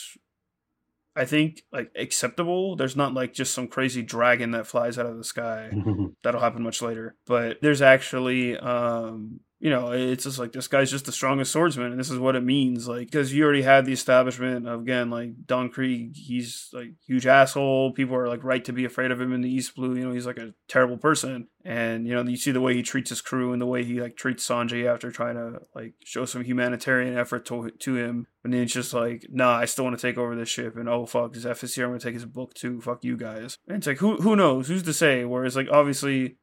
I 1.20 1.26
think 1.26 1.64
like 1.74 1.92
acceptable. 1.98 2.78
There's 2.78 2.96
not 2.96 3.14
like 3.14 3.34
just 3.34 3.54
some 3.54 3.68
crazy 3.68 4.02
dragon 4.02 4.52
that 4.52 4.68
flies 4.68 4.98
out 4.98 5.06
of 5.06 5.18
the 5.18 5.24
sky. 5.26 5.70
That'll 6.24 6.40
happen 6.40 6.64
much 6.64 6.82
later. 6.82 7.18
But 7.28 7.58
there's 7.62 7.82
actually 7.82 8.58
um 8.58 9.42
you 9.62 9.70
know, 9.70 9.92
it's 9.92 10.24
just 10.24 10.40
like 10.40 10.54
this 10.54 10.70
guy's 10.70 10.90
just 10.90 11.06
the 11.06 11.12
strongest 11.12 11.52
swordsman, 11.52 11.92
and 11.92 12.00
this 12.00 12.10
is 12.10 12.18
what 12.18 12.38
it 12.38 12.44
means. 12.44 12.88
Like, 12.88 13.08
because 13.08 13.34
you 13.34 13.44
already 13.44 13.62
had 13.62 13.86
the 13.86 13.92
establishment 13.92 14.66
of 14.66 14.80
again, 14.82 15.10
like 15.10 15.46
Don 15.46 15.70
Krieg, 15.70 16.16
he's 16.16 16.70
like 16.72 16.92
huge 17.06 17.28
asshole. 17.28 17.92
People 17.92 18.16
are 18.16 18.30
like 18.30 18.46
right 18.46 18.64
to 18.64 18.72
be 18.72 18.86
afraid 18.86 19.12
of 19.12 19.20
him 19.20 19.34
in 19.34 19.42
the 19.42 19.54
East 19.54 19.76
Blue. 19.76 19.96
You 19.96 20.06
know, 20.06 20.14
he's 20.14 20.26
like 20.26 20.38
a 20.38 20.54
terrible 20.70 20.96
person, 20.96 21.50
and 21.66 22.08
you 22.08 22.16
know, 22.16 22.24
you 22.24 22.38
see 22.38 22.52
the 22.52 22.62
way 22.62 22.74
he 22.74 22.82
treats 22.82 23.10
his 23.10 23.20
crew 23.20 23.52
and 23.52 23.62
the 23.62 23.66
way 23.66 23.84
he 23.84 24.00
like 24.00 24.16
treats 24.16 24.48
Sanji 24.48 24.86
after 24.86 25.12
trying 25.12 25.36
to 25.36 25.60
like 25.76 25.94
show 26.06 26.24
some 26.24 26.46
humanitarian 26.46 27.18
effort 27.18 27.46
to 27.48 27.70
to 27.70 27.96
him. 27.98 28.28
And 28.46 28.54
then 28.54 28.62
it's 28.62 28.74
just 28.74 28.94
like, 28.94 29.26
nah, 29.30 29.58
I 29.58 29.66
still 29.66 29.84
want 29.84 30.00
to 30.00 30.02
take 30.02 30.18
over 30.18 30.38
this 30.38 30.48
ship, 30.48 30.78
and 30.78 30.88
oh 30.88 31.06
fuck, 31.06 31.34
Zeff 31.34 31.62
is 31.66 31.76
here. 31.76 31.84
I'm 31.84 31.92
gonna 31.92 32.00
take 32.00 32.14
his 32.14 32.26
book 32.26 32.54
too. 32.54 32.80
Fuck 32.80 33.04
you 33.04 33.18
guys. 33.18 33.58
And 33.68 33.80
it's 33.80 33.88
like, 33.88 33.98
who 33.98 34.16
who 34.18 34.38
knows? 34.38 34.70
Who's 34.70 34.84
to 34.84 34.94
say? 34.94 35.26
Whereas 35.26 35.58
like 35.58 35.68
obviously, 35.70 36.38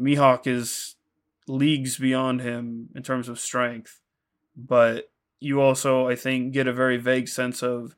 Mihawk 0.00 0.46
is 0.46 0.91
leagues 1.52 1.98
beyond 1.98 2.40
him 2.40 2.88
in 2.94 3.02
terms 3.02 3.28
of 3.28 3.38
strength. 3.38 4.00
But 4.56 5.10
you 5.38 5.60
also, 5.60 6.08
I 6.08 6.16
think, 6.16 6.52
get 6.52 6.66
a 6.66 6.72
very 6.72 6.96
vague 6.96 7.28
sense 7.28 7.62
of 7.62 7.94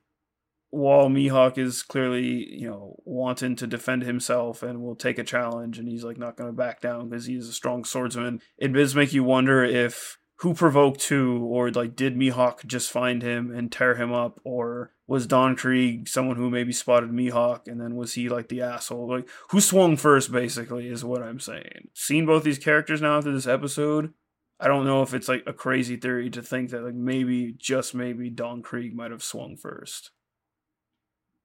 while 0.70 1.08
Mihawk 1.08 1.56
is 1.56 1.82
clearly, 1.84 2.48
you 2.52 2.68
know, 2.68 2.96
wanting 3.04 3.54
to 3.56 3.66
defend 3.66 4.02
himself 4.02 4.62
and 4.62 4.82
will 4.82 4.96
take 4.96 5.18
a 5.18 5.24
challenge 5.24 5.78
and 5.78 5.88
he's 5.88 6.02
like 6.02 6.18
not 6.18 6.36
going 6.36 6.50
to 6.50 6.56
back 6.56 6.80
down 6.80 7.08
because 7.08 7.26
he's 7.26 7.48
a 7.48 7.52
strong 7.52 7.84
swordsman, 7.84 8.40
it 8.58 8.72
does 8.72 8.96
make 8.96 9.12
you 9.12 9.22
wonder 9.22 9.62
if 9.62 10.18
who 10.36 10.54
provoked 10.54 11.04
who 11.04 11.44
or 11.44 11.70
like 11.70 11.94
did 11.96 12.16
Mihawk 12.16 12.66
just 12.66 12.90
find 12.90 13.22
him 13.22 13.54
and 13.54 13.70
tear 13.70 13.94
him 13.94 14.12
up 14.12 14.40
or 14.44 14.90
was 15.06 15.26
Don 15.26 15.54
Krieg 15.54 16.08
someone 16.08 16.36
who 16.36 16.50
maybe 16.50 16.72
spotted 16.72 17.10
Mihawk 17.10 17.68
and 17.68 17.80
then 17.80 17.94
was 17.94 18.14
he 18.14 18.28
like 18.28 18.48
the 18.48 18.62
asshole? 18.62 19.08
Like 19.08 19.28
who 19.50 19.60
swung 19.60 19.96
first 19.96 20.32
basically 20.32 20.88
is 20.88 21.04
what 21.04 21.22
I'm 21.22 21.40
saying. 21.40 21.88
Seen 21.94 22.26
both 22.26 22.42
these 22.44 22.58
characters 22.58 23.00
now 23.00 23.18
after 23.18 23.32
this 23.32 23.46
episode. 23.46 24.12
I 24.58 24.68
don't 24.68 24.86
know 24.86 25.02
if 25.02 25.14
it's 25.14 25.28
like 25.28 25.44
a 25.46 25.52
crazy 25.52 25.96
theory 25.96 26.30
to 26.30 26.42
think 26.42 26.70
that 26.70 26.82
like 26.82 26.94
maybe 26.94 27.54
just 27.56 27.94
maybe 27.94 28.30
Don 28.30 28.62
Krieg 28.62 28.94
might 28.94 29.10
have 29.10 29.22
swung 29.22 29.56
first. 29.56 30.10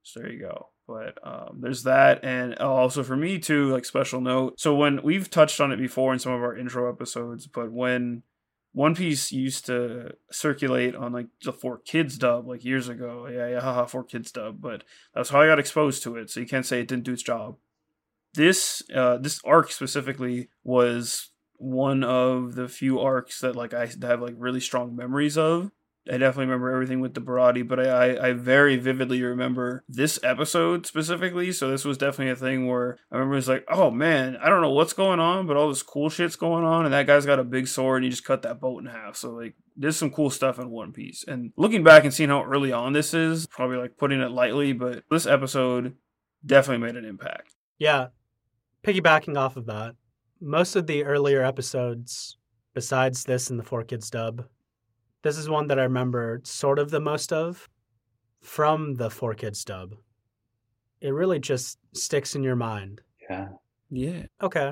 So 0.03 0.21
there 0.21 0.31
you 0.31 0.39
go. 0.39 0.69
But 0.87 1.19
um, 1.23 1.59
there's 1.61 1.83
that, 1.83 2.23
and 2.23 2.57
also 2.57 3.03
for 3.03 3.15
me 3.15 3.37
too, 3.37 3.71
like 3.71 3.85
special 3.85 4.21
note. 4.21 4.59
So 4.59 4.73
when 4.73 5.03
we've 5.03 5.29
touched 5.29 5.61
on 5.61 5.71
it 5.71 5.77
before 5.77 6.13
in 6.13 6.19
some 6.19 6.33
of 6.33 6.41
our 6.41 6.57
intro 6.57 6.91
episodes, 6.91 7.45
but 7.45 7.71
when 7.71 8.23
one 8.71 8.95
Piece 8.95 9.31
used 9.31 9.65
to 9.65 10.13
circulate 10.31 10.95
on 10.95 11.11
like 11.11 11.27
the 11.43 11.53
4Kids 11.53 12.17
dub 12.17 12.47
like 12.47 12.63
years 12.63 12.87
ago. 12.87 13.27
Yeah, 13.27 13.47
yeah, 13.47 13.61
haha, 13.61 13.85
4Kids 13.85 14.31
dub. 14.31 14.61
But 14.61 14.83
that's 15.13 15.29
how 15.29 15.41
I 15.41 15.47
got 15.47 15.59
exposed 15.59 16.03
to 16.03 16.15
it. 16.17 16.29
So 16.29 16.39
you 16.39 16.45
can't 16.45 16.65
say 16.65 16.79
it 16.79 16.87
didn't 16.87 17.05
do 17.05 17.13
its 17.13 17.23
job. 17.23 17.57
This 18.35 18.83
uh, 18.93 19.17
this 19.17 19.39
arc 19.43 19.71
specifically 19.71 20.49
was 20.63 21.31
one 21.55 22.03
of 22.03 22.55
the 22.55 22.67
few 22.67 22.99
arcs 22.99 23.41
that 23.41 23.55
like 23.55 23.73
I 23.73 23.89
have 24.01 24.21
like 24.21 24.35
really 24.37 24.59
strong 24.59 24.95
memories 24.95 25.37
of. 25.37 25.71
I 26.09 26.17
definitely 26.17 26.45
remember 26.45 26.71
everything 26.71 26.99
with 26.99 27.13
the 27.13 27.21
Baratie, 27.21 27.67
but 27.67 27.79
I, 27.79 27.85
I, 27.89 28.27
I, 28.29 28.33
very 28.33 28.77
vividly 28.77 29.21
remember 29.21 29.83
this 29.87 30.19
episode 30.23 30.85
specifically. 30.85 31.51
So 31.51 31.69
this 31.69 31.85
was 31.85 31.97
definitely 31.97 32.31
a 32.31 32.35
thing 32.35 32.67
where 32.67 32.97
I 33.11 33.15
remember 33.15 33.37
it's 33.37 33.47
like, 33.47 33.65
oh 33.69 33.91
man, 33.91 34.37
I 34.41 34.49
don't 34.49 34.61
know 34.61 34.71
what's 34.71 34.93
going 34.93 35.19
on, 35.19 35.45
but 35.45 35.55
all 35.55 35.69
this 35.69 35.83
cool 35.83 36.09
shit's 36.09 36.35
going 36.35 36.63
on, 36.63 36.85
and 36.85 36.93
that 36.93 37.07
guy's 37.07 37.25
got 37.25 37.39
a 37.39 37.43
big 37.43 37.67
sword 37.67 37.97
and 37.97 38.05
he 38.05 38.09
just 38.09 38.25
cut 38.25 38.41
that 38.41 38.59
boat 38.59 38.81
in 38.81 38.87
half. 38.87 39.15
So 39.15 39.31
like 39.31 39.55
there's 39.77 39.97
some 39.97 40.11
cool 40.11 40.29
stuff 40.29 40.59
in 40.59 40.71
One 40.71 40.91
Piece. 40.91 41.23
And 41.27 41.53
looking 41.55 41.83
back 41.83 42.03
and 42.03 42.13
seeing 42.13 42.29
how 42.29 42.43
early 42.43 42.71
on 42.71 42.93
this 42.93 43.13
is, 43.13 43.47
probably 43.47 43.77
like 43.77 43.97
putting 43.97 44.21
it 44.21 44.31
lightly, 44.31 44.73
but 44.73 45.03
this 45.09 45.25
episode 45.25 45.95
definitely 46.45 46.85
made 46.85 46.95
an 46.95 47.05
impact. 47.05 47.53
Yeah. 47.77 48.07
Piggybacking 48.83 49.37
off 49.37 49.57
of 49.57 49.65
that, 49.67 49.95
most 50.41 50.75
of 50.75 50.87
the 50.87 51.03
earlier 51.03 51.43
episodes, 51.43 52.37
besides 52.73 53.23
this 53.23 53.49
and 53.49 53.59
the 53.59 53.63
4Kids 53.63 54.09
dub, 54.09 54.45
this 55.21 55.37
is 55.37 55.49
one 55.49 55.67
that 55.67 55.79
I 55.79 55.83
remember 55.83 56.41
sort 56.43 56.79
of 56.79 56.91
the 56.91 56.99
most 56.99 57.33
of 57.33 57.69
from 58.41 58.95
the 58.95 59.09
4Kids 59.09 59.65
dub. 59.65 59.95
It 61.01 61.13
really 61.13 61.39
just 61.39 61.77
sticks 61.93 62.35
in 62.35 62.43
your 62.43 62.55
mind. 62.55 63.01
Yeah. 63.29 63.49
Yeah. 63.89 64.25
Okay. 64.41 64.71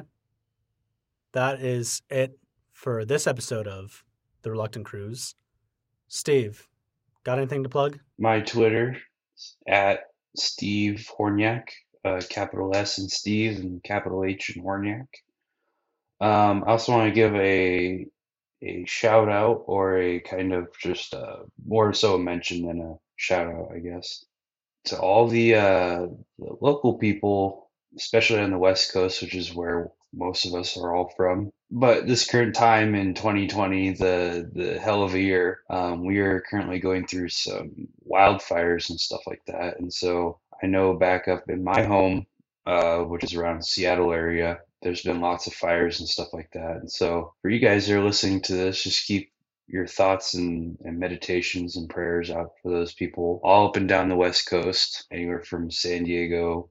That 1.34 1.62
is 1.62 2.02
it 2.10 2.38
for 2.72 3.06
this 3.06 3.28
episode 3.28 3.68
of 3.68 4.04
The 4.41 4.52
Reluctant 4.52 4.86
Cruise. 4.86 5.36
Steve, 6.08 6.68
got 7.24 7.38
anything 7.38 7.64
to 7.64 7.70
plug? 7.70 8.00
My 8.18 8.39
Twitter 8.41 8.98
at 9.68 10.00
Steve 10.36 11.10
Hornyak, 11.18 11.64
uh, 12.06 12.22
capital 12.30 12.76
S 12.76 12.98
and 13.00 13.12
Steve 13.12 13.60
and 13.60 13.84
capital 13.84 14.24
H 14.24 14.56
in 14.56 14.64
Hornyak. 14.64 15.08
Um, 16.20 16.64
I 16.66 16.72
also 16.72 16.93
want 16.93 17.10
to 17.10 17.14
give 17.14 17.36
a 17.36 18.08
a 18.62 18.86
shout 18.86 19.30
out 19.30 19.64
or 19.68 19.97
a 19.97 20.20
kind 20.20 20.53
of 20.53 20.68
just 20.80 21.14
uh, 21.14 21.38
more 21.66 21.93
so 21.93 22.16
a 22.16 22.20
mention 22.20 22.66
than 22.66 22.82
a 22.82 22.95
shout 23.16 23.47
out, 23.47 23.72
I 23.74 23.80
guess, 23.80 24.26
to 24.86 24.99
all 24.99 25.28
the, 25.28 25.55
uh, 25.55 26.08
the 26.39 26.58
local 26.62 26.97
people, 26.97 27.70
especially 27.95 28.39
on 28.39 28.51
the 28.51 28.58
West 28.58 28.93
Coast, 28.93 29.22
which 29.22 29.36
is 29.36 29.53
where 29.53 29.91
most 30.14 30.45
of 30.45 30.53
us 30.53 30.78
are 30.78 30.93
all 30.95 31.10
from. 31.16 31.51
But 31.70 32.08
this 32.08 32.30
current 32.30 32.55
time 32.55 32.95
in 32.95 33.14
2020, 33.14 33.91
the 33.93 34.49
the 34.53 34.80
hell 34.80 35.03
of 35.03 35.14
a 35.14 35.20
year, 35.20 35.62
um, 35.70 36.05
we 36.05 36.20
are 36.20 36.43
currently 36.49 36.80
going 36.80 37.08
through 37.08 37.30
some 37.30 37.89
wildfires 38.10 38.89
and 38.89 38.99
stuff 38.99 39.22
like 39.28 39.41
that. 39.47 39.80
And 39.80 39.91
so 39.91 40.39
I 40.64 40.68
know 40.68 40.93
back 40.93 41.28
up 41.28 41.49
in 41.49 41.64
my 41.64 41.84
home, 41.84 42.26
uh, 42.66 42.99
which 42.99 43.24
is 43.24 43.36
around 43.36 43.66
Seattle 43.66 44.14
area, 44.14 44.60
there's 44.82 45.03
been 45.03 45.21
lots 45.21 45.47
of 45.47 45.53
fires 45.53 45.99
and 45.99 46.07
stuff 46.07 46.34
like 46.34 46.49
that. 46.53 46.78
And 46.78 46.91
so 46.91 47.34
for 47.41 47.49
you 47.49 47.59
guys 47.59 47.88
that 47.88 47.97
are 47.97 48.03
listening 48.03 48.41
to 48.43 48.53
this, 48.53 48.84
just 48.84 49.07
keep 49.07 49.32
your 49.67 49.88
thoughts 49.88 50.34
and, 50.34 50.78
and 50.84 50.99
meditations 50.99 51.75
and 51.75 51.89
prayers 51.89 52.32
out 52.32 52.51
for 52.61 52.71
those 52.71 52.93
people 52.93 53.41
all 53.43 53.67
up 53.67 53.75
and 53.75 53.88
down 53.88 54.09
the 54.09 54.15
West 54.15 54.49
Coast, 54.49 55.05
anywhere 55.11 55.41
from 55.41 55.69
San 55.69 56.03
Diego 56.03 56.69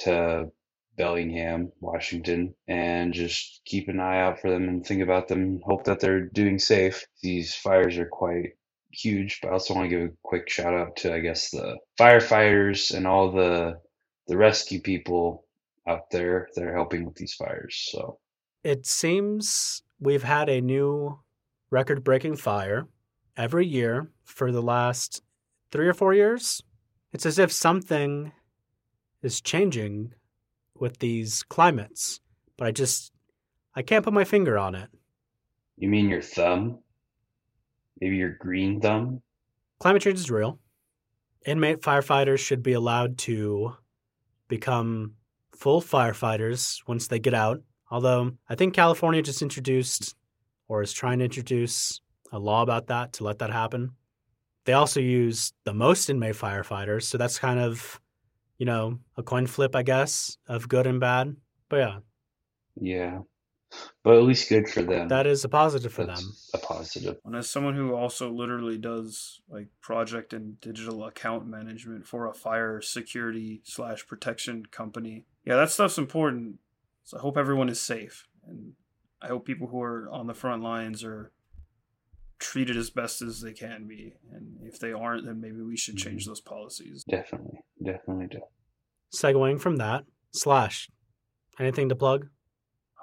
to 0.00 0.50
Bellingham, 0.96 1.72
Washington, 1.80 2.54
and 2.66 3.14
just 3.14 3.60
keep 3.64 3.88
an 3.88 4.00
eye 4.00 4.20
out 4.20 4.40
for 4.40 4.50
them 4.50 4.68
and 4.68 4.84
think 4.84 5.02
about 5.02 5.28
them. 5.28 5.60
Hope 5.64 5.84
that 5.84 6.00
they're 6.00 6.26
doing 6.26 6.58
safe. 6.58 7.06
These 7.22 7.54
fires 7.54 7.96
are 7.98 8.06
quite 8.06 8.56
huge, 8.90 9.40
but 9.40 9.48
I 9.48 9.52
also 9.52 9.74
want 9.74 9.88
to 9.90 9.96
give 9.96 10.08
a 10.08 10.12
quick 10.22 10.48
shout 10.50 10.74
out 10.74 10.96
to, 10.96 11.14
I 11.14 11.20
guess, 11.20 11.50
the 11.50 11.78
firefighters 11.98 12.94
and 12.94 13.06
all 13.06 13.30
the 13.30 13.80
the 14.28 14.36
rescue 14.36 14.80
people 14.80 15.44
out 15.88 16.10
there 16.10 16.48
that 16.54 16.64
are 16.64 16.74
helping 16.74 17.04
with 17.04 17.16
these 17.16 17.34
fires. 17.34 17.88
So 17.90 18.18
it 18.62 18.86
seems 18.86 19.82
we've 19.98 20.22
had 20.22 20.48
a 20.48 20.60
new 20.60 21.18
record 21.70 22.04
breaking 22.04 22.36
fire 22.36 22.86
every 23.36 23.66
year 23.66 24.10
for 24.24 24.52
the 24.52 24.62
last 24.62 25.22
three 25.70 25.88
or 25.88 25.94
four 25.94 26.14
years. 26.14 26.62
It's 27.12 27.26
as 27.26 27.38
if 27.38 27.52
something 27.52 28.32
is 29.22 29.40
changing 29.40 30.14
with 30.78 30.98
these 30.98 31.42
climates, 31.44 32.20
but 32.56 32.66
I 32.66 32.70
just 32.72 33.12
I 33.74 33.82
can't 33.82 34.04
put 34.04 34.12
my 34.12 34.24
finger 34.24 34.58
on 34.58 34.74
it. 34.74 34.90
You 35.76 35.88
mean 35.88 36.08
your 36.08 36.22
thumb? 36.22 36.80
Maybe 38.00 38.16
your 38.16 38.36
green 38.38 38.80
thumb? 38.80 39.22
Climate 39.80 40.02
change 40.02 40.18
is 40.18 40.30
real. 40.30 40.58
Inmate 41.46 41.80
firefighters 41.80 42.38
should 42.38 42.62
be 42.62 42.72
allowed 42.72 43.18
to 43.18 43.74
become 44.48 45.14
full 45.62 45.80
firefighters 45.80 46.82
once 46.88 47.06
they 47.06 47.20
get 47.20 47.34
out. 47.34 47.62
Although 47.88 48.32
I 48.48 48.56
think 48.56 48.74
California 48.74 49.22
just 49.22 49.42
introduced 49.42 50.16
or 50.66 50.82
is 50.82 50.92
trying 50.92 51.20
to 51.20 51.26
introduce 51.26 52.00
a 52.32 52.38
law 52.38 52.62
about 52.62 52.88
that 52.88 53.12
to 53.14 53.24
let 53.24 53.38
that 53.38 53.50
happen. 53.50 53.92
They 54.64 54.72
also 54.72 54.98
use 54.98 55.52
the 55.64 55.72
most 55.72 56.10
inmate 56.10 56.34
firefighters, 56.34 57.04
so 57.04 57.16
that's 57.16 57.38
kind 57.38 57.60
of, 57.60 58.00
you 58.58 58.66
know, 58.66 58.98
a 59.16 59.22
coin 59.22 59.46
flip, 59.46 59.76
I 59.76 59.84
guess, 59.84 60.36
of 60.48 60.68
good 60.68 60.86
and 60.88 60.98
bad. 60.98 61.36
But 61.68 61.76
yeah. 61.76 61.98
Yeah. 62.80 63.18
But 64.02 64.16
at 64.16 64.24
least 64.24 64.48
good 64.48 64.68
for 64.68 64.82
them. 64.82 65.08
That 65.08 65.26
is 65.26 65.44
a 65.44 65.48
positive 65.48 65.92
for 65.92 66.04
That's 66.04 66.20
them. 66.20 66.32
A 66.54 66.58
positive. 66.58 67.16
And 67.24 67.36
as 67.36 67.48
someone 67.48 67.76
who 67.76 67.94
also 67.94 68.30
literally 68.32 68.78
does 68.78 69.40
like 69.48 69.68
project 69.80 70.32
and 70.32 70.60
digital 70.60 71.04
account 71.04 71.46
management 71.46 72.06
for 72.06 72.26
a 72.26 72.34
fire 72.34 72.80
security 72.80 73.62
slash 73.64 74.06
protection 74.06 74.66
company, 74.66 75.24
yeah, 75.44 75.56
that 75.56 75.70
stuff's 75.70 75.98
important. 75.98 76.58
So 77.04 77.18
I 77.18 77.20
hope 77.20 77.36
everyone 77.36 77.68
is 77.68 77.80
safe, 77.80 78.28
and 78.46 78.74
I 79.20 79.28
hope 79.28 79.44
people 79.44 79.66
who 79.68 79.80
are 79.82 80.08
on 80.10 80.26
the 80.26 80.34
front 80.34 80.62
lines 80.62 81.02
are 81.04 81.32
treated 82.38 82.76
as 82.76 82.90
best 82.90 83.22
as 83.22 83.40
they 83.40 83.52
can 83.52 83.86
be. 83.86 84.14
And 84.32 84.58
if 84.62 84.78
they 84.78 84.92
aren't, 84.92 85.24
then 85.26 85.40
maybe 85.40 85.60
we 85.62 85.76
should 85.76 85.96
change 85.96 86.24
Mhm. 86.24 86.28
those 86.28 86.40
policies. 86.40 87.04
Definitely. 87.04 87.60
Definitely 87.82 88.26
do. 88.28 88.40
Segueing 89.14 89.60
from 89.60 89.76
that, 89.76 90.04
slash, 90.32 90.90
anything 91.60 91.88
to 91.88 91.94
plug? 91.96 92.28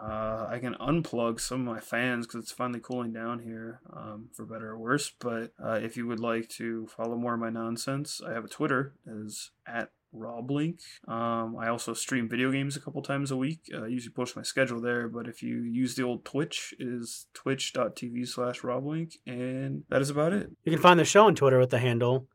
Uh, 0.01 0.47
I 0.49 0.59
can 0.59 0.75
unplug 0.75 1.39
some 1.41 1.61
of 1.67 1.73
my 1.75 1.79
fans 1.81 2.25
because 2.25 2.43
it's 2.43 2.51
finally 2.53 2.79
cooling 2.79 3.11
down 3.11 3.39
here, 3.39 3.81
um, 3.91 4.29
for 4.33 4.45
better 4.45 4.69
or 4.71 4.77
worse. 4.79 5.09
But 5.09 5.53
uh, 5.61 5.79
if 5.81 5.97
you 5.97 6.07
would 6.07 6.21
like 6.21 6.47
to 6.51 6.87
follow 6.87 7.17
more 7.17 7.33
of 7.33 7.39
my 7.41 7.49
nonsense, 7.49 8.21
I 8.21 8.31
have 8.33 8.45
a 8.45 8.49
Twitter 8.49 8.95
is 9.05 9.51
at 9.65 9.91
Rob 10.11 10.49
Link. 10.49 10.79
Um, 11.07 11.55
I 11.59 11.69
also 11.69 11.93
stream 11.93 12.27
video 12.27 12.51
games 12.51 12.75
a 12.75 12.81
couple 12.81 13.01
times 13.01 13.31
a 13.31 13.37
week. 13.37 13.61
Uh, 13.73 13.83
I 13.83 13.87
usually 13.87 14.13
post 14.13 14.35
my 14.35 14.41
schedule 14.41 14.81
there, 14.81 15.07
but 15.07 15.27
if 15.27 15.43
you 15.43 15.61
use 15.61 15.95
the 15.95 16.03
old 16.03 16.25
Twitch, 16.25 16.73
it 16.79 16.87
is 16.87 17.27
twitch.tv 17.33 18.27
slash 18.27 18.61
roblink, 18.61 19.13
and 19.25 19.83
that 19.89 20.01
is 20.01 20.09
about 20.09 20.33
it. 20.33 20.49
You 20.63 20.71
can 20.71 20.81
find 20.81 20.99
the 20.99 21.05
show 21.05 21.25
on 21.25 21.35
Twitter 21.35 21.59
with 21.59 21.69
the 21.69 21.79
handle 21.79 22.27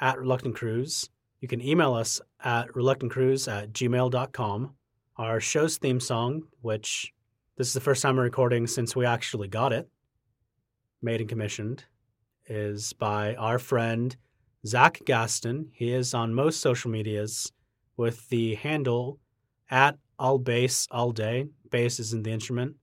at 0.00 0.18
Reluctant 0.18 0.54
Cruise. 0.56 1.08
You 1.40 1.48
can 1.48 1.62
email 1.62 1.94
us 1.94 2.20
at 2.44 2.68
reluctantcruise 2.68 3.50
at 3.50 3.72
gmail.com. 3.72 4.74
Our 5.16 5.40
show's 5.40 5.78
theme 5.78 6.00
song, 6.00 6.42
which 6.60 7.12
this 7.56 7.66
is 7.66 7.74
the 7.74 7.80
first 7.80 8.02
time 8.02 8.16
we're 8.16 8.24
recording 8.24 8.66
since 8.66 8.94
we 8.94 9.06
actually 9.06 9.48
got 9.48 9.72
it, 9.72 9.88
made 11.02 11.20
and 11.20 11.28
commissioned, 11.28 11.84
is 12.46 12.92
by 12.92 13.34
our 13.36 13.58
friend 13.58 14.16
Zach 14.66 15.00
Gaston. 15.04 15.70
He 15.72 15.92
is 15.92 16.14
on 16.14 16.34
most 16.34 16.60
social 16.60 16.90
medias 16.90 17.52
with 17.96 18.28
the 18.28 18.54
handle 18.54 19.18
at 19.70 19.98
all 20.18 20.38
bass 20.38 20.86
all 20.90 21.12
day. 21.12 21.46
Bass 21.70 21.98
is 21.98 22.12
in 22.12 22.22
the 22.22 22.30
instrument. 22.30 22.76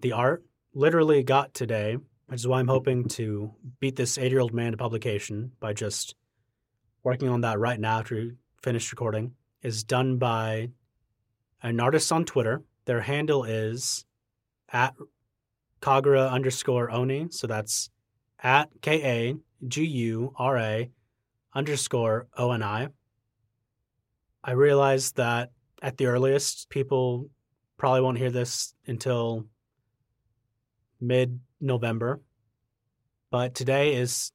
The 0.00 0.12
art 0.12 0.44
literally 0.74 1.22
got 1.22 1.54
today, 1.54 1.98
which 2.26 2.40
is 2.40 2.48
why 2.48 2.58
I'm 2.58 2.68
hoping 2.68 3.06
to 3.10 3.52
beat 3.78 3.96
this 3.96 4.18
80 4.18 4.30
year 4.30 4.40
old 4.40 4.52
man 4.52 4.72
to 4.72 4.76
publication 4.76 5.52
by 5.60 5.72
just 5.72 6.14
working 7.04 7.28
on 7.28 7.42
that 7.42 7.58
right 7.58 7.78
now 7.78 7.98
after 8.00 8.16
we 8.16 8.32
finish 8.62 8.90
recording, 8.92 9.32
is 9.62 9.84
done 9.84 10.18
by 10.18 10.70
an 11.62 11.78
artist 11.78 12.10
on 12.10 12.24
Twitter. 12.24 12.62
Their 12.84 13.02
handle 13.02 13.44
is 13.44 14.04
at 14.72 14.94
Kagura 15.80 16.30
underscore 16.30 16.90
Oni. 16.90 17.28
So 17.30 17.46
that's 17.46 17.90
at 18.42 18.70
K 18.80 19.04
A 19.04 19.36
G 19.68 19.84
U 19.84 20.32
R 20.36 20.58
A 20.58 20.90
underscore 21.54 22.26
O 22.36 22.52
N 22.52 22.62
I. 22.62 22.88
I 24.44 24.52
realize 24.52 25.12
that 25.12 25.50
at 25.82 25.96
the 25.96 26.06
earliest, 26.06 26.68
people 26.70 27.28
probably 27.76 28.00
won't 28.00 28.18
hear 28.18 28.30
this 28.30 28.74
until 28.86 29.46
mid 31.00 31.38
November. 31.60 32.20
But 33.30 33.54
today 33.54 33.94
is 33.94 34.32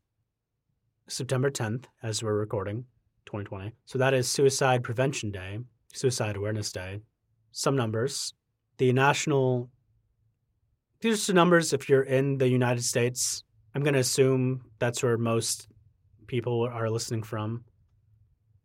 September 1.08 1.50
10th, 1.50 1.86
as 2.04 2.24
we're 2.24 2.34
recording, 2.34 2.84
2020. 3.26 3.72
So 3.86 3.98
that 4.00 4.14
is 4.14 4.30
Suicide 4.30 4.84
Prevention 4.84 5.32
Day, 5.32 5.60
Suicide 5.94 6.36
Awareness 6.36 6.72
Day. 6.72 7.00
Some 7.52 7.76
numbers. 7.76 8.34
The 8.78 8.92
national, 8.94 9.70
these 11.02 11.30
are 11.30 11.34
numbers 11.34 11.74
if 11.74 11.90
you're 11.90 12.04
in 12.04 12.38
the 12.38 12.48
United 12.48 12.84
States. 12.84 13.44
I'm 13.78 13.84
going 13.84 13.94
to 13.94 14.00
assume 14.00 14.62
that's 14.80 15.04
where 15.04 15.20
most 15.20 15.68
people 16.26 16.68
are 16.68 16.90
listening 16.90 17.22
from. 17.22 17.64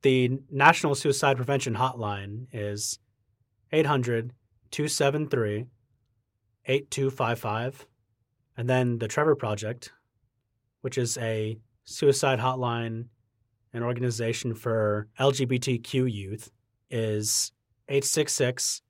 The 0.01 0.39
National 0.51 0.95
Suicide 0.95 1.37
Prevention 1.37 1.75
Hotline 1.75 2.47
is 2.51 2.99
800 3.73 4.33
273 4.71 5.67
8255. 6.65 7.87
And 8.57 8.71
then 8.71 9.01
the 9.01 9.07
Trevor 9.07 9.37
Project, 9.37 9.93
which 10.81 10.97
is 10.97 11.19
a 11.19 11.59
suicide 11.85 12.39
hotline 12.39 13.09
an 13.75 13.83
organization 13.83 14.55
for 14.55 15.09
LGBTQ 15.21 16.11
youth, 16.11 16.51
is 16.91 17.53
866 17.87 18.81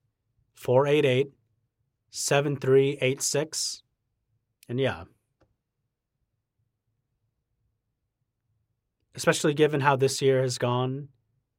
488 0.55 1.33
7386. 2.13 3.83
And 4.69 4.79
yeah, 4.79 5.03
especially 9.15 9.55
given 9.55 9.81
how 9.81 9.97
this 9.97 10.23
year 10.23 10.43
has 10.43 10.59
gone, 10.59 11.09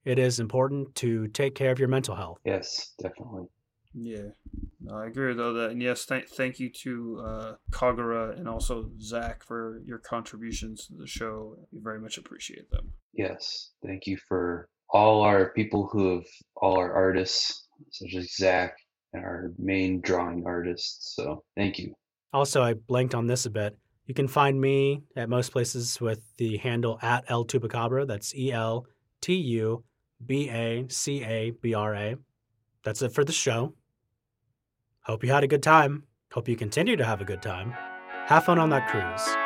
it 0.06 0.20
is 0.20 0.40
important 0.40 0.96
to 0.96 1.28
take 1.28 1.56
care 1.56 1.72
of 1.72 1.80
your 1.80 1.88
mental 1.88 2.16
health. 2.16 2.40
Yes, 2.46 2.94
definitely. 3.02 3.48
Yeah, 3.96 4.30
no, 4.82 4.96
I 4.96 5.06
agree 5.06 5.28
with 5.28 5.40
all 5.40 5.54
that, 5.54 5.70
and 5.70 5.82
yes, 5.82 6.06
th- 6.06 6.30
thank 6.30 6.60
you 6.60 6.72
to 6.82 7.24
uh, 7.24 7.54
Kagura 7.72 8.36
and 8.36 8.50
also 8.50 8.90
Zach 9.00 9.44
for 9.44 9.82
your 9.86 10.00
contributions 10.00 10.88
to 10.88 10.96
the 10.96 11.06
show. 11.06 11.58
We 11.72 11.80
very 11.80 12.00
much 12.00 12.18
appreciate 12.18 12.72
them. 12.72 12.94
Yes, 13.14 13.70
thank 13.86 14.08
you 14.08 14.18
for 14.28 14.68
all 14.90 15.22
our 15.22 15.52
people 15.54 15.88
who 15.92 16.16
have 16.16 16.26
all 16.56 16.78
our 16.78 16.92
artists, 16.92 17.68
such 17.92 18.16
as 18.16 18.36
Zach 18.36 18.74
and 19.14 19.24
our 19.24 19.52
main 19.60 20.02
drawing 20.02 20.44
artists. 20.46 21.14
So 21.16 21.44
thank 21.56 21.78
you. 21.78 21.94
Also, 22.34 22.64
I 22.64 22.74
blanked 22.74 23.14
on 23.14 23.28
this 23.28 23.46
a 23.46 23.52
bit. 23.52 23.78
You 24.06 24.14
can 24.14 24.28
find 24.28 24.60
me 24.60 25.04
at 25.16 25.30
most 25.30 25.52
places 25.52 26.02
with 26.02 26.22
the 26.38 26.58
handle 26.58 27.00
at 27.02 27.24
El 27.28 27.46
Tubacabra. 27.46 28.06
That's 28.06 28.36
E 28.36 28.52
L 28.52 28.86
T 29.22 29.34
U 29.36 29.84
B 30.26 30.50
A 30.50 30.86
C 30.90 31.24
A 31.24 31.52
B 31.52 31.74
R 31.74 31.96
A. 31.96 32.16
That's 32.84 33.02
it 33.02 33.14
for 33.14 33.24
the 33.24 33.32
show. 33.32 33.76
Hope 35.02 35.24
you 35.24 35.32
had 35.32 35.44
a 35.44 35.48
good 35.48 35.64
time. 35.64 36.04
Hope 36.34 36.50
you 36.50 36.56
continue 36.56 36.96
to 36.96 37.06
have 37.06 37.22
a 37.22 37.26
good 37.26 37.42
time. 37.42 37.74
Have 38.26 38.46
fun 38.46 38.60
on 38.60 38.70
that 38.70 38.90
cruise. 38.90 39.43